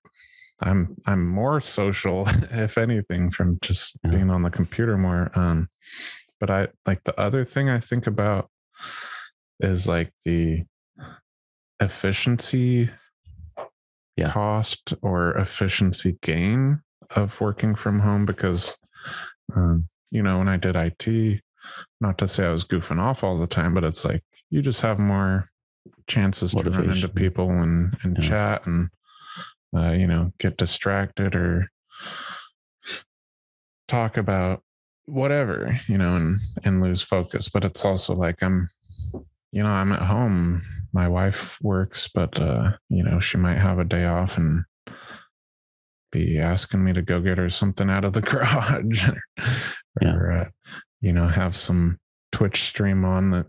i'm 0.63 0.95
i'm 1.07 1.27
more 1.27 1.59
social 1.61 2.25
if 2.51 2.77
anything 2.77 3.31
from 3.31 3.59
just 3.63 3.99
Yeah. 4.05 4.11
being 4.11 4.29
on 4.31 4.43
the 4.43 4.51
computer 4.51 4.99
more 4.99 5.31
um 5.35 5.71
but 6.39 6.51
i 6.51 6.69
like 6.85 7.03
the 7.05 7.19
other 7.19 7.45
thing 7.45 7.71
i 7.71 7.79
think 7.81 8.07
about 8.07 8.51
is 9.61 9.87
like 9.87 10.13
the 10.25 10.65
efficiency 11.81 12.91
Yeah. 14.17 14.31
cost 14.31 14.95
or 15.03 15.33
efficiency 15.39 16.19
gain 16.23 16.83
of 17.17 17.41
working 17.41 17.75
from 17.75 18.01
home 18.01 18.27
because 18.27 18.77
um 19.57 19.89
you 20.11 20.23
know 20.23 20.39
when 20.39 20.49
i 20.49 20.57
did 20.57 20.77
it 20.77 21.41
not 22.01 22.19
to 22.19 22.29
say 22.29 22.45
i 22.47 22.51
was 22.51 22.65
goofing 22.65 23.01
off 23.01 23.25
all 23.25 23.39
the 23.39 23.47
time 23.47 23.73
but 23.75 23.85
it's 23.85 24.05
like 24.05 24.23
you 24.51 24.61
just 24.63 24.83
have 24.83 24.99
more 24.99 25.51
chances 26.07 26.53
to 26.53 26.71
run 26.71 26.91
into 26.91 27.09
people 27.09 27.51
and 27.51 27.97
and 28.03 28.17
Yeah. 28.19 28.29
chat 28.29 28.67
and 28.67 28.91
uh, 29.77 29.91
you 29.93 30.07
know 30.07 30.33
get 30.39 30.57
distracted 30.57 31.35
or 31.35 31.71
talk 33.89 34.17
about 34.17 34.63
whatever 35.11 35.79
you 35.89 35.99
know 35.99 36.17
and 36.17 36.39
and 36.65 36.83
lose 36.83 37.03
focus. 37.03 37.49
But 37.49 37.65
it's 37.65 37.85
also 37.85 38.15
like 38.15 38.43
i'm 38.43 38.69
you 39.53 39.63
know 39.63 39.69
i'm 39.71 39.93
at 39.93 40.03
home. 40.03 40.63
My 40.93 41.09
wife 41.09 41.59
works 41.63 42.09
but 42.09 42.41
uh 42.41 42.73
you 42.89 43.03
know 43.03 43.21
she 43.21 43.37
might 43.37 43.59
have 43.59 43.79
a 43.79 43.85
day 43.85 44.05
off 44.07 44.37
and 44.39 44.65
be 46.13 46.39
asking 46.39 46.83
me 46.83 46.93
to 46.93 47.03
go 47.03 47.21
get 47.21 47.39
her 47.39 47.51
something 47.51 47.89
out 47.89 48.05
of 48.05 48.13
the 48.13 48.21
garage 48.33 49.09
or, 49.09 49.17
Yeah. 50.03 50.41
uh, 50.43 50.49
you 51.01 51.13
know 51.13 51.29
have 51.29 51.57
some 51.57 51.99
twitch 52.33 52.63
stream 52.63 53.05
on 53.05 53.31
that 53.31 53.47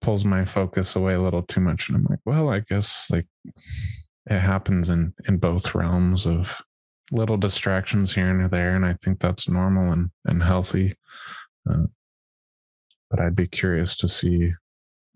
pulls 0.00 0.24
my 0.24 0.44
focus 0.44 0.96
away 0.96 1.14
a 1.14 1.20
little 1.22 1.42
too 1.42 1.60
much. 1.60 1.88
And 1.88 1.96
i'm 1.96 2.06
like 2.08 2.20
well 2.24 2.48
i 2.50 2.60
guess 2.60 3.08
like 3.10 3.26
it 4.30 4.38
happens 4.38 4.88
in 4.90 5.14
in 5.26 5.38
both 5.38 5.74
realms 5.74 6.26
of 6.26 6.62
little 7.12 7.36
distractions 7.36 8.14
here 8.14 8.28
and 8.28 8.50
there 8.50 8.74
and 8.74 8.84
i 8.84 8.94
think 8.94 9.20
that's 9.20 9.48
normal 9.48 9.92
and 9.92 10.10
and 10.24 10.42
healthy. 10.42 10.94
Uh, 11.70 11.84
but 13.10 13.20
i'd 13.20 13.36
be 13.36 13.46
curious 13.46 13.94
to 13.96 14.08
see 14.08 14.52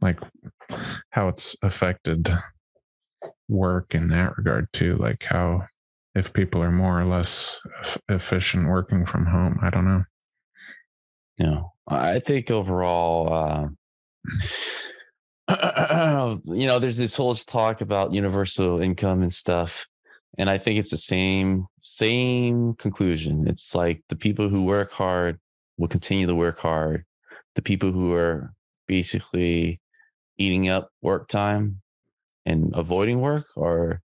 like 0.01 0.21
how 1.11 1.27
it's 1.29 1.57
affected 1.63 2.29
work 3.49 3.95
in 3.95 4.09
that 4.09 4.37
regard 4.37 4.71
too 4.73 4.97
like 4.97 5.25
how 5.25 5.63
if 6.15 6.33
people 6.33 6.63
are 6.63 6.73
more 6.73 7.01
or 7.01 7.05
less 7.05 7.61
eff- 7.81 7.99
efficient 8.09 8.69
working 8.69 9.07
from 9.07 9.27
home 9.27 9.59
i 9.63 9.71
don't 9.71 9.85
know. 9.87 10.05
Know 11.39 11.73
i 11.89 12.19
think 12.19 12.51
overall 12.51 13.73
uh, 15.49 16.37
you 16.45 16.67
know 16.67 16.79
there's 16.79 16.99
this 16.99 17.17
whole 17.17 17.35
talk 17.35 17.81
about 17.81 18.13
universal 18.13 18.81
income 18.81 19.23
and 19.23 19.33
stuff 19.33 19.87
and 20.39 20.51
i 20.51 20.59
think 20.59 20.79
it's 20.79 20.91
the 20.91 20.97
same 20.97 21.66
same 21.81 22.74
conclusion. 22.74 23.47
It's 23.47 23.74
like 23.74 24.03
the 24.09 24.16
people 24.16 24.49
who 24.49 24.64
work 24.64 24.93
hard 24.93 25.39
will 25.79 25.89
continue 25.89 26.27
to 26.27 26.35
work 26.35 26.59
hard. 26.59 27.05
The 27.55 27.62
people 27.62 27.93
who 27.93 28.12
are 28.12 28.53
basically 28.87 29.81
eating 30.37 30.68
up 30.68 30.91
work 31.01 31.29
time 31.29 31.81
and 32.45 32.72
avoiding 32.74 33.20
work 33.20 33.47
are 33.57 34.03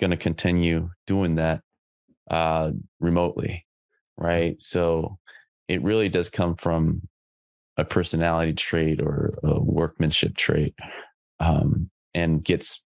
going 0.00 0.10
to 0.10 0.16
continue 0.16 0.90
doing 1.06 1.36
that 1.36 1.60
uh, 2.30 2.72
remotely 3.00 3.64
right? 4.16 4.60
So 4.62 5.18
it 5.68 5.82
really 5.82 6.08
does 6.08 6.30
come 6.30 6.56
from 6.56 7.08
a 7.76 7.84
personality 7.84 8.52
trait 8.52 9.00
or 9.00 9.36
a 9.42 9.60
workmanship 9.60 10.36
trait 10.36 10.74
um, 11.40 11.90
and 12.14 12.44
gets 12.44 12.82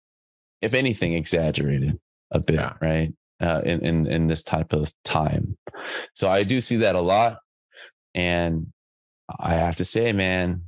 if 0.60 0.74
anything 0.74 1.14
exaggerated 1.14 1.98
a 2.34 2.40
bit 2.40 2.56
Yeah. 2.56 2.74
right 2.82 3.12
uh, 3.40 3.62
in, 3.64 3.80
in 3.84 4.06
in 4.06 4.26
this 4.26 4.42
type 4.42 4.72
of 4.74 4.92
time. 5.04 5.56
So 6.14 6.28
i 6.28 6.44
do 6.44 6.60
see 6.60 6.76
that 6.78 6.94
a 6.96 7.00
lot 7.00 7.38
and 8.14 8.66
i 9.40 9.54
have 9.54 9.76
to 9.76 9.84
say 9.84 10.12
man 10.12 10.62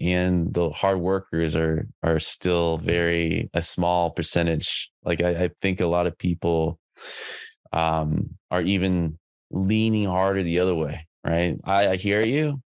and 0.00 0.52
the 0.54 0.70
hard 0.70 0.98
workers 1.00 1.56
are 1.56 1.86
are 2.02 2.20
still 2.20 2.78
very 2.78 3.50
a 3.54 3.62
small 3.62 4.10
percentage. 4.10 4.90
Like 5.04 5.22
i, 5.22 5.44
I 5.44 5.50
think 5.62 5.80
a 5.80 5.86
lot 5.86 6.06
of 6.06 6.18
people 6.18 6.78
um 7.72 8.30
are 8.50 8.62
even 8.62 9.18
leaning 9.50 10.06
harder 10.08 10.42
the 10.42 10.60
other 10.60 10.74
way 10.74 11.06
right? 11.24 11.58
I, 11.64 11.88
I 11.88 11.96
hear 11.96 12.22
you 12.22 12.62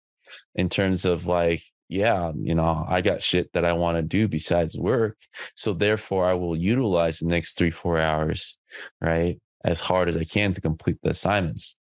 in 0.54 0.68
terms 0.68 1.04
of 1.04 1.26
like 1.26 1.62
yeah 1.94 2.32
you 2.36 2.56
know 2.56 2.84
i 2.88 3.00
got 3.00 3.22
shit 3.22 3.48
that 3.52 3.64
i 3.64 3.72
want 3.72 3.96
to 3.96 4.02
do 4.02 4.26
besides 4.26 4.76
work 4.76 5.16
so 5.54 5.72
therefore 5.72 6.26
i 6.26 6.32
will 6.32 6.56
utilize 6.56 7.20
the 7.20 7.26
next 7.26 7.56
three 7.56 7.70
four 7.70 8.00
hours 8.00 8.58
right 9.00 9.38
as 9.64 9.78
hard 9.78 10.08
as 10.08 10.16
i 10.16 10.24
can 10.24 10.52
to 10.52 10.60
complete 10.60 10.98
the 11.02 11.10
assignments 11.10 11.78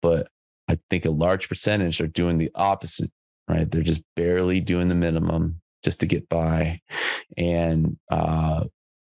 but 0.00 0.28
i 0.68 0.78
think 0.90 1.04
a 1.04 1.10
large 1.10 1.48
percentage 1.48 2.00
are 2.00 2.06
doing 2.06 2.38
the 2.38 2.50
opposite 2.54 3.10
right 3.48 3.68
they're 3.72 3.82
just 3.82 4.02
barely 4.14 4.60
doing 4.60 4.86
the 4.86 4.94
minimum 4.94 5.60
just 5.82 5.98
to 5.98 6.06
get 6.06 6.28
by 6.28 6.80
and 7.36 7.96
uh 8.12 8.62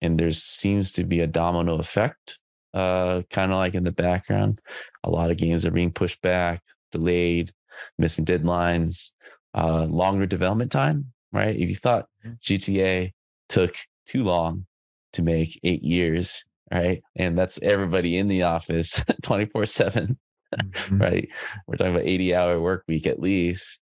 and 0.04 0.20
there 0.20 0.32
seems 0.32 0.92
to 0.92 1.04
be 1.04 1.22
a 1.22 1.28
domino 1.28 1.80
effect 1.80 2.40
uh 2.76 3.24
kind 3.32 3.52
of 3.52 3.58
like 3.58 3.74
in 3.74 3.84
the 3.84 3.92
background 3.92 4.62
a 5.04 5.10
lot 5.10 5.32
of 5.32 5.38
games 5.38 5.66
are 5.66 5.72
being 5.72 5.92
pushed 5.92 6.22
back 6.22 6.62
delayed 6.92 7.52
missing 7.98 8.26
deadlines 8.26 9.12
uh 9.56 9.86
longer 9.86 10.26
development 10.26 10.72
time 10.72 11.12
right 11.32 11.56
if 11.56 11.70
you 11.70 11.76
thought 11.76 12.08
Mhm. 12.26 12.40
gta 12.42 13.12
took 13.50 13.76
too 14.06 14.24
long 14.24 14.66
to 15.14 15.22
make 15.24 15.60
eight 15.64 15.84
years 15.84 16.44
right 16.72 17.02
and 17.16 17.38
that's 17.38 17.58
everybody 17.62 18.18
in 18.18 18.28
the 18.28 18.44
office 18.44 19.04
24 19.24 19.66
7 19.66 20.18
Mhm. 20.56 21.02
right? 21.02 21.28
We're 21.68 21.76
talking 21.76 21.94
about 21.96 22.06
80 22.08 22.34
hour 22.36 22.62
work 22.62 22.84
week 22.88 23.08
at 23.08 23.20
least. 23.20 23.80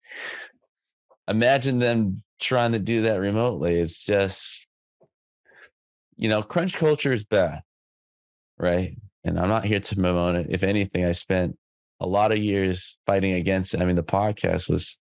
Imagine 1.30 1.80
them 1.80 2.24
trying 2.42 2.74
to 2.74 2.80
do 2.80 3.04
that 3.04 3.18
remotely. 3.22 3.76
It's 3.80 4.04
just, 4.04 4.68
you 6.18 6.28
know, 6.30 6.42
crunch 6.42 6.74
culture 6.74 7.14
is 7.14 7.24
bad, 7.24 7.62
right? 8.58 8.98
And 9.24 9.40
I'm 9.40 9.48
not 9.50 9.66
here 9.66 9.80
to 9.80 9.96
promote 9.96 10.36
it. 10.36 10.48
If 10.50 10.64
anything, 10.64 11.06
I 11.06 11.12
spent 11.14 11.58
a 12.02 12.08
lot 12.08 12.32
of 12.32 12.38
years 12.40 12.98
fighting 13.06 13.34
against 13.34 13.74
it. 13.74 13.82
I 13.82 13.86
mean, 13.86 13.96
the 13.96 14.04
podcast 14.04 14.70
was 14.70 14.98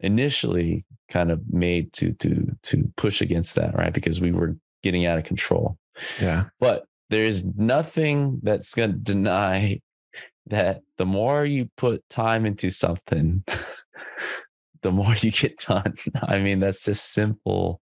initially 0.00 0.84
kind 1.08 1.30
of 1.30 1.40
made 1.50 1.92
to 1.94 2.12
to 2.14 2.56
to 2.62 2.92
push 2.96 3.20
against 3.20 3.54
that, 3.54 3.74
right? 3.74 3.92
Because 3.92 4.20
we 4.20 4.32
were 4.32 4.56
getting 4.82 5.06
out 5.06 5.18
of 5.18 5.24
control. 5.24 5.78
Yeah. 6.20 6.44
But 6.60 6.84
there's 7.10 7.44
nothing 7.44 8.40
that's 8.42 8.74
going 8.74 8.92
to 8.92 8.98
deny 8.98 9.80
that 10.46 10.82
the 10.98 11.06
more 11.06 11.44
you 11.44 11.70
put 11.76 12.08
time 12.10 12.44
into 12.44 12.70
something 12.70 13.44
the 14.82 14.92
more 14.92 15.14
you 15.14 15.30
get 15.30 15.58
done. 15.58 15.94
I 16.22 16.38
mean 16.38 16.60
that's 16.60 16.84
just 16.84 17.12
simple 17.12 17.80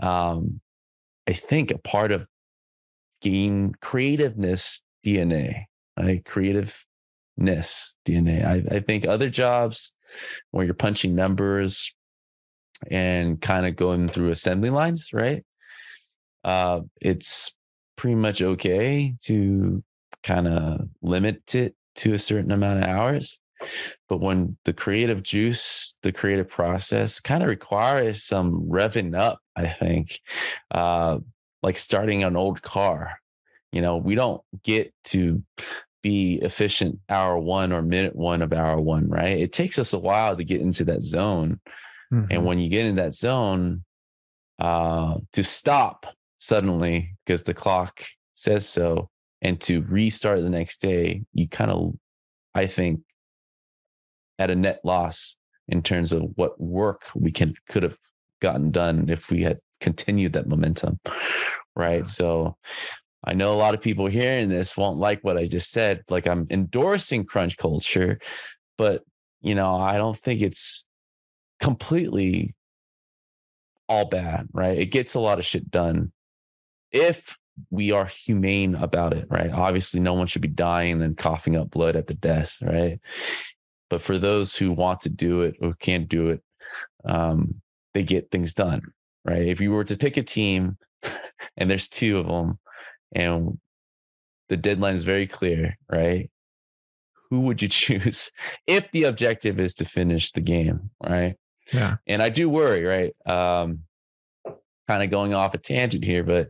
um 0.00 0.60
i 1.28 1.32
think 1.32 1.70
a 1.70 1.78
part 1.78 2.12
of 2.12 2.26
game 3.20 3.74
creativeness 3.80 4.82
dna 5.04 5.64
right 5.98 6.24
creativeness 7.40 7.94
dna 8.06 8.44
I, 8.44 8.76
I 8.76 8.80
think 8.80 9.06
other 9.06 9.30
jobs 9.30 9.94
where 10.50 10.64
you're 10.64 10.74
punching 10.74 11.14
numbers 11.14 11.94
and 12.90 13.40
kind 13.40 13.66
of 13.66 13.76
going 13.76 14.08
through 14.08 14.30
assembly 14.30 14.70
lines 14.70 15.08
right 15.12 15.44
uh, 16.44 16.80
it's 17.00 17.52
pretty 17.96 18.14
much 18.14 18.40
okay 18.40 19.14
to 19.24 19.82
kind 20.22 20.48
of 20.48 20.88
limit 21.02 21.54
it 21.54 21.74
to 21.96 22.14
a 22.14 22.18
certain 22.18 22.50
amount 22.50 22.82
of 22.82 22.88
hours. 22.88 23.38
But 24.08 24.20
when 24.20 24.56
the 24.64 24.72
creative 24.72 25.22
juice, 25.22 25.98
the 26.02 26.12
creative 26.12 26.48
process 26.48 27.20
kind 27.20 27.42
of 27.42 27.48
requires 27.50 28.24
some 28.24 28.62
revving 28.70 29.14
up, 29.14 29.40
I 29.54 29.68
think, 29.68 30.18
uh, 30.70 31.18
like 31.62 31.76
starting 31.76 32.24
an 32.24 32.36
old 32.36 32.62
car. 32.62 33.18
You 33.70 33.82
know, 33.82 33.98
we 33.98 34.14
don't 34.14 34.40
get 34.62 34.94
to 35.04 35.42
be 36.02 36.38
efficient 36.42 36.98
hour 37.08 37.38
one 37.38 37.72
or 37.72 37.82
minute 37.82 38.16
one 38.16 38.42
of 38.42 38.52
hour 38.52 38.80
one, 38.80 39.08
right? 39.08 39.38
It 39.38 39.52
takes 39.52 39.78
us 39.78 39.92
a 39.92 39.98
while 39.98 40.36
to 40.36 40.44
get 40.44 40.60
into 40.60 40.84
that 40.86 41.02
zone. 41.02 41.60
Mm-hmm. 42.12 42.26
And 42.30 42.44
when 42.44 42.58
you 42.58 42.68
get 42.68 42.86
in 42.86 42.96
that 42.96 43.14
zone, 43.14 43.84
uh, 44.58 45.16
to 45.32 45.42
stop 45.42 46.06
suddenly 46.36 47.16
because 47.24 47.42
the 47.42 47.54
clock 47.54 48.02
says 48.34 48.68
so 48.68 49.08
and 49.42 49.60
to 49.62 49.82
restart 49.82 50.42
the 50.42 50.50
next 50.50 50.80
day, 50.80 51.22
you 51.32 51.48
kind 51.48 51.70
of, 51.70 51.94
I 52.54 52.66
think, 52.66 53.00
at 54.38 54.50
a 54.50 54.54
net 54.54 54.80
loss 54.84 55.36
in 55.68 55.82
terms 55.82 56.12
of 56.12 56.22
what 56.34 56.60
work 56.60 57.04
we 57.14 57.30
can 57.30 57.54
could 57.68 57.82
have 57.82 57.96
gotten 58.40 58.70
done 58.70 59.08
if 59.08 59.30
we 59.30 59.42
had 59.42 59.58
continued 59.80 60.32
that 60.32 60.48
momentum. 60.48 60.98
Right. 61.76 62.00
Yeah. 62.00 62.04
So 62.04 62.56
I 63.24 63.34
know 63.34 63.52
a 63.52 63.56
lot 63.56 63.74
of 63.74 63.82
people 63.82 64.06
hearing 64.06 64.48
this 64.48 64.76
won't 64.76 64.98
like 64.98 65.20
what 65.22 65.36
I 65.36 65.46
just 65.46 65.70
said. 65.70 66.02
Like 66.08 66.26
I'm 66.26 66.46
endorsing 66.50 67.24
crunch 67.24 67.56
culture, 67.56 68.18
but 68.78 69.02
you 69.40 69.54
know, 69.54 69.74
I 69.76 69.98
don't 69.98 70.18
think 70.18 70.40
it's 70.40 70.86
completely 71.60 72.54
all 73.88 74.06
bad, 74.06 74.48
right? 74.52 74.78
It 74.78 74.86
gets 74.86 75.14
a 75.14 75.20
lot 75.20 75.38
of 75.38 75.44
shit 75.44 75.70
done 75.70 76.12
if 76.92 77.38
we 77.70 77.92
are 77.92 78.06
humane 78.06 78.74
about 78.74 79.12
it, 79.12 79.26
right? 79.28 79.50
Obviously, 79.50 80.00
no 80.00 80.14
one 80.14 80.26
should 80.26 80.42
be 80.42 80.48
dying 80.48 81.02
and 81.02 81.16
coughing 81.16 81.56
up 81.56 81.70
blood 81.70 81.96
at 81.96 82.06
the 82.06 82.14
desk, 82.14 82.60
right? 82.62 83.00
But 83.90 84.00
for 84.00 84.18
those 84.18 84.56
who 84.56 84.72
want 84.72 85.02
to 85.02 85.08
do 85.08 85.42
it 85.42 85.56
or 85.60 85.74
can't 85.74 86.08
do 86.08 86.30
it, 86.30 86.42
um, 87.04 87.60
they 87.92 88.02
get 88.02 88.30
things 88.30 88.54
done, 88.54 88.82
right? 89.24 89.42
If 89.42 89.60
you 89.60 89.72
were 89.72 89.84
to 89.84 89.96
pick 89.96 90.16
a 90.16 90.22
team 90.22 90.78
and 91.56 91.70
there's 91.70 91.88
two 91.88 92.18
of 92.18 92.26
them 92.26 92.58
and 93.12 93.58
the 94.48 94.56
deadline 94.56 94.94
is 94.94 95.04
very 95.04 95.26
clear, 95.26 95.76
right? 95.90 96.30
Who 97.30 97.40
would 97.42 97.62
you 97.62 97.68
choose 97.80 98.30
if 98.66 98.90
the 98.90 99.04
objective 99.04 99.60
is 99.60 99.74
to 99.74 99.84
finish 99.84 100.32
the 100.32 100.40
game, 100.40 100.90
right? 101.02 101.36
Yeah. 101.72 101.96
And 102.06 102.22
I 102.22 102.28
do 102.28 102.50
worry, 102.50 102.84
right? 102.84 103.14
Um, 103.26 103.80
kind 104.88 105.02
of 105.02 105.10
going 105.10 105.34
off 105.34 105.54
a 105.54 105.58
tangent 105.58 106.04
here, 106.04 106.24
but 106.24 106.48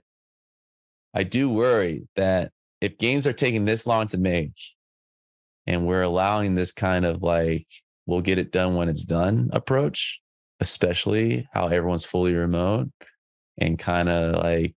I 1.13 1.25
do 1.25 1.51
worry 1.51 2.09
that 2.17 2.53
if 2.81 2.97
games 2.99 3.27
are 3.27 3.33
taking 3.33 3.65
this 3.65 3.87
long 3.87 4.09
to 4.09 4.19
make 4.19 4.53
and 5.67 5.87
we're 5.87 6.03
allowing 6.03 6.55
this 6.55 6.73
kind 6.73 7.05
of 7.05 7.23
like, 7.23 7.67
we'll 8.07 8.23
get 8.23 8.39
it 8.39 8.51
done 8.51 8.75
when 8.75 8.89
it's 8.89 9.05
done 9.05 9.51
approach, 9.53 10.21
especially 10.61 11.47
how 11.53 11.67
everyone's 11.67 12.05
fully 12.05 12.35
remote 12.35 12.89
and 13.59 13.79
kind 13.79 14.09
of 14.09 14.43
like 14.43 14.75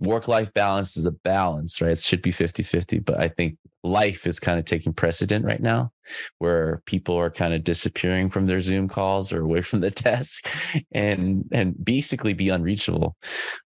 work 0.00 0.28
life 0.28 0.52
balance 0.54 0.96
is 0.96 1.06
a 1.06 1.10
balance, 1.10 1.80
right? 1.80 1.92
It 1.92 2.00
should 2.00 2.22
be 2.22 2.32
50 2.32 2.62
50, 2.62 2.98
but 3.00 3.18
I 3.18 3.28
think 3.28 3.56
life 3.82 4.26
is 4.26 4.40
kind 4.40 4.58
of 4.58 4.64
taking 4.64 4.92
precedent 4.92 5.44
right 5.44 5.60
now 5.60 5.90
where 6.38 6.82
people 6.86 7.16
are 7.16 7.30
kind 7.30 7.54
of 7.54 7.64
disappearing 7.64 8.28
from 8.28 8.46
their 8.46 8.60
Zoom 8.60 8.88
calls 8.88 9.32
or 9.32 9.40
away 9.40 9.62
from 9.62 9.80
the 9.80 9.90
desk 9.90 10.48
and 10.92 11.44
and 11.52 11.82
basically 11.82 12.34
be 12.34 12.48
unreachable 12.48 13.16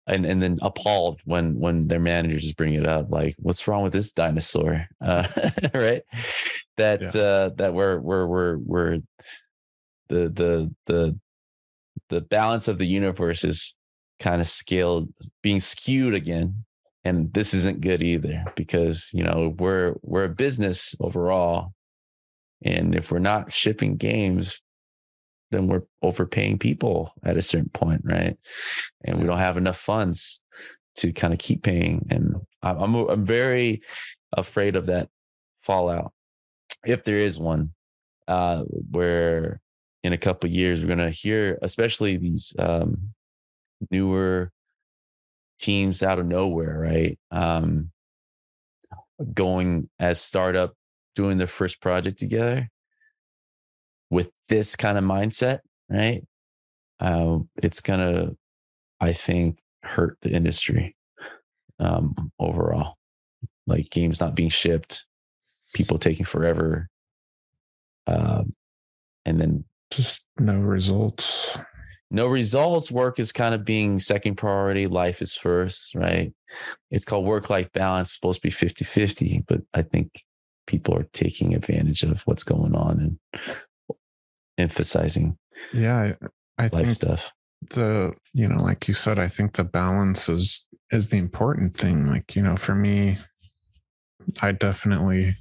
and 0.07 0.25
and 0.25 0.43
then 0.43 0.59
appalled 0.63 1.21
when 1.25 1.59
when 1.59 1.87
their 1.89 2.01
managers 2.01 2.53
bring 2.55 2.75
it 2.75 2.87
up 2.87 3.11
like 3.11 3.37
what's 3.39 3.69
wrong 3.69 3.83
with 3.83 3.93
this 3.93 4.11
dinosaur 4.11 4.87
uh, 5.05 5.27
right 5.75 6.03
that 6.79 7.15
yeah. 7.15 7.21
uh 7.21 7.51
that 7.57 7.75
we're 7.75 7.99
we're 8.01 8.27
we're 8.27 8.57
we're 8.59 8.99
the 10.09 10.31
the 10.31 10.75
the 10.87 11.19
the 12.09 12.21
balance 12.23 12.69
of 12.69 12.79
the 12.79 12.87
universe 12.87 13.45
is 13.45 13.75
kind 14.21 14.41
of 14.41 14.49
scaled 14.49 15.13
being 15.43 15.61
skewed 15.61 16.15
again 16.15 16.65
and 17.05 17.33
this 17.33 17.55
isn't 17.55 17.81
good 17.81 18.03
either 18.03 18.45
because 18.57 19.09
you 19.13 19.23
know 19.23 19.55
we're 19.59 19.95
we're 20.03 20.25
a 20.25 20.29
business 20.29 20.95
overall 21.01 21.73
and 22.65 22.95
if 22.95 23.13
we're 23.13 23.19
not 23.19 23.53
shipping 23.53 23.97
games 23.97 24.61
then 25.51 25.67
we're 25.67 25.83
overpaying 26.03 26.59
people 26.59 27.13
at 27.25 27.37
a 27.37 27.43
certain 27.43 27.71
point, 27.71 28.03
right? 28.05 28.37
And 29.05 29.19
we 29.19 29.27
don't 29.27 29.39
have 29.39 29.57
enough 29.57 29.79
funds 29.79 30.43
to 30.97 31.13
kind 31.13 31.33
of 31.33 31.39
keep 31.39 31.63
paying. 31.63 32.07
And 32.11 32.37
I'm 32.63 32.95
I'm 32.95 33.25
very 33.25 33.83
afraid 34.33 34.77
of 34.77 34.87
that 34.87 35.09
fallout, 35.63 36.13
if 36.85 37.05
there 37.05 37.19
is 37.19 37.39
one, 37.39 37.73
uh, 38.27 38.63
where 38.91 39.61
in 40.05 40.13
a 40.13 40.19
couple 40.19 40.51
years 40.51 40.81
we're 40.81 40.89
gonna 40.89 41.11
hear, 41.11 41.59
especially 41.63 42.17
these 42.17 42.53
um, 42.59 43.15
newer 43.91 44.51
teams 45.61 46.03
out 46.03 46.19
of 46.19 46.27
nowhere, 46.27 46.79
right? 46.79 47.19
Um, 47.31 47.91
going 49.35 49.89
as 49.99 50.21
startup, 50.21 50.75
doing 51.15 51.39
their 51.39 51.47
first 51.47 51.81
project 51.81 52.19
together 52.19 52.69
with 54.11 54.31
this 54.49 54.77
kind 54.77 54.97
of 54.97 55.05
mindset, 55.05 55.61
right? 55.91 56.25
Uh, 57.01 57.39
it's 57.63 57.81
gonna, 57.81 58.31
I 59.01 59.13
think, 59.13 59.59
hurt 59.83 60.19
the 60.23 60.31
industry 60.31 60.97
um, 61.79 62.33
overall. 62.39 62.97
Like 63.67 63.91
games 63.91 64.21
not 64.21 64.35
being 64.35 64.49
shipped, 64.49 65.07
people 65.75 65.99
taking 65.99 66.25
forever, 66.25 66.89
uh, 68.07 68.45
and 69.27 69.41
then 69.41 69.65
just 69.91 70.27
no 70.39 70.57
results. 70.57 71.57
No 72.11 72.27
results. 72.27 72.91
Work 72.91 73.19
is 73.19 73.33
kind 73.33 73.55
of 73.55 73.65
being 73.65 73.99
second 73.99 74.37
priority. 74.37 74.87
Life 74.87 75.21
is 75.21 75.35
first, 75.35 75.95
right? 75.95 76.33
It's 76.91 77.05
called 77.05 77.27
work 77.27 77.51
life 77.51 77.71
balance, 77.73 78.15
supposed 78.15 78.41
to 78.41 78.47
be 78.47 78.51
50 78.51 78.85
50, 78.85 79.45
but 79.47 79.61
I 79.75 79.83
think 79.83 80.25
people 80.69 80.95
are 80.95 81.09
taking 81.13 81.55
advantage 81.55 82.05
of 82.05 82.21
what's 82.27 82.45
going 82.45 82.75
on 82.77 83.19
and 83.39 83.97
emphasizing 84.59 85.37
yeah 85.73 86.13
i, 86.59 86.65
I 86.65 86.69
think 86.69 86.89
stuff 86.89 87.33
the 87.71 88.13
you 88.35 88.49
know 88.49 88.63
like 88.63 88.87
you 88.87 88.95
said 88.95 89.19
i 89.19 89.27
think 89.27 89.55
the 89.55 89.65
balance 89.65 90.29
is 90.29 90.67
is 90.93 91.09
the 91.09 91.17
important 91.17 91.77
thing 91.77 92.07
like 92.07 92.37
you 92.37 92.43
know 92.43 92.57
for 92.57 92.75
me 92.75 93.19
i 94.43 94.53
definitely 94.53 95.37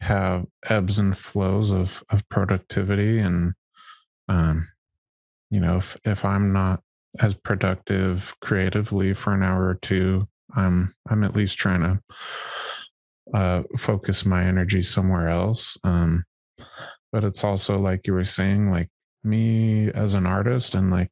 have 0.00 0.46
ebbs 0.68 0.98
and 0.98 1.16
flows 1.16 1.70
of 1.70 2.02
of 2.10 2.28
productivity 2.28 3.18
and 3.18 3.52
um 4.28 4.68
you 5.50 5.60
know 5.60 5.78
if 5.78 5.96
if 6.04 6.24
i'm 6.24 6.52
not 6.52 6.80
as 7.18 7.34
productive 7.34 8.34
creatively 8.40 9.12
for 9.12 9.34
an 9.34 9.42
hour 9.42 9.66
or 9.66 9.74
two 9.74 10.26
i'm 10.54 10.94
i'm 11.08 11.24
at 11.24 11.34
least 11.34 11.58
trying 11.58 11.82
to 11.82 12.00
uh 13.34 13.62
focus 13.76 14.24
my 14.24 14.44
energy 14.44 14.82
somewhere 14.82 15.28
else 15.28 15.76
um 15.84 16.24
but 17.12 17.24
it's 17.24 17.44
also 17.44 17.78
like 17.78 18.06
you 18.06 18.12
were 18.12 18.24
saying 18.24 18.70
like 18.70 18.88
me 19.22 19.90
as 19.90 20.14
an 20.14 20.26
artist 20.26 20.74
and 20.74 20.90
like 20.90 21.10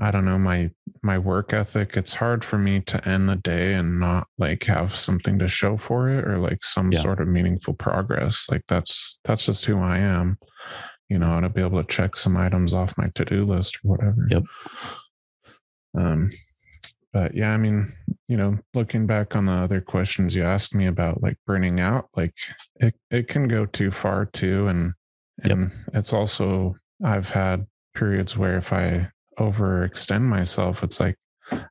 i 0.00 0.10
don't 0.10 0.24
know 0.24 0.38
my 0.38 0.70
my 1.02 1.18
work 1.18 1.52
ethic 1.52 1.96
it's 1.96 2.14
hard 2.14 2.44
for 2.44 2.58
me 2.58 2.80
to 2.80 3.06
end 3.08 3.28
the 3.28 3.36
day 3.36 3.74
and 3.74 3.98
not 3.98 4.26
like 4.38 4.64
have 4.64 4.94
something 4.94 5.38
to 5.38 5.48
show 5.48 5.76
for 5.76 6.08
it 6.08 6.26
or 6.26 6.38
like 6.38 6.62
some 6.62 6.92
yeah. 6.92 7.00
sort 7.00 7.20
of 7.20 7.28
meaningful 7.28 7.74
progress 7.74 8.46
like 8.50 8.62
that's 8.68 9.18
that's 9.24 9.46
just 9.46 9.64
who 9.64 9.78
i 9.80 9.98
am 9.98 10.38
you 11.08 11.18
know 11.18 11.40
to 11.40 11.48
be 11.48 11.60
able 11.60 11.82
to 11.82 11.88
check 11.88 12.16
some 12.16 12.36
items 12.36 12.74
off 12.74 12.98
my 12.98 13.08
to-do 13.14 13.44
list 13.44 13.76
or 13.76 13.90
whatever. 13.90 14.26
Yep. 14.30 14.42
Um 15.96 16.28
but 17.12 17.34
yeah 17.34 17.52
i 17.52 17.56
mean 17.56 17.88
you 18.28 18.36
know 18.36 18.58
looking 18.74 19.06
back 19.06 19.34
on 19.34 19.46
the 19.46 19.52
other 19.52 19.80
questions 19.80 20.34
you 20.34 20.44
asked 20.44 20.74
me 20.74 20.86
about 20.86 21.22
like 21.22 21.36
burning 21.46 21.80
out 21.80 22.08
like 22.16 22.34
it, 22.76 22.94
it 23.10 23.28
can 23.28 23.48
go 23.48 23.66
too 23.66 23.90
far 23.90 24.26
too 24.26 24.66
and 24.68 24.92
and 25.42 25.70
yep. 25.70 25.78
it's 25.94 26.12
also 26.12 26.74
i've 27.04 27.30
had 27.30 27.66
periods 27.94 28.36
where 28.36 28.56
if 28.56 28.72
i 28.72 29.08
overextend 29.38 30.22
myself 30.22 30.82
it's 30.82 31.00
like 31.00 31.16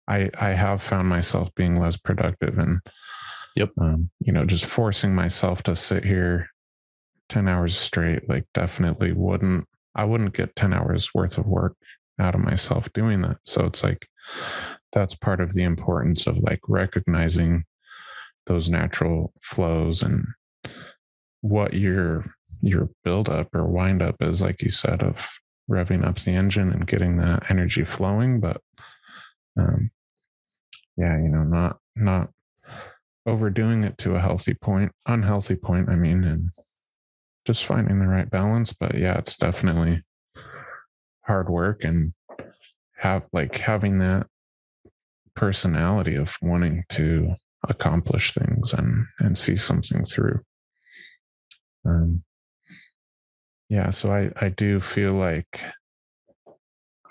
i 0.07 0.29
i 0.39 0.49
have 0.49 0.81
found 0.81 1.07
myself 1.07 1.53
being 1.55 1.79
less 1.79 1.97
productive 1.97 2.57
and 2.57 2.79
yep. 3.55 3.69
um, 3.79 4.09
you 4.19 4.31
know 4.31 4.45
just 4.45 4.65
forcing 4.65 5.13
myself 5.13 5.63
to 5.63 5.75
sit 5.75 6.03
here 6.03 6.49
10 7.29 7.47
hours 7.47 7.77
straight 7.77 8.27
like 8.29 8.45
definitely 8.53 9.11
wouldn't 9.11 9.65
i 9.95 10.03
wouldn't 10.03 10.33
get 10.33 10.55
10 10.55 10.73
hours 10.73 11.13
worth 11.13 11.37
of 11.37 11.45
work 11.45 11.75
out 12.19 12.35
of 12.35 12.41
myself 12.41 12.91
doing 12.93 13.21
that. 13.21 13.37
So 13.45 13.65
it's 13.65 13.83
like 13.83 14.07
that's 14.91 15.15
part 15.15 15.41
of 15.41 15.53
the 15.53 15.63
importance 15.63 16.27
of 16.27 16.37
like 16.37 16.61
recognizing 16.67 17.63
those 18.45 18.69
natural 18.69 19.33
flows 19.41 20.01
and 20.01 20.25
what 21.41 21.73
your 21.73 22.33
your 22.61 22.89
build 23.03 23.29
up 23.29 23.53
or 23.53 23.65
wind 23.65 24.01
up 24.01 24.15
is 24.21 24.41
like 24.41 24.63
you 24.63 24.71
said 24.71 25.03
of 25.03 25.29
revving 25.69 26.05
up 26.05 26.17
the 26.19 26.31
engine 26.31 26.71
and 26.71 26.87
getting 26.87 27.17
that 27.17 27.43
energy 27.49 27.83
flowing. 27.83 28.39
But 28.39 28.61
um 29.59 29.91
yeah 30.97 31.17
you 31.17 31.29
know 31.29 31.43
not 31.43 31.77
not 31.95 32.29
overdoing 33.25 33.83
it 33.83 33.97
to 33.97 34.15
a 34.15 34.21
healthy 34.21 34.53
point 34.53 34.91
unhealthy 35.05 35.55
point 35.55 35.89
i 35.89 35.95
mean 35.95 36.23
and 36.23 36.49
just 37.47 37.65
finding 37.65 37.99
the 37.99 38.07
right 38.07 38.29
balance 38.29 38.73
but 38.73 38.95
yeah 38.95 39.17
it's 39.17 39.37
definitely 39.37 40.03
hard 41.21 41.49
work 41.49 41.83
and 41.83 42.13
have 42.97 43.25
like 43.31 43.55
having 43.55 43.99
that 43.99 44.27
personality 45.33 46.15
of 46.15 46.37
wanting 46.41 46.83
to 46.89 47.33
accomplish 47.63 48.33
things 48.33 48.73
and 48.73 49.05
and 49.19 49.37
see 49.37 49.55
something 49.55 50.05
through. 50.05 50.41
Um 51.85 52.23
yeah 53.69 53.89
so 53.89 54.11
i 54.11 54.31
i 54.39 54.49
do 54.49 54.79
feel 54.79 55.13
like 55.13 55.61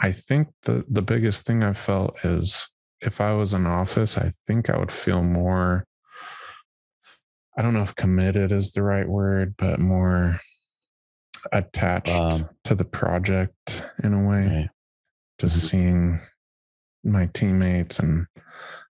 i 0.00 0.10
think 0.10 0.48
the 0.62 0.84
the 0.88 1.02
biggest 1.02 1.46
thing 1.46 1.62
i 1.62 1.72
felt 1.72 2.16
is 2.24 2.68
if 3.00 3.20
i 3.20 3.32
was 3.32 3.52
in 3.52 3.66
office 3.66 4.16
i 4.16 4.30
think 4.46 4.70
i 4.70 4.78
would 4.78 4.90
feel 4.90 5.22
more 5.22 5.84
i 7.56 7.62
don't 7.62 7.74
know 7.74 7.82
if 7.82 7.94
committed 7.94 8.52
is 8.52 8.72
the 8.72 8.82
right 8.82 9.08
word 9.08 9.54
but 9.56 9.78
more 9.80 10.38
attached 11.52 12.10
Um, 12.10 12.48
to 12.64 12.74
the 12.74 12.84
project 12.84 13.84
in 14.02 14.12
a 14.14 14.22
way 14.28 14.46
Right. 14.46 14.70
just 15.38 15.58
Mhm. 15.58 15.68
seeing 15.70 16.20
my 17.04 17.26
teammates 17.26 17.98
and 17.98 18.26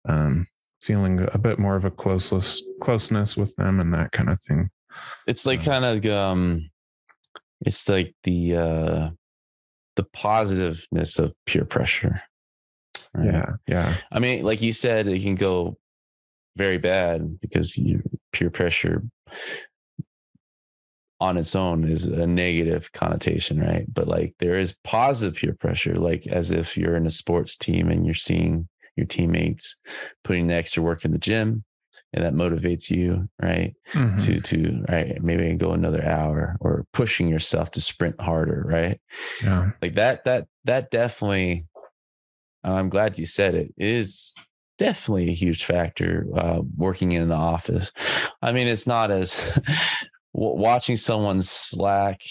um, 0.08 0.46
feeling 0.82 1.26
a 1.32 1.38
bit 1.38 1.58
more 1.58 1.76
of 1.76 1.86
a 1.86 1.92
closeness 1.92 2.62
closeness 2.82 3.38
with 3.38 3.56
them 3.56 3.80
and 3.80 3.94
that 3.94 4.12
kind 4.12 4.30
of 4.30 4.42
thing. 4.42 4.70
It's 5.26 5.46
like 5.46 5.60
Um, 5.60 5.66
kind 5.66 5.86
of 5.86 6.06
um 6.12 6.70
it's 7.66 7.88
like 7.90 8.14
the 8.24 8.56
uh 8.56 9.10
the 9.96 10.04
positiveness 10.12 11.18
of 11.20 11.34
peer 11.46 11.66
pressure. 11.66 12.22
right? 13.14 13.26
Yeah, 13.26 13.50
yeah, 13.68 13.98
I 14.12 14.20
mean, 14.20 14.44
like 14.44 14.62
you 14.62 14.74
said, 14.74 15.08
it 15.08 15.22
can 15.22 15.36
go 15.36 15.78
very 16.58 16.78
bad 16.78 17.40
because 17.40 17.78
you 17.78 18.04
peer 18.34 18.50
pressure 18.50 19.04
on 21.20 21.38
its 21.38 21.56
own 21.56 21.88
is 21.88 22.06
a 22.06 22.28
negative 22.28 22.92
connotation, 22.92 23.62
right? 23.62 23.86
But 23.94 24.08
like 24.08 24.36
there 24.40 24.60
is 24.60 24.76
positive 24.84 25.36
peer 25.36 25.54
pressure, 25.54 25.96
like 25.96 26.28
as 26.28 26.52
if 26.52 26.76
you're 26.76 26.98
in 26.98 27.06
a 27.06 27.12
sports 27.12 27.56
team 27.56 27.90
and 27.90 28.06
you're 28.06 28.16
seeing 28.16 28.68
your 28.98 29.06
teammates 29.06 29.78
putting 30.24 30.48
the 30.48 30.56
extra 30.56 30.84
work 30.84 31.06
in 31.06 31.12
the 31.12 31.18
gym 31.18 31.64
and 32.12 32.24
that 32.24 32.34
motivates 32.34 32.90
you, 32.90 33.28
right? 33.42 33.74
Mhm. 33.94 34.20
To 34.26 34.42
to 34.42 34.86
right, 34.90 35.24
maybe 35.24 35.46
I 35.46 35.48
can 35.48 35.58
go 35.58 35.72
another 35.72 36.04
hour 36.06 36.58
or 36.60 36.86
pushing 36.94 37.28
yourself 37.30 37.72
to 37.72 37.82
sprint 37.82 38.20
harder, 38.20 38.64
right? 38.68 39.00
yeah, 39.42 39.72
like 39.82 39.96
that 39.96 40.26
that 40.26 40.48
that 40.66 40.92
definitely 40.92 41.66
i'm 42.64 42.90
glad 42.90 43.20
you 43.20 43.26
said 43.26 43.56
it 43.56 43.74
is 43.78 44.36
definitely 44.84 45.30
a 45.30 45.34
huge 45.34 45.64
factor 45.64 46.28
uh, 46.36 46.62
working 46.78 47.14
in 47.14 47.30
the 47.30 47.36
office. 47.36 47.92
I 48.42 48.52
mean 48.52 48.68
it's 48.68 48.86
not 48.86 49.12
as 49.12 49.58
watching 50.34 50.98
someone 50.98 51.42
slack 51.42 52.22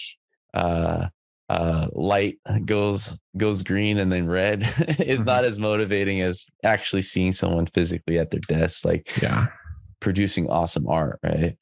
uh 0.52 1.06
uh 1.48 1.86
light 1.92 2.36
goes 2.66 3.16
goes 3.38 3.62
green 3.62 3.98
and 3.98 4.12
then 4.12 4.26
red 4.28 4.62
is 4.98 5.22
Mhm. 5.22 5.26
not 5.26 5.44
as 5.46 5.58
motivating 5.58 6.20
as 6.20 6.46
actually 6.62 7.02
seeing 7.02 7.32
someone 7.32 7.66
physically 7.72 8.18
at 8.18 8.30
their 8.30 8.40
desk 8.40 8.84
like 8.84 9.10
yeah, 9.22 9.46
producing 10.00 10.48
awesome 10.50 10.86
art 10.86 11.18
right? 11.22 11.56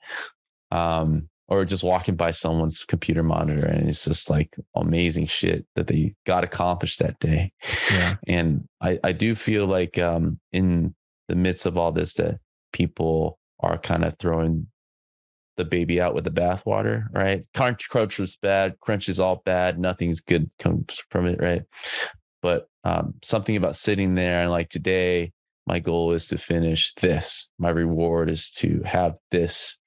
Um 0.72 1.29
or 1.50 1.64
just 1.64 1.82
walking 1.82 2.14
by 2.14 2.30
someone's 2.30 2.84
computer 2.84 3.24
monitor 3.24 3.66
and 3.66 3.88
it's 3.88 4.04
just 4.04 4.30
like 4.30 4.56
amazing 4.76 5.26
shit 5.26 5.66
that 5.74 5.88
they 5.88 6.14
got 6.24 6.44
accomplished 6.44 7.00
that 7.00 7.18
day. 7.18 7.52
Yeah, 7.90 8.16
and 8.26 8.68
i 8.80 8.98
i 9.04 9.12
do 9.12 9.34
feel 9.34 9.66
like 9.66 9.98
um 9.98 10.38
in 10.52 10.94
the 11.28 11.34
midst 11.34 11.66
of 11.66 11.76
all 11.76 11.92
this 11.92 12.14
that 12.14 12.38
people 12.72 13.38
are 13.60 13.76
kind 13.76 14.04
of 14.04 14.16
throwing 14.18 14.68
the 15.56 15.64
baby 15.64 16.00
out 16.00 16.14
with 16.14 16.24
the 16.24 16.30
bathwater 16.30 17.04
right? 17.12 17.44
Crunch 17.54 17.88
crunch 17.88 18.18
was 18.18 18.36
bad 18.36 18.78
crunch 18.80 19.08
is 19.08 19.20
all 19.20 19.42
bad 19.44 19.78
nothing's 19.78 20.20
good 20.20 20.50
comes 20.58 21.02
from 21.10 21.26
it 21.26 21.40
right? 21.40 21.62
But 22.40 22.68
um 22.84 23.14
something 23.22 23.56
about 23.56 23.76
sitting 23.76 24.14
there 24.14 24.40
and 24.40 24.50
like 24.50 24.70
today 24.70 25.32
my 25.66 25.78
goal 25.78 26.12
is 26.12 26.26
to 26.28 26.38
finish 26.38 26.92
this. 26.94 27.48
My 27.58 27.68
reward 27.68 28.28
is 28.28 28.50
to 28.52 28.82
have 28.84 29.14
this 29.30 29.78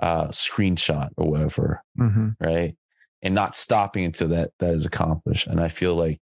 uh 0.00 0.28
screenshot 0.28 1.08
or 1.16 1.30
whatever 1.30 1.82
hmm 1.96 2.30
right? 2.40 2.76
And 3.22 3.34
not 3.34 3.56
stopping 3.56 4.04
until 4.04 4.28
that 4.28 4.52
that 4.60 4.74
is 4.74 4.86
accomplished. 4.86 5.46
And 5.48 5.60
i 5.60 5.68
feel 5.68 5.94
like 5.96 6.20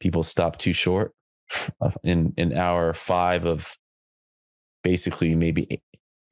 people 0.00 0.22
stop 0.24 0.56
too 0.58 0.72
short 0.72 1.12
in 2.04 2.34
in 2.36 2.52
hour 2.52 2.92
five 2.92 3.44
of 3.44 3.76
basically 4.82 5.34
maybe 5.34 5.66
eight, 5.70 5.82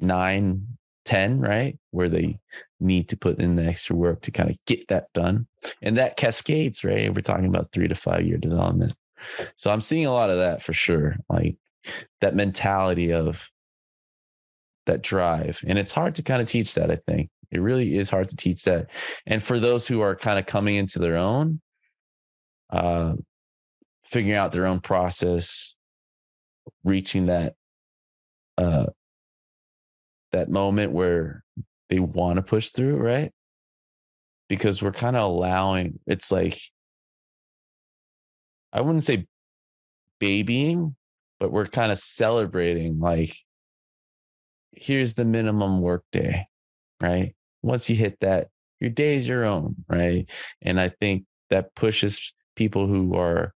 nine 0.01 0.67
ten 1.05 1.41
right? 1.41 1.79
Where 1.93 2.09
they 2.09 2.39
need 2.81 3.09
to 3.11 3.17
put 3.17 3.39
in 3.41 3.57
the 3.57 3.65
extra 3.65 3.95
work 3.97 4.23
to 4.23 4.31
kind 4.31 4.51
of 4.51 4.57
get 4.67 4.89
that 4.89 5.07
done. 5.15 5.47
And 5.83 5.97
that 5.99 6.17
cascades 6.17 6.83
right? 6.85 7.15
We're 7.15 7.21
talking 7.23 7.47
about 7.47 7.71
three 7.73 7.89
to 7.89 7.95
five 7.95 8.27
year 8.27 8.39
development. 8.39 8.95
So 9.57 9.71
i'm 9.71 9.81
seeing 9.81 10.07
a 10.07 10.13
lot 10.13 10.31
of 10.31 10.39
that 10.39 10.63
for 10.63 10.73
sure. 10.73 11.17
Like 11.29 11.57
that 12.21 12.35
mentality 12.35 13.13
of 13.13 13.41
that 14.87 15.03
drive 15.03 15.61
and 15.67 15.79
it's 15.79 15.93
hard 15.93 16.15
to 16.15 16.23
kind 16.23 16.41
of 16.41 16.49
teach 16.49 16.75
that 16.75 16.91
i 16.91 16.97
think. 17.07 17.29
It 17.53 17.61
really 17.61 17.97
is 17.97 18.11
hard 18.11 18.29
to 18.31 18.37
teach 18.37 18.65
that 18.65 18.91
and 19.27 19.43
for 19.43 19.61
those 19.61 19.87
who 19.87 20.01
are 20.01 20.17
kind 20.17 20.39
of 20.39 20.47
coming 20.47 20.75
into 20.77 20.99
their 20.99 21.17
own 21.17 21.61
uh 22.71 23.15
figuring 24.05 24.37
out 24.37 24.53
their 24.53 24.67
own 24.67 24.81
process 24.81 25.77
reaching 26.85 27.27
that 27.27 27.55
uh 28.59 28.87
that 30.33 30.49
moment 30.51 30.93
where 30.93 31.45
they 31.89 32.01
want 32.01 32.37
to 32.37 32.43
push 32.43 32.71
through 32.71 32.97
right? 32.97 33.33
Because 34.49 34.83
we're 34.83 34.93
kind 34.93 35.17
of 35.17 35.23
allowing 35.23 36.01
it's 36.07 36.33
like 36.33 36.59
i 38.73 38.81
wouldn't 38.81 39.05
say 39.05 39.27
babying 40.19 40.97
but 41.39 41.53
we're 41.53 41.67
kind 41.67 41.93
of 41.93 41.99
celebrating 41.99 42.99
like 42.99 43.37
here's 44.77 45.15
the 45.15 45.25
minimum 45.25 45.81
work 45.81 46.05
day 46.13 46.47
right? 47.01 47.35
Once 47.63 47.91
you 47.91 47.97
hit 47.97 48.19
that 48.21 48.49
your 48.81 48.91
day 48.91 49.17
is 49.17 49.27
your 49.27 49.45
own 49.45 49.75
right? 49.89 50.29
And 50.63 50.81
i 50.81 50.89
think 50.89 51.25
that 51.51 51.75
pushes 51.75 52.33
people 52.57 52.87
who 52.87 53.15
are 53.15 53.53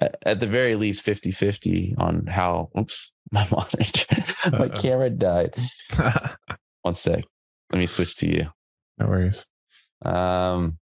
at, 0.00 0.40
the 0.40 0.46
very 0.46 0.76
least 0.76 1.02
50 1.02 1.30
50 1.30 1.94
on 1.98 2.26
how 2.26 2.70
oops 2.78 3.12
my 3.32 3.46
monitor 3.50 4.24
my 4.52 4.68
camera 4.68 5.10
died. 5.10 5.54
One 6.82 6.94
sec 6.94 7.24
let 7.72 7.78
me 7.78 7.86
switch 7.86 8.16
to 8.16 8.26
you. 8.26 8.48
No 8.98 9.06
worries. 9.06 9.46
um 10.04 10.78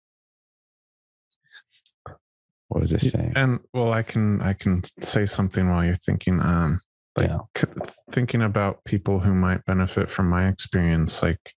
what 2.69 2.81
was 2.81 2.93
i 2.93 2.97
saying? 2.97 3.33
And 3.35 3.59
well, 3.73 3.93
I 3.93 4.03
can 4.03 4.41
I 4.41 4.53
can 4.53 4.81
say 5.01 5.25
something 5.25 5.69
while 5.69 5.83
you're 5.85 5.95
thinking. 5.95 6.41
Um, 6.41 6.79
like 7.17 7.29
Yeah. 7.29 7.39
c- 7.55 7.67
thinking 8.11 8.41
about 8.41 8.83
people 8.85 9.19
who 9.19 9.33
might 9.33 9.65
benefit 9.65 10.09
from 10.09 10.29
my 10.29 10.47
experience, 10.47 11.21
like 11.21 11.53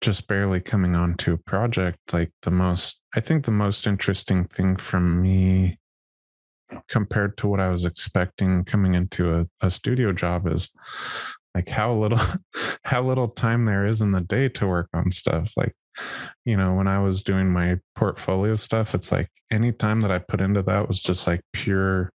just 0.00 0.26
barely 0.26 0.60
coming 0.60 0.96
onto 0.96 1.32
a 1.34 1.38
project. 1.38 1.98
Like 2.12 2.32
the 2.42 2.50
most, 2.50 3.00
I 3.14 3.20
think 3.20 3.44
the 3.44 3.50
most 3.50 3.86
interesting 3.86 4.44
thing 4.46 4.76
from 4.76 5.20
me 5.20 5.78
compared 6.88 7.36
to 7.36 7.48
what 7.48 7.60
I 7.60 7.68
was 7.70 7.84
expecting 7.84 8.64
coming 8.64 8.94
into 8.94 9.34
a, 9.34 9.46
a 9.60 9.70
studio 9.70 10.12
job 10.12 10.46
is 10.46 10.70
like 11.54 11.68
how 11.68 11.92
little 11.94 12.20
how 12.84 13.02
little 13.02 13.28
time 13.28 13.64
there 13.66 13.86
is 13.86 14.00
in 14.00 14.12
the 14.12 14.20
day 14.20 14.48
to 14.50 14.66
work 14.66 14.88
on 14.94 15.10
stuff. 15.10 15.52
Like, 15.56 15.74
you 16.44 16.56
know, 16.56 16.74
when 16.74 16.86
I 16.86 17.00
was 17.00 17.22
doing 17.22 17.50
my 17.50 17.78
portfolio 17.96 18.56
stuff, 18.56 18.94
it's 18.94 19.12
like 19.12 19.28
any 19.50 19.72
time 19.72 20.00
that 20.00 20.10
I 20.12 20.18
put 20.18 20.40
into 20.40 20.62
that 20.62 20.88
was 20.88 21.00
just 21.00 21.26
like 21.26 21.40
pure 21.52 22.10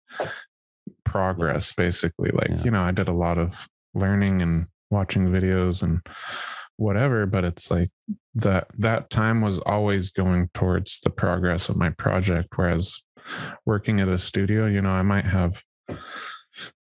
progress, 1.10 1.72
basically. 1.72 2.30
Like, 2.32 2.50
Yeah. 2.50 2.62
you 2.64 2.70
know, 2.70 2.82
I 2.82 2.92
did 2.92 3.08
a 3.08 3.12
lot 3.12 3.36
of 3.38 3.68
learning 3.94 4.40
and 4.42 4.66
watching 4.90 5.28
videos 5.28 5.82
and 5.82 6.00
whatever, 6.76 7.26
but 7.26 7.44
it's 7.44 7.70
like 7.70 7.90
that 8.34 8.68
that 8.78 9.10
time 9.10 9.40
was 9.40 9.58
always 9.60 10.10
going 10.10 10.48
towards 10.54 11.00
the 11.00 11.10
progress 11.10 11.68
of 11.68 11.76
my 11.76 11.90
project. 11.90 12.48
Whereas 12.56 13.02
working 13.66 14.00
at 14.00 14.08
a 14.08 14.18
studio, 14.18 14.66
you 14.66 14.80
know, 14.80 14.90
I 14.90 15.02
might 15.02 15.26
have 15.26 15.62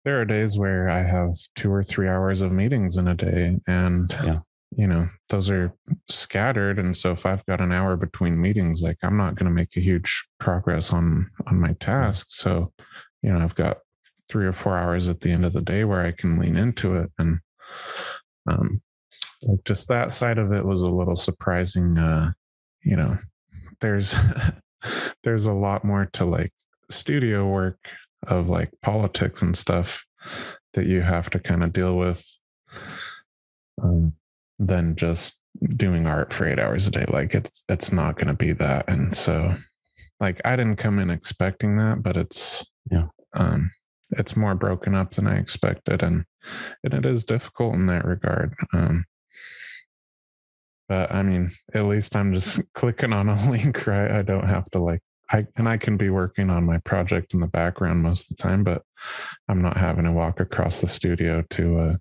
there 0.04 0.20
are 0.20 0.24
days 0.24 0.56
where 0.58 0.88
I 0.88 1.02
have 1.02 1.34
two 1.54 1.72
or 1.72 1.82
three 1.82 2.08
hours 2.08 2.42
of 2.42 2.50
meetings 2.52 2.96
in 2.96 3.06
a 3.08 3.14
day. 3.14 3.58
And 3.66 4.10
Yeah. 4.24 4.40
you 4.70 4.86
know, 4.86 5.08
those 5.28 5.50
are 5.50 5.72
scattered. 6.08 6.78
And 6.78 6.96
so 6.96 7.12
if 7.12 7.26
I've 7.26 7.44
got 7.46 7.60
an 7.60 7.72
hour 7.72 7.96
between 7.96 8.40
meetings, 8.40 8.82
like 8.82 8.98
I'm 9.02 9.16
not 9.16 9.34
going 9.34 9.48
to 9.50 9.54
make 9.54 9.76
a 9.76 9.80
huge 9.80 10.26
progress 10.38 10.92
on 10.92 11.30
on 11.46 11.60
my 11.60 11.74
task. 11.80 12.26
So, 12.30 12.72
you 13.22 13.30
know, 13.32 13.40
I've 13.40 13.54
got 13.54 13.78
three 14.32 14.46
or 14.46 14.52
four 14.54 14.78
hours 14.78 15.08
at 15.10 15.20
the 15.20 15.30
end 15.30 15.44
of 15.44 15.52
the 15.52 15.60
day 15.60 15.84
where 15.84 16.00
I 16.06 16.12
can 16.12 16.38
lean 16.38 16.56
into 16.56 16.96
it. 16.96 17.10
And 17.18 17.40
um 18.48 18.80
like 19.42 19.62
just 19.64 19.88
that 19.88 20.10
side 20.10 20.38
of 20.38 20.52
it 20.52 20.64
was 20.64 20.80
a 20.80 20.86
little 20.86 21.16
surprising. 21.16 21.98
Uh, 21.98 22.32
you 22.82 22.96
know, 22.96 23.18
there's 23.80 24.14
there's 25.22 25.46
a 25.46 25.52
lot 25.52 25.84
more 25.84 26.06
to 26.14 26.24
like 26.24 26.52
studio 26.90 27.46
work 27.46 27.78
of 28.26 28.48
like 28.48 28.70
politics 28.82 29.42
and 29.42 29.54
stuff 29.56 30.04
that 30.74 30.86
you 30.86 31.02
have 31.02 31.28
to 31.30 31.38
kind 31.38 31.62
of 31.62 31.72
deal 31.72 31.96
with 31.96 32.24
um, 33.82 34.14
than 34.58 34.96
just 34.96 35.40
doing 35.76 36.06
art 36.06 36.32
for 36.32 36.46
eight 36.46 36.58
hours 36.60 36.86
a 36.86 36.90
day. 36.90 37.04
Like 37.08 37.34
it's 37.34 37.64
it's 37.68 37.92
not 37.92 38.14
going 38.16 38.28
to 38.28 38.34
be 38.34 38.52
that. 38.54 38.84
And 38.88 39.14
so, 39.14 39.56
like 40.20 40.40
I 40.44 40.56
didn't 40.56 40.76
come 40.76 40.98
in 40.98 41.10
expecting 41.10 41.76
that, 41.78 42.02
but 42.02 42.16
it's 42.16 42.64
Yeah. 42.90 43.08
um, 43.34 43.70
it's 44.12 44.36
more 44.36 44.54
broken 44.54 44.94
up 44.94 45.14
than 45.14 45.26
I 45.26 45.38
expected, 45.38 46.02
and 46.02 46.24
and 46.84 46.94
it 46.94 47.06
is 47.06 47.24
difficult 47.24 47.74
in 47.74 47.86
that 47.86 48.04
regard. 48.04 48.54
Um, 48.72 49.04
but 50.88 51.12
I 51.12 51.22
mean, 51.22 51.50
at 51.74 51.84
least 51.84 52.16
I'm 52.16 52.34
just 52.34 52.60
clicking 52.74 53.12
on 53.12 53.28
a 53.28 53.50
link, 53.50 53.86
right? 53.86 54.10
I 54.10 54.22
don't 54.22 54.48
have 54.48 54.70
to 54.72 54.78
like 54.78 55.00
I 55.30 55.46
and 55.56 55.68
I 55.68 55.78
can 55.78 55.96
be 55.96 56.10
working 56.10 56.50
on 56.50 56.64
my 56.64 56.78
project 56.78 57.34
in 57.34 57.40
the 57.40 57.46
background 57.46 58.02
most 58.02 58.30
of 58.30 58.36
the 58.36 58.42
time, 58.42 58.64
but 58.64 58.82
I'm 59.48 59.62
not 59.62 59.76
having 59.76 60.04
to 60.04 60.12
walk 60.12 60.40
across 60.40 60.80
the 60.80 60.88
studio 60.88 61.42
to 61.50 61.78
a 61.80 62.00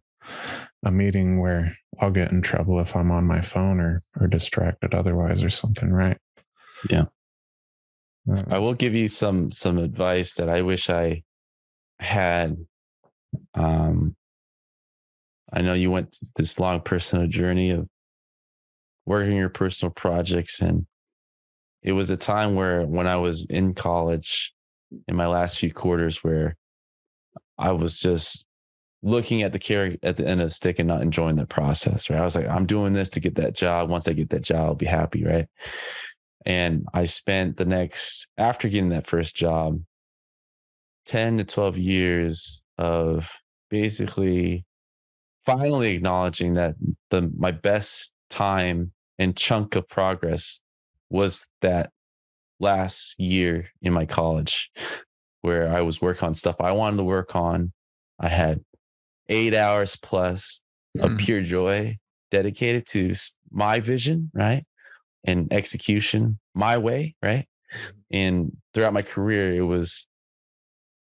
a 0.83 0.91
meeting 0.91 1.39
where 1.39 1.77
I'll 1.99 2.11
get 2.11 2.31
in 2.31 2.41
trouble 2.41 2.79
if 2.79 2.95
I'm 2.95 3.11
on 3.11 3.25
my 3.25 3.41
phone 3.41 3.79
or 3.79 4.01
or 4.19 4.27
distracted 4.27 4.93
otherwise 4.93 5.43
or 5.43 5.49
something, 5.49 5.91
right? 5.91 6.17
Yeah. 6.89 7.05
Uh, 8.29 8.43
I 8.49 8.59
will 8.59 8.73
give 8.73 8.93
you 8.93 9.07
some 9.07 9.51
some 9.51 9.77
advice 9.77 10.33
that 10.35 10.49
I 10.49 10.61
wish 10.61 10.89
I 10.89 11.23
had. 12.01 12.57
Um, 13.53 14.15
I 15.53 15.61
know 15.61 15.73
you 15.73 15.91
went 15.91 16.17
this 16.35 16.59
long 16.59 16.81
personal 16.81 17.27
journey 17.27 17.71
of 17.71 17.87
working 19.05 19.35
your 19.35 19.49
personal 19.49 19.91
projects, 19.91 20.61
and 20.61 20.85
it 21.83 21.91
was 21.91 22.09
a 22.09 22.17
time 22.17 22.55
where 22.55 22.85
when 22.85 23.07
I 23.07 23.17
was 23.17 23.45
in 23.45 23.73
college, 23.73 24.53
in 25.07 25.15
my 25.15 25.27
last 25.27 25.59
few 25.59 25.73
quarters, 25.73 26.23
where 26.23 26.55
I 27.57 27.71
was 27.71 27.99
just 27.99 28.45
looking 29.03 29.41
at 29.41 29.51
the 29.51 29.59
carrot 29.59 29.99
at 30.03 30.17
the 30.17 30.27
end 30.27 30.41
of 30.41 30.47
the 30.47 30.53
stick 30.53 30.79
and 30.79 30.87
not 30.87 31.01
enjoying 31.01 31.35
the 31.35 31.45
process. 31.45 32.09
Right, 32.09 32.19
I 32.19 32.23
was 32.23 32.35
like, 32.35 32.47
I'm 32.47 32.65
doing 32.65 32.93
this 32.93 33.09
to 33.11 33.19
get 33.19 33.35
that 33.35 33.55
job. 33.55 33.89
Once 33.89 34.07
I 34.07 34.13
get 34.13 34.29
that 34.29 34.43
job, 34.43 34.65
I'll 34.65 34.75
be 34.75 34.85
happy. 34.85 35.23
Right 35.23 35.47
and 36.45 36.87
I 36.93 37.05
spent 37.05 37.57
the 37.57 37.65
next, 37.65 38.27
after 38.37 38.67
getting 38.67 38.89
that 38.89 39.07
first 39.07 39.35
job, 39.35 39.79
10 41.05 41.37
to 41.37 41.43
12 41.43 41.77
years 41.77 42.63
of 42.77 43.27
basically 43.69 44.65
finally 45.45 45.95
acknowledging 45.95 46.55
that 46.55 46.75
the 47.09 47.31
my 47.37 47.51
best 47.51 48.13
time 48.29 48.91
and 49.17 49.35
chunk 49.35 49.75
of 49.75 49.87
progress 49.87 50.59
was 51.09 51.47
that 51.61 51.91
last 52.59 53.19
year 53.19 53.69
in 53.81 53.93
my 53.93 54.05
college 54.05 54.71
where 55.41 55.73
I 55.75 55.81
was 55.81 56.01
working 56.01 56.27
on 56.27 56.33
stuff 56.35 56.55
I 56.59 56.71
wanted 56.71 56.97
to 56.97 57.03
work 57.03 57.35
on. 57.35 57.71
I 58.19 58.29
had 58.29 58.63
eight 59.29 59.55
hours 59.55 59.95
plus 59.95 60.61
of 60.99 61.11
hmm. 61.11 61.17
pure 61.17 61.41
joy 61.41 61.97
dedicated 62.29 62.85
to 62.87 63.13
my 63.51 63.79
vision, 63.79 64.29
right? 64.33 64.63
and 65.23 65.51
execution 65.51 66.39
my 66.53 66.77
way, 66.77 67.15
right? 67.21 67.47
Mm-hmm. 67.73 67.89
And 68.11 68.57
throughout 68.73 68.93
my 68.93 69.01
career, 69.01 69.53
it 69.53 69.61
was 69.61 70.07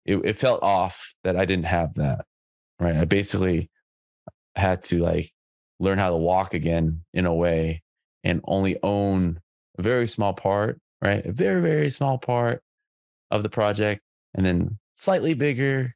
it, 0.06 0.18
it 0.18 0.38
felt 0.38 0.64
off 0.64 1.16
that 1.24 1.36
I 1.36 1.46
didn't 1.46 1.66
have 1.66 1.94
that. 1.96 2.26
Right. 2.80 2.96
I 2.96 3.06
basically 3.06 3.70
had 4.56 4.84
to 4.86 5.00
like 5.00 5.32
learn 5.80 5.98
how 5.98 6.10
to 6.10 6.18
walk 6.18 6.54
again 6.54 7.04
in 7.14 7.26
a 7.26 7.34
way 7.34 7.84
and 8.24 8.42
only 8.46 8.78
own 8.84 9.40
a 9.78 9.82
very 9.82 10.08
small 10.08 10.34
part, 10.34 10.80
right? 11.02 11.26
A 11.26 11.32
very, 11.32 11.62
very 11.62 11.90
small 11.90 12.18
part 12.18 12.62
of 13.32 13.44
the 13.44 13.50
project 13.50 14.02
and 14.36 14.46
then 14.46 14.78
slightly 14.96 15.34
bigger. 15.34 15.94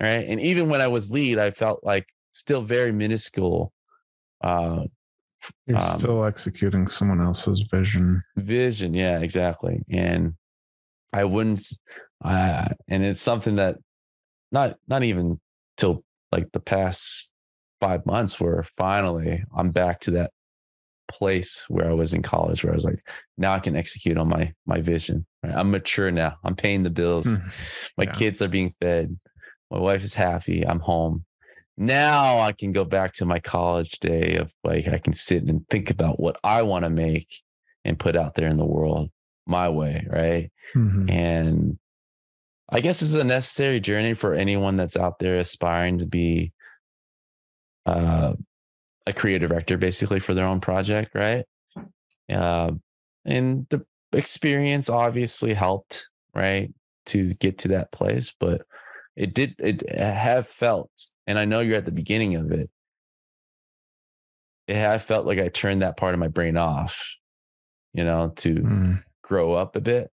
Right. 0.00 0.26
And 0.28 0.40
even 0.40 0.68
when 0.68 0.80
I 0.80 0.88
was 0.88 1.10
lead, 1.10 1.38
I 1.38 1.50
felt 1.50 1.84
like 1.84 2.06
still 2.32 2.62
very 2.62 2.92
minuscule 2.92 3.72
uh, 4.42 4.84
you're 5.66 5.78
um, 5.78 5.98
still 5.98 6.24
executing 6.24 6.88
someone 6.88 7.20
else's 7.20 7.66
vision. 7.70 8.22
Vision, 8.36 8.94
yeah, 8.94 9.18
exactly. 9.20 9.82
And 9.90 10.34
I 11.12 11.24
wouldn't, 11.24 11.62
uh, 12.22 12.68
and 12.88 13.04
it's 13.04 13.22
something 13.22 13.56
that 13.56 13.76
not 14.52 14.76
not 14.88 15.02
even 15.02 15.40
till 15.76 16.04
like 16.32 16.50
the 16.52 16.60
past 16.60 17.30
five 17.80 18.04
months 18.06 18.40
where 18.40 18.64
finally 18.76 19.42
I'm 19.56 19.70
back 19.70 20.00
to 20.00 20.12
that 20.12 20.30
place 21.10 21.64
where 21.68 21.90
I 21.90 21.92
was 21.92 22.14
in 22.14 22.22
college 22.22 22.64
where 22.64 22.72
I 22.72 22.76
was 22.76 22.84
like, 22.84 23.04
now 23.36 23.52
I 23.52 23.58
can 23.58 23.76
execute 23.76 24.16
on 24.16 24.28
my 24.28 24.52
my 24.66 24.80
vision. 24.80 25.26
Right? 25.42 25.54
I'm 25.54 25.70
mature 25.70 26.10
now. 26.10 26.36
I'm 26.44 26.56
paying 26.56 26.82
the 26.82 26.90
bills. 26.90 27.26
Hmm. 27.26 27.36
my 27.96 28.04
yeah. 28.04 28.12
kids 28.12 28.42
are 28.42 28.48
being 28.48 28.72
fed. 28.80 29.18
My 29.70 29.78
wife 29.78 30.04
is 30.04 30.14
happy. 30.14 30.66
I'm 30.66 30.80
home 30.80 31.24
now 31.76 32.40
I 32.40 32.52
can 32.52 32.72
go 32.72 32.84
back 32.84 33.14
to 33.14 33.24
my 33.24 33.40
college 33.40 33.98
day 34.00 34.36
of 34.36 34.52
like 34.62 34.86
I 34.88 34.98
can 34.98 35.12
sit 35.12 35.44
and 35.44 35.68
think 35.68 35.90
about 35.90 36.20
what 36.20 36.36
I 36.44 36.62
want 36.62 36.84
to 36.84 36.90
make 36.90 37.42
and 37.84 37.98
put 37.98 38.16
out 38.16 38.34
there 38.34 38.48
in 38.48 38.56
the 38.56 38.64
world 38.64 39.10
my 39.46 39.68
way, 39.68 40.06
right? 40.08 40.50
Mm-hmm. 40.74 41.10
And 41.10 41.78
I 42.70 42.80
guess 42.80 43.00
this 43.00 43.10
is 43.10 43.14
a 43.14 43.24
necessary 43.24 43.80
journey 43.80 44.14
for 44.14 44.34
anyone 44.34 44.76
that's 44.76 44.96
out 44.96 45.18
there 45.18 45.36
aspiring 45.36 45.98
to 45.98 46.06
be 46.06 46.52
uh, 47.86 48.34
a 49.06 49.12
creative 49.12 49.50
director, 49.50 49.76
basically 49.76 50.20
for 50.20 50.34
their 50.34 50.46
own 50.46 50.60
project, 50.60 51.14
right? 51.14 51.44
Uh, 52.32 52.72
and 53.24 53.66
the 53.70 53.84
experience 54.12 54.88
obviously 54.88 55.52
helped, 55.52 56.08
right, 56.34 56.72
to 57.06 57.34
get 57.34 57.58
to 57.58 57.68
that 57.68 57.92
place, 57.92 58.34
but 58.40 58.62
it 59.16 59.34
did 59.34 59.54
it 59.58 59.88
have 59.96 60.48
felt 60.48 60.90
and 61.26 61.38
i 61.38 61.44
know 61.44 61.60
you're 61.60 61.76
at 61.76 61.84
the 61.84 61.92
beginning 61.92 62.34
of 62.34 62.50
it 62.50 62.68
it 64.66 64.76
have 64.76 65.02
felt 65.02 65.26
like 65.26 65.38
i 65.38 65.48
turned 65.48 65.82
that 65.82 65.96
part 65.96 66.14
of 66.14 66.20
my 66.20 66.28
brain 66.28 66.56
off 66.56 67.14
you 67.92 68.04
know 68.04 68.32
to 68.36 68.54
mm. 68.54 69.02
grow 69.22 69.52
up 69.52 69.76
a 69.76 69.80
bit 69.80 70.10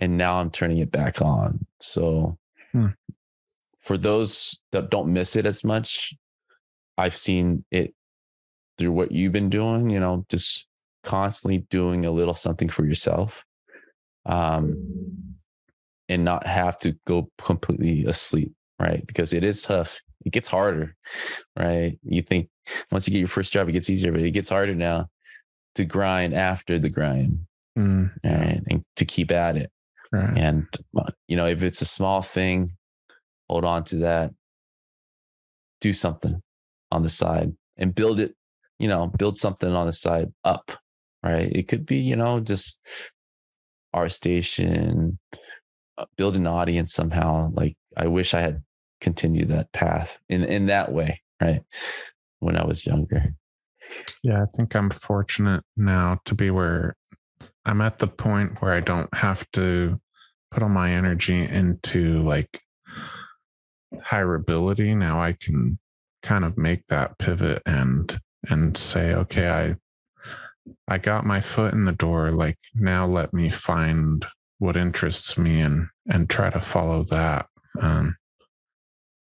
and 0.00 0.16
now 0.16 0.40
i'm 0.40 0.50
turning 0.50 0.78
it 0.78 0.90
back 0.90 1.20
on 1.22 1.64
so 1.80 2.36
mm. 2.74 2.94
for 3.78 3.96
those 3.96 4.60
that 4.72 4.90
don't 4.90 5.12
miss 5.12 5.36
it 5.36 5.46
as 5.46 5.64
much 5.64 6.14
i've 6.98 7.16
seen 7.16 7.64
it 7.70 7.94
through 8.78 8.92
what 8.92 9.12
you've 9.12 9.32
been 9.32 9.50
doing 9.50 9.90
you 9.90 10.00
know 10.00 10.24
just 10.28 10.66
constantly 11.02 11.58
doing 11.70 12.04
a 12.04 12.10
little 12.10 12.34
something 12.34 12.68
for 12.68 12.84
yourself 12.84 13.42
um 14.26 14.76
and 16.10 16.24
not 16.24 16.44
have 16.44 16.76
to 16.80 16.92
go 17.06 17.30
completely 17.38 18.04
asleep, 18.04 18.52
right? 18.80 19.06
Because 19.06 19.32
it 19.32 19.44
is 19.44 19.62
tough. 19.62 19.98
It 20.26 20.32
gets 20.32 20.48
harder, 20.48 20.96
right? 21.56 21.98
You 22.02 22.20
think 22.20 22.50
once 22.90 23.06
you 23.06 23.12
get 23.12 23.20
your 23.20 23.28
first 23.28 23.52
job, 23.52 23.68
it 23.68 23.72
gets 23.72 23.88
easier, 23.88 24.10
but 24.12 24.20
it 24.20 24.32
gets 24.32 24.48
harder 24.48 24.74
now 24.74 25.08
to 25.76 25.84
grind 25.84 26.34
after 26.34 26.80
the 26.80 26.90
grind, 26.90 27.46
mm. 27.78 28.10
right? 28.24 28.60
And 28.66 28.84
to 28.96 29.04
keep 29.04 29.30
at 29.30 29.56
it. 29.56 29.70
Right. 30.12 30.36
And, 30.36 30.66
uh, 30.96 31.10
you 31.28 31.36
know, 31.36 31.46
if 31.46 31.62
it's 31.62 31.82
a 31.82 31.86
small 31.86 32.22
thing, 32.22 32.76
hold 33.48 33.64
on 33.64 33.84
to 33.84 33.96
that. 33.98 34.32
Do 35.80 35.92
something 35.92 36.42
on 36.90 37.02
the 37.02 37.08
side 37.08 37.52
and 37.76 37.94
build 37.94 38.20
it, 38.20 38.34
you 38.78 38.88
know, 38.88 39.06
build 39.18 39.38
something 39.38 39.70
on 39.70 39.86
the 39.86 39.92
side 39.92 40.32
up, 40.44 40.72
right? 41.22 41.50
It 41.50 41.68
could 41.68 41.86
be, 41.86 41.96
you 41.96 42.16
know, 42.16 42.40
just 42.40 42.80
ArtStation, 43.94 45.16
uh, 45.98 46.04
build 46.16 46.36
an 46.36 46.46
audience 46.46 46.92
somehow. 46.92 47.50
Like 47.52 47.76
I 47.96 48.08
wish 48.08 48.34
I 48.34 48.40
had 48.40 48.62
continued 49.00 49.48
that 49.48 49.72
path 49.72 50.18
in 50.28 50.44
in 50.44 50.66
that 50.66 50.92
way, 50.92 51.22
right? 51.40 51.62
When 52.40 52.56
I 52.56 52.64
was 52.64 52.86
younger. 52.86 53.34
Yeah, 54.22 54.42
I 54.42 54.46
think 54.56 54.74
I'm 54.76 54.90
fortunate 54.90 55.64
now 55.76 56.20
to 56.26 56.34
be 56.34 56.50
where 56.50 56.96
I'm 57.64 57.80
at 57.80 57.98
the 57.98 58.06
point 58.06 58.60
where 58.60 58.72
I 58.72 58.80
don't 58.80 59.12
have 59.14 59.50
to 59.52 60.00
put 60.50 60.62
all 60.62 60.68
my 60.68 60.92
energy 60.92 61.42
into 61.42 62.20
like 62.20 62.60
hireability. 63.94 64.96
Now 64.96 65.20
I 65.20 65.32
can 65.32 65.78
kind 66.22 66.44
of 66.44 66.56
make 66.56 66.86
that 66.86 67.18
pivot 67.18 67.62
and 67.66 68.18
and 68.48 68.76
say, 68.76 69.14
okay, 69.14 69.48
I 69.48 69.76
I 70.88 70.98
got 70.98 71.26
my 71.26 71.40
foot 71.40 71.74
in 71.74 71.84
the 71.84 71.92
door. 71.92 72.30
Like 72.30 72.58
now 72.74 73.06
let 73.06 73.32
me 73.32 73.48
find 73.50 74.26
what 74.60 74.76
interests 74.76 75.36
me 75.36 75.60
and 75.60 75.88
and 76.08 76.30
try 76.30 76.50
to 76.50 76.60
follow 76.60 77.02
that 77.02 77.46
um 77.80 78.14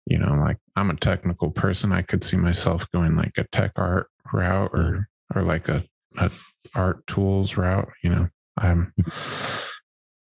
you 0.06 0.18
know 0.18 0.34
like 0.34 0.58
i'm 0.76 0.90
a 0.90 0.96
technical 0.96 1.52
person 1.52 1.94
i 1.94 2.02
could 2.02 2.24
see 2.24 2.36
myself 2.36 2.90
going 2.92 3.16
like 3.16 3.38
a 3.38 3.46
tech 3.52 3.72
art 3.78 4.08
route 4.34 4.72
or 4.74 5.08
or 5.36 5.44
like 5.44 5.70
a, 5.70 5.86
a 6.18 6.32
art 6.76 7.06
tools 7.08 7.58
route 7.58 7.90
you 8.04 8.10
know 8.10 8.28
i'm 8.58 8.94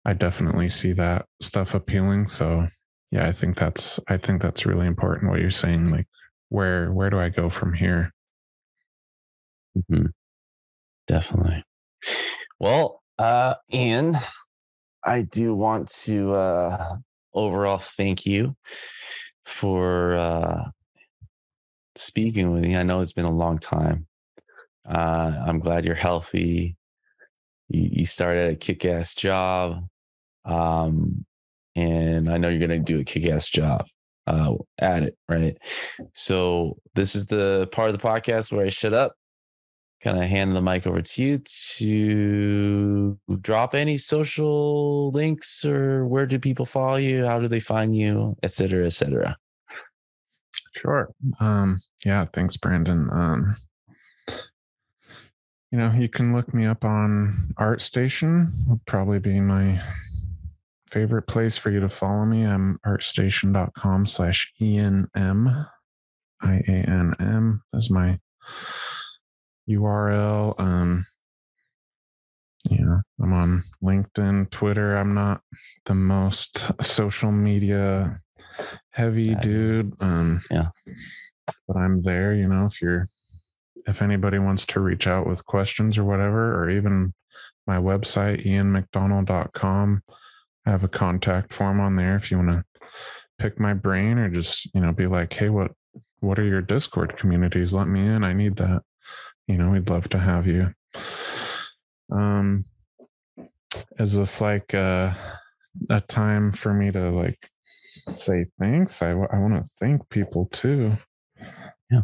i 0.06 0.14
definitely 0.14 0.68
see 0.68 0.92
that 0.92 1.26
stuff 1.42 1.74
appealing 1.74 2.28
so 2.28 2.68
yeah 3.12 3.28
i 3.28 3.32
think 3.32 3.58
that's 3.58 4.00
i 4.08 4.18
think 4.18 4.42
that's 4.42 4.66
really 4.66 4.88
important 4.88 5.30
what 5.30 5.40
you're 5.40 5.52
saying 5.52 5.92
like 5.92 6.08
where 6.50 6.92
where 6.92 7.10
do 7.10 7.20
i 7.20 7.30
go 7.30 7.50
from 7.50 7.74
here 7.74 8.14
mm-hmm. 9.78 10.08
definitely 11.08 11.64
well 12.60 13.02
uh 13.18 13.54
ian 13.74 14.18
I 15.04 15.22
do 15.24 15.56
want 15.56 15.88
to 16.04 16.34
uh, 16.34 16.96
overall 17.34 17.80
thank 17.80 18.26
you 18.26 18.56
for 19.46 20.16
uh, 20.16 20.66
speaking 21.96 22.54
with 22.54 22.64
me. 22.64 22.76
I 22.76 22.84
know 22.84 23.02
it's 23.02 23.14
been 23.14 23.26
a 23.26 23.32
long 23.32 23.58
time. 23.58 24.08
Uh, 24.92 25.44
I'm 25.48 25.60
glad 25.60 25.86
you're 25.86 25.96
healthy. 25.96 26.76
You, 27.70 27.90
you 27.94 28.06
started 28.06 28.52
a 28.52 28.56
kick 28.56 28.86
ass 28.86 29.14
job. 29.14 29.88
Um, 30.44 31.26
and 31.76 32.30
I 32.30 32.38
know 32.38 32.50
you're 32.50 32.68
going 32.68 32.84
to 32.84 32.94
do 32.94 33.00
a 33.00 33.04
kick-ass 33.04 33.50
job 33.50 33.86
uh, 34.28 34.54
at 34.80 35.04
it, 35.04 35.18
right? 35.30 35.58
So 36.14 36.78
this 36.96 37.16
is 37.16 37.28
the 37.28 37.70
part 37.72 37.90
of 37.90 37.98
the 38.00 38.06
podcast 38.06 38.52
where 38.52 38.66
I 38.66 38.70
shut 38.70 38.94
up, 38.94 39.14
kind 40.04 40.18
of 40.18 40.26
hand 40.26 40.56
the 40.56 40.62
mic 40.62 40.86
over 40.86 41.02
to 41.02 41.24
you 41.24 41.40
to 41.78 43.18
drop 43.40 43.74
any 43.74 43.98
social 43.98 45.12
links 45.12 45.64
or 45.64 46.06
where 46.08 46.26
do 46.26 46.40
people 46.40 46.66
follow 46.66 46.98
you? 46.98 47.26
How 47.26 47.40
do 47.40 47.48
they 47.48 47.60
find 47.60 47.96
you, 47.96 48.36
et 48.44 48.52
cetera, 48.52 48.86
et 48.86 48.94
cetera. 48.94 49.38
Sure. 50.76 51.10
Um, 51.40 51.80
yeah, 52.06 52.26
thanks, 52.34 52.58
Brandon. 52.58 53.10
Um, 53.12 53.56
you 55.72 55.78
know, 55.78 55.92
you 55.92 56.10
can 56.10 56.34
look 56.34 56.54
me 56.54 56.66
up 56.66 56.84
on 56.84 57.34
ArtStation, 57.60 58.50
would 58.68 58.86
probably 58.86 59.20
be 59.20 59.40
my 59.40 59.82
favorite 60.88 61.24
place 61.24 61.58
for 61.58 61.72
you 61.72 61.80
to 61.80 61.90
follow 61.90 62.26
me. 62.26 62.46
I'm 62.46 62.80
artstation.com 62.86 64.08
slash 64.08 64.52
Ian 64.60 65.10
M. 65.16 65.66
I 66.42 66.56
A 66.68 66.72
N 66.72 67.16
M. 67.20 67.64
That's 67.72 67.90
my 67.90 68.20
URL. 69.70 70.60
Um, 70.60 71.06
know, 72.92 73.02
I'm 73.22 73.34
on 73.34 73.64
LinkedIn, 73.84 74.50
Twitter. 74.50 74.98
I'm 74.98 75.14
not 75.14 75.42
the 75.86 75.96
most 75.96 76.72
social 76.84 77.32
media 77.32 78.20
heavy 78.92 79.36
dude. 79.36 79.94
Um, 80.00 80.42
yeah. 80.52 80.68
But 81.68 81.78
I'm 81.78 82.02
there, 82.02 82.34
you 82.34 82.48
know, 82.48 82.66
if 82.66 82.82
you're 82.82 83.06
if 83.88 84.02
anybody 84.02 84.40
wants 84.40 84.66
to 84.68 84.80
reach 84.80 85.08
out 85.08 85.28
with 85.28 85.46
questions 85.46 85.98
or 85.98 86.04
whatever, 86.04 86.62
or 86.62 86.70
even 86.70 87.14
my 87.68 87.78
website, 87.78 88.46
ianmcdonald.com. 88.46 90.04
I 90.66 90.70
have 90.70 90.84
a 90.84 90.90
contact 90.90 91.54
form 91.54 91.80
on 91.80 91.96
there 91.96 92.16
if 92.16 92.30
you 92.30 92.38
want 92.38 92.50
to 92.50 92.64
pick 93.40 93.60
my 93.60 93.74
brain 93.74 94.20
or 94.20 94.30
just, 94.30 94.74
you 94.76 94.82
know, 94.82 94.92
be 94.92 95.08
like, 95.08 95.34
hey, 95.34 95.50
what 95.50 95.72
what 96.20 96.38
are 96.38 96.44
your 96.44 96.62
Discord 96.62 97.18
communities? 97.18 97.74
Let 97.74 97.88
me 97.88 98.06
in. 98.06 98.24
I 98.24 98.34
need 98.34 98.58
that. 98.58 98.84
You 99.48 99.58
know, 99.58 99.72
we'd 99.72 99.90
love 99.90 100.08
to 100.10 100.20
have 100.20 100.46
you. 100.46 100.74
Um 102.12 102.64
is 104.00 104.16
this 104.16 104.42
like 104.42 104.74
uh, 104.74 105.14
a 105.90 106.02
time 106.02 106.52
for 106.52 106.74
me 106.74 106.92
to 106.92 107.10
like 107.12 107.40
say 107.88 108.46
thanks? 108.60 109.02
I, 109.02 109.12
I 109.12 109.38
want 109.38 109.64
to 109.64 109.70
thank 109.80 110.10
people 110.10 110.48
too. 110.52 110.98
Yeah. 111.90 112.02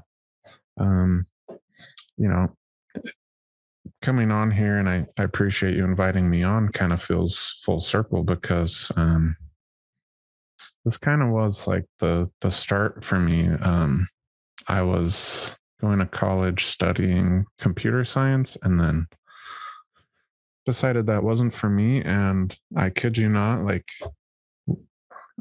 Um, 0.80 1.26
you 2.18 2.28
know, 2.28 2.56
coming 4.02 4.32
on 4.32 4.52
here 4.52 4.78
and 4.78 4.90
I, 4.90 5.06
I 5.18 5.24
appreciate 5.24 5.76
you 5.76 5.84
inviting 5.84 6.30
me 6.30 6.44
on 6.44 6.70
kind 6.70 6.94
of 6.94 7.02
feels 7.02 7.62
full 7.64 7.80
circle 7.80 8.24
because 8.24 8.92
um, 8.96 9.36
this 10.86 10.98
kind 10.98 11.22
of 11.22 11.30
was 11.30 11.68
like 11.68 11.86
the 12.00 12.30
the 12.42 12.52
start 12.52 13.04
for 13.04 13.20
me. 13.20 13.48
Um, 13.48 14.08
I 14.68 14.82
was 14.82 15.58
going 15.80 16.00
to 16.00 16.06
college 16.06 16.66
studying 16.66 17.46
computer 17.60 18.04
science 18.04 18.58
and 18.64 18.80
then 18.80 19.08
decided 20.66 21.06
that 21.06 21.24
wasn't 21.24 21.54
for 21.54 21.70
me 21.70 22.02
and 22.02 22.58
I 22.76 22.90
kid 22.90 23.18
you 23.18 23.30
not 23.30 23.64
like 23.64 23.88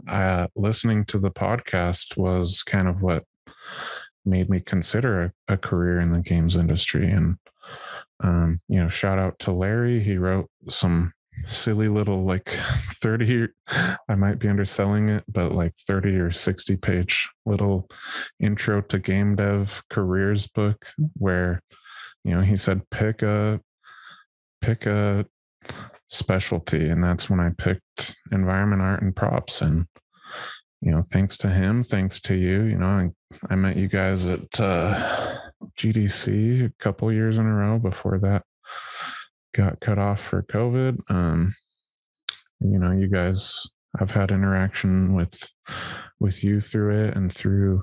uh, 0.06 0.46
listening 0.54 1.04
to 1.06 1.18
the 1.18 1.30
podcast 1.30 2.16
was 2.16 2.62
kind 2.62 2.86
of 2.86 3.02
what 3.02 3.24
made 4.26 4.50
me 4.50 4.60
consider 4.60 5.34
a, 5.48 5.54
a 5.54 5.56
career 5.56 6.00
in 6.00 6.12
the 6.12 6.20
games 6.20 6.56
industry. 6.56 7.10
And 7.10 7.36
um, 8.22 8.60
you 8.68 8.82
know, 8.82 8.88
shout 8.88 9.18
out 9.18 9.38
to 9.40 9.52
Larry. 9.52 10.02
He 10.02 10.16
wrote 10.16 10.50
some 10.68 11.12
silly 11.46 11.88
little 11.88 12.24
like 12.24 12.48
30 13.02 13.48
I 14.08 14.14
might 14.14 14.38
be 14.38 14.48
underselling 14.48 15.10
it, 15.10 15.24
but 15.28 15.52
like 15.52 15.74
30 15.76 16.16
or 16.16 16.32
60 16.32 16.76
page 16.76 17.28
little 17.44 17.88
intro 18.40 18.80
to 18.80 18.98
game 18.98 19.36
dev 19.36 19.82
careers 19.90 20.46
book 20.46 20.86
where 21.14 21.62
you 22.24 22.34
know, 22.34 22.40
he 22.40 22.56
said 22.56 22.90
pick 22.90 23.22
a 23.22 23.60
pick 24.60 24.86
a 24.86 25.26
specialty. 26.08 26.88
And 26.88 27.02
that's 27.02 27.30
when 27.30 27.40
I 27.40 27.50
picked 27.56 28.16
environment 28.32 28.82
art 28.82 29.02
and 29.02 29.14
props. 29.14 29.60
And 29.60 29.86
you 30.86 30.92
know, 30.92 31.02
thanks 31.02 31.36
to 31.38 31.48
him, 31.48 31.82
thanks 31.82 32.20
to 32.20 32.36
you, 32.36 32.62
you 32.62 32.78
know, 32.78 32.86
I, 32.86 33.10
I 33.50 33.56
met 33.56 33.76
you 33.76 33.88
guys 33.88 34.28
at 34.28 34.60
uh 34.60 35.36
GDC 35.76 36.64
a 36.64 36.72
couple 36.78 37.12
years 37.12 37.38
in 37.38 37.44
a 37.44 37.52
row 37.52 37.80
before 37.80 38.20
that 38.20 38.44
got 39.52 39.80
cut 39.80 39.98
off 39.98 40.20
for 40.20 40.44
COVID. 40.44 41.00
Um, 41.10 41.56
you 42.60 42.78
know, 42.78 42.92
you 42.92 43.08
guys, 43.08 43.52
I've 43.98 44.12
had 44.12 44.30
interaction 44.30 45.12
with 45.12 45.52
with 46.20 46.44
you 46.44 46.60
through 46.60 47.06
it 47.06 47.16
and 47.16 47.32
through 47.32 47.82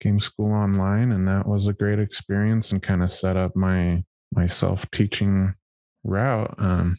Game 0.00 0.18
School 0.18 0.52
Online, 0.52 1.12
and 1.12 1.28
that 1.28 1.46
was 1.46 1.66
a 1.66 1.74
great 1.74 1.98
experience 1.98 2.72
and 2.72 2.82
kind 2.82 3.02
of 3.02 3.10
set 3.10 3.36
up 3.36 3.54
my 3.54 4.02
my 4.32 4.46
self 4.46 4.90
teaching 4.92 5.52
route. 6.04 6.54
Um, 6.56 6.96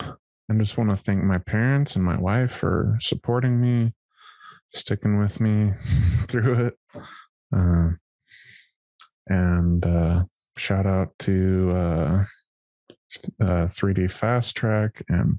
I 0.00 0.54
just 0.56 0.78
want 0.78 0.88
to 0.88 0.96
thank 0.96 1.22
my 1.22 1.38
parents 1.38 1.96
and 1.96 2.04
my 2.04 2.18
wife 2.18 2.52
for 2.52 2.96
supporting 3.02 3.60
me, 3.60 3.92
sticking 4.72 5.18
with 5.18 5.40
me 5.40 5.72
through 6.28 6.66
it. 6.66 6.74
Uh, 7.54 7.90
and 9.26 9.86
uh, 9.86 10.24
shout 10.56 10.86
out 10.86 11.10
to 11.20 11.72
uh, 11.74 12.24
uh, 13.40 13.66
3D 13.66 14.10
Fast 14.10 14.56
Track 14.56 15.02
and 15.08 15.38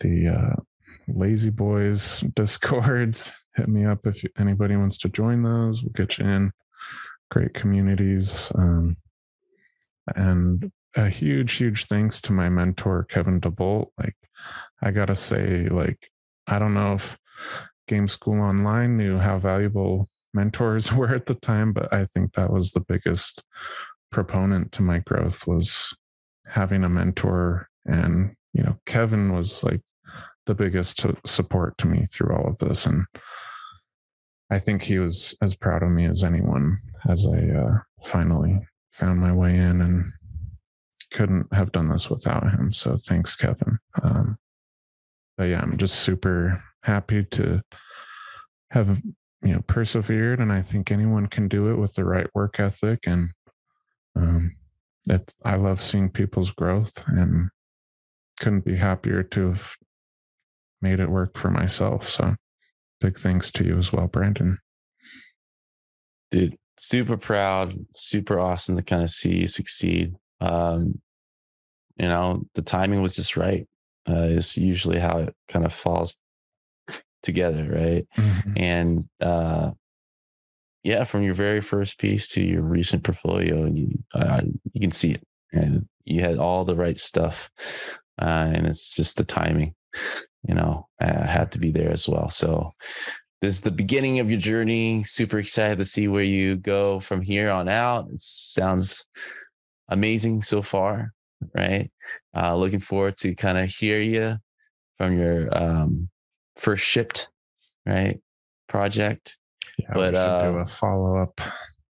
the 0.00 0.28
uh, 0.28 0.56
Lazy 1.08 1.50
Boys 1.50 2.20
Discords. 2.34 3.32
Hit 3.56 3.68
me 3.68 3.84
up 3.84 4.06
if 4.06 4.24
anybody 4.38 4.76
wants 4.76 4.98
to 4.98 5.08
join 5.08 5.42
those. 5.42 5.82
We'll 5.82 5.92
get 5.92 6.18
you 6.18 6.26
in. 6.26 6.52
Great 7.30 7.54
communities. 7.54 8.52
Um, 8.54 8.96
and 10.14 10.70
a 10.94 11.08
huge, 11.08 11.54
huge 11.54 11.86
thanks 11.86 12.20
to 12.22 12.32
my 12.32 12.48
mentor, 12.48 13.04
Kevin 13.04 13.40
DeBolt. 13.40 13.88
Like, 13.98 14.16
I 14.80 14.92
got 14.92 15.06
to 15.06 15.14
say, 15.14 15.68
like, 15.68 16.08
I 16.46 16.58
don't 16.58 16.74
know 16.74 16.94
if 16.94 17.18
Game 17.88 18.06
School 18.08 18.40
Online 18.40 18.96
knew 18.96 19.18
how 19.18 19.38
valuable 19.38 20.06
mentors 20.32 20.92
were 20.94 21.14
at 21.14 21.26
the 21.26 21.34
time, 21.34 21.72
but 21.72 21.92
I 21.92 22.04
think 22.04 22.34
that 22.34 22.52
was 22.52 22.72
the 22.72 22.80
biggest 22.80 23.42
proponent 24.10 24.72
to 24.72 24.82
my 24.82 24.98
growth 24.98 25.46
was 25.46 25.94
having 26.46 26.82
a 26.82 26.88
mentor 26.88 27.68
and 27.84 28.34
you 28.54 28.62
know 28.62 28.78
Kevin 28.86 29.34
was 29.34 29.62
like 29.62 29.82
the 30.46 30.54
biggest 30.54 31.04
support 31.26 31.76
to 31.76 31.86
me 31.86 32.06
through 32.06 32.34
all 32.34 32.48
of 32.48 32.56
this 32.56 32.86
and 32.86 33.04
I 34.50 34.58
think 34.58 34.82
he 34.82 34.98
was 34.98 35.36
as 35.42 35.54
proud 35.54 35.82
of 35.82 35.90
me 35.90 36.06
as 36.06 36.24
anyone 36.24 36.78
as 37.06 37.26
I 37.26 37.38
uh, 37.54 37.78
finally 38.02 38.66
found 38.90 39.20
my 39.20 39.32
way 39.32 39.54
in 39.54 39.82
and 39.82 40.06
couldn't 41.12 41.52
have 41.52 41.72
done 41.72 41.88
this 41.88 42.08
without 42.08 42.50
him. 42.50 42.72
So 42.72 42.96
thanks, 42.96 43.36
Kevin. 43.36 43.78
Um, 44.02 44.38
but 45.36 45.44
yeah, 45.44 45.60
I'm 45.60 45.76
just 45.76 45.96
super 45.96 46.62
happy 46.82 47.22
to 47.24 47.60
have 48.70 49.00
you 49.42 49.52
know 49.52 49.60
persevered 49.66 50.40
and 50.40 50.52
i 50.52 50.62
think 50.62 50.90
anyone 50.90 51.26
can 51.26 51.48
do 51.48 51.68
it 51.68 51.76
with 51.76 51.94
the 51.94 52.04
right 52.04 52.26
work 52.34 52.58
ethic 52.58 53.06
and 53.06 53.30
um 54.16 54.54
i 55.44 55.54
love 55.54 55.80
seeing 55.80 56.10
people's 56.10 56.50
growth 56.50 57.04
and 57.06 57.50
couldn't 58.40 58.64
be 58.64 58.76
happier 58.76 59.22
to 59.22 59.48
have 59.48 59.74
made 60.80 61.00
it 61.00 61.10
work 61.10 61.36
for 61.36 61.50
myself 61.50 62.08
so 62.08 62.34
big 63.00 63.18
thanks 63.18 63.50
to 63.50 63.64
you 63.64 63.78
as 63.78 63.92
well 63.92 64.06
brandon. 64.06 64.58
Dude 66.30 66.56
super 66.78 67.16
proud 67.16 67.74
super 67.96 68.38
awesome 68.38 68.76
to 68.76 68.82
kind 68.82 69.02
of 69.02 69.10
see 69.10 69.34
you 69.34 69.48
succeed 69.48 70.14
um 70.40 71.00
you 71.96 72.06
know 72.06 72.44
the 72.54 72.62
timing 72.62 73.02
was 73.02 73.16
just 73.16 73.36
right 73.36 73.66
uh 74.08 74.22
is 74.22 74.56
usually 74.56 74.98
how 74.98 75.18
it 75.18 75.34
kind 75.48 75.64
of 75.64 75.72
falls 75.72 76.16
together, 77.22 77.68
right? 77.70 78.06
Mm-hmm. 78.16 78.52
And 78.56 79.08
uh, 79.20 79.70
yeah, 80.82 81.04
from 81.04 81.22
your 81.22 81.34
very 81.34 81.60
first 81.60 81.98
piece 81.98 82.28
to 82.30 82.42
your 82.42 82.62
recent 82.62 83.04
portfolio, 83.04 83.64
and 83.64 83.78
you 83.78 83.98
uh, 84.14 84.42
you 84.72 84.80
can 84.80 84.92
see 84.92 85.12
it. 85.12 85.24
And 85.52 85.88
you 86.04 86.20
had 86.20 86.38
all 86.38 86.64
the 86.64 86.76
right 86.76 86.98
stuff, 86.98 87.50
uh, 88.20 88.50
and 88.52 88.66
it's 88.66 88.94
just 88.94 89.16
the 89.16 89.24
timing, 89.24 89.74
you 90.46 90.54
know, 90.54 90.88
uh, 91.00 91.26
had 91.26 91.52
to 91.52 91.58
be 91.58 91.72
there 91.72 91.90
as 91.90 92.08
well. 92.08 92.28
So 92.28 92.74
this 93.40 93.54
is 93.54 93.60
the 93.60 93.70
beginning 93.70 94.18
of 94.18 94.30
your 94.30 94.40
journey. 94.40 95.04
Super 95.04 95.38
excited 95.38 95.78
to 95.78 95.84
see 95.84 96.08
where 96.08 96.24
you 96.24 96.56
go 96.56 97.00
from 97.00 97.22
here 97.22 97.50
on 97.50 97.68
out. 97.68 98.08
It 98.12 98.20
sounds 98.20 99.04
amazing 99.88 100.42
so 100.42 100.60
far, 100.60 101.12
right? 101.54 101.90
Uh, 102.36 102.56
looking 102.56 102.80
forward 102.80 103.16
to 103.18 103.34
kind 103.34 103.58
of 103.58 103.70
hear 103.70 104.00
you 104.00 104.36
from 104.98 105.18
your 105.18 105.48
um, 105.56 106.08
first 106.58 106.84
shipped, 106.84 107.28
right? 107.86 108.20
Project. 108.68 109.38
Yeah, 109.78 109.90
but 109.94 110.12
we 110.12 110.18
uh, 110.18 110.52
do 110.52 110.58
a 110.58 110.66
follow 110.66 111.16
up. 111.22 111.40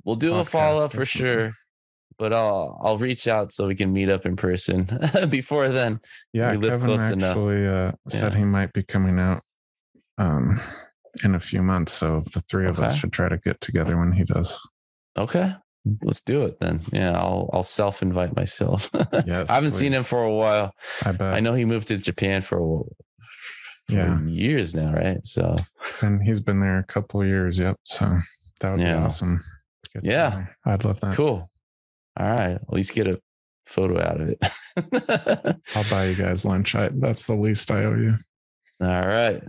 We'll 0.05 0.17
do 0.17 0.35
a 0.37 0.45
follow 0.45 0.85
up 0.85 0.93
for 0.93 1.05
sure. 1.05 1.53
but 2.19 2.33
I'll 2.33 2.81
I'll 2.83 2.99
reach 2.99 3.29
out 3.29 3.53
so 3.53 3.67
we 3.67 3.75
can 3.77 3.93
meet 3.93 4.09
up 4.11 4.27
in 4.27 4.37
person. 4.37 4.89
Before 5.31 5.69
then, 5.69 6.01
Yeah, 6.33 6.51
We 6.53 6.59
live 6.59 6.71
Kevin 6.81 6.87
close 6.89 7.11
enough. 7.11 7.31
actually 7.37 7.67
uh, 7.67 7.93
said 8.09 8.33
Yeah. 8.35 8.39
he 8.41 8.45
might 8.45 8.73
be 8.73 8.83
coming 8.83 9.19
out 9.19 9.43
um, 10.19 10.61
in 11.23 11.35
a 11.35 11.41
few 11.41 11.63
months. 11.63 11.93
So 11.93 12.23
the 12.35 12.41
three 12.41 12.67
of 12.67 12.79
us 12.81 12.97
should 12.97 13.13
try 13.13 13.29
to 13.29 13.39
get 13.39 13.61
together 13.61 13.97
when 13.97 14.13
he 14.13 14.25
does. 14.25 14.59
okay, 15.17 15.53
let's 16.03 16.21
do 16.23 16.45
it 16.45 16.59
then. 16.61 16.81
Yeah, 16.93 17.13
I'll 17.17 17.49
I'll 17.53 17.63
self 17.65 18.03
invite 18.03 18.35
myself. 18.35 18.91
Yes, 19.27 19.49
I 19.51 19.55
haven't 19.55 19.73
seen 19.73 19.93
him 19.93 20.03
for 20.03 20.23
a 20.25 20.33
while. 20.35 20.75
I 21.05 21.13
bet. 21.13 21.35
I 21.35 21.41
know 21.41 21.55
he 21.55 21.65
moved 21.65 21.89
to 21.89 21.99
Japan 21.99 22.43
for, 22.43 22.57
a, 22.59 22.61
for 22.61 22.87
Yeah. 23.89 24.21
years 24.23 24.75
now, 24.75 24.93
right? 24.93 25.27
So 25.27 25.55
And 26.03 26.23
he's 26.23 26.41
been 26.41 26.61
there 26.61 26.79
a 26.79 26.85
couple 26.85 27.21
of 27.23 27.27
years. 27.27 27.59
Yep. 27.59 27.77
So 27.85 28.21
that 28.61 28.71
would 28.73 28.81
Yeah. 28.81 28.97
be 28.99 29.03
awesome. 29.05 29.45
Get 29.95 30.05
Yeah. 30.05 30.31
together. 30.31 30.57
I'd 30.67 30.85
love 30.85 31.01
that. 31.01 31.15
cool. 31.15 31.51
All 32.19 32.27
right, 32.31 32.51
at 32.53 32.73
least 32.73 32.95
get 32.95 33.07
a 33.07 33.21
photo 33.67 34.01
out 34.01 34.21
of 34.21 34.29
it. 34.29 34.39
I'll 35.77 35.85
buy 35.91 36.07
you 36.07 36.15
guys 36.17 36.45
lunch. 36.45 36.75
I, 36.75 36.89
that's 36.93 37.27
the 37.27 37.35
least 37.37 37.71
I 37.71 37.85
owe 37.85 37.95
you. 37.95 38.17
All 38.81 39.07
right. 39.07 39.43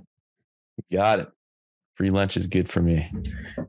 Got 0.91 1.20
it. 1.20 1.28
Free 1.95 2.10
lunch 2.11 2.38
is 2.38 2.48
good 2.48 2.70
for 2.70 2.82
me. 2.82 3.11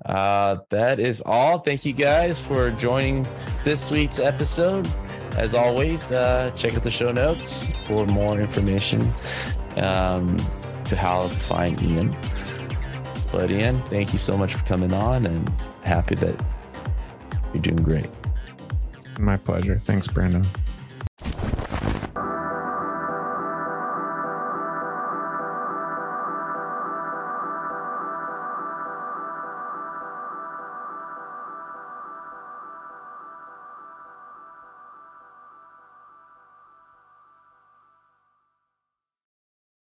Uh, 0.06 0.58
that 0.70 1.00
is 1.00 1.20
all. 1.26 1.58
Thank 1.58 1.84
you 1.84 1.92
guys 1.92 2.40
for 2.40 2.70
joining 2.70 3.26
this 3.64 3.90
week's 3.90 4.18
episode. 4.20 4.88
As 5.36 5.54
always, 5.54 6.12
uh, 6.12 6.50
check 6.54 6.74
out 6.74 6.84
the 6.84 6.90
show 6.90 7.10
notes 7.10 7.70
for 7.86 8.06
more 8.06 8.40
information 8.40 9.00
um, 9.76 10.36
to 10.90 10.96
how 10.96 11.28
to 11.28 11.34
find 11.34 11.80
Ian. 11.82 12.14
But 13.32 13.50
Ian, 13.50 13.80
thank 13.90 14.12
you 14.12 14.18
so 14.18 14.36
much 14.36 14.54
for 14.54 14.64
coming 14.64 14.92
on 14.92 15.24
and 15.24 15.48
happy 15.82 16.16
that 16.16 16.38
you're 17.54 17.62
doing 17.62 17.76
great. 17.76 18.10
My 19.18 19.36
pleasure. 19.36 19.78
Thanks, 19.78 20.08
Brandon. 20.08 20.46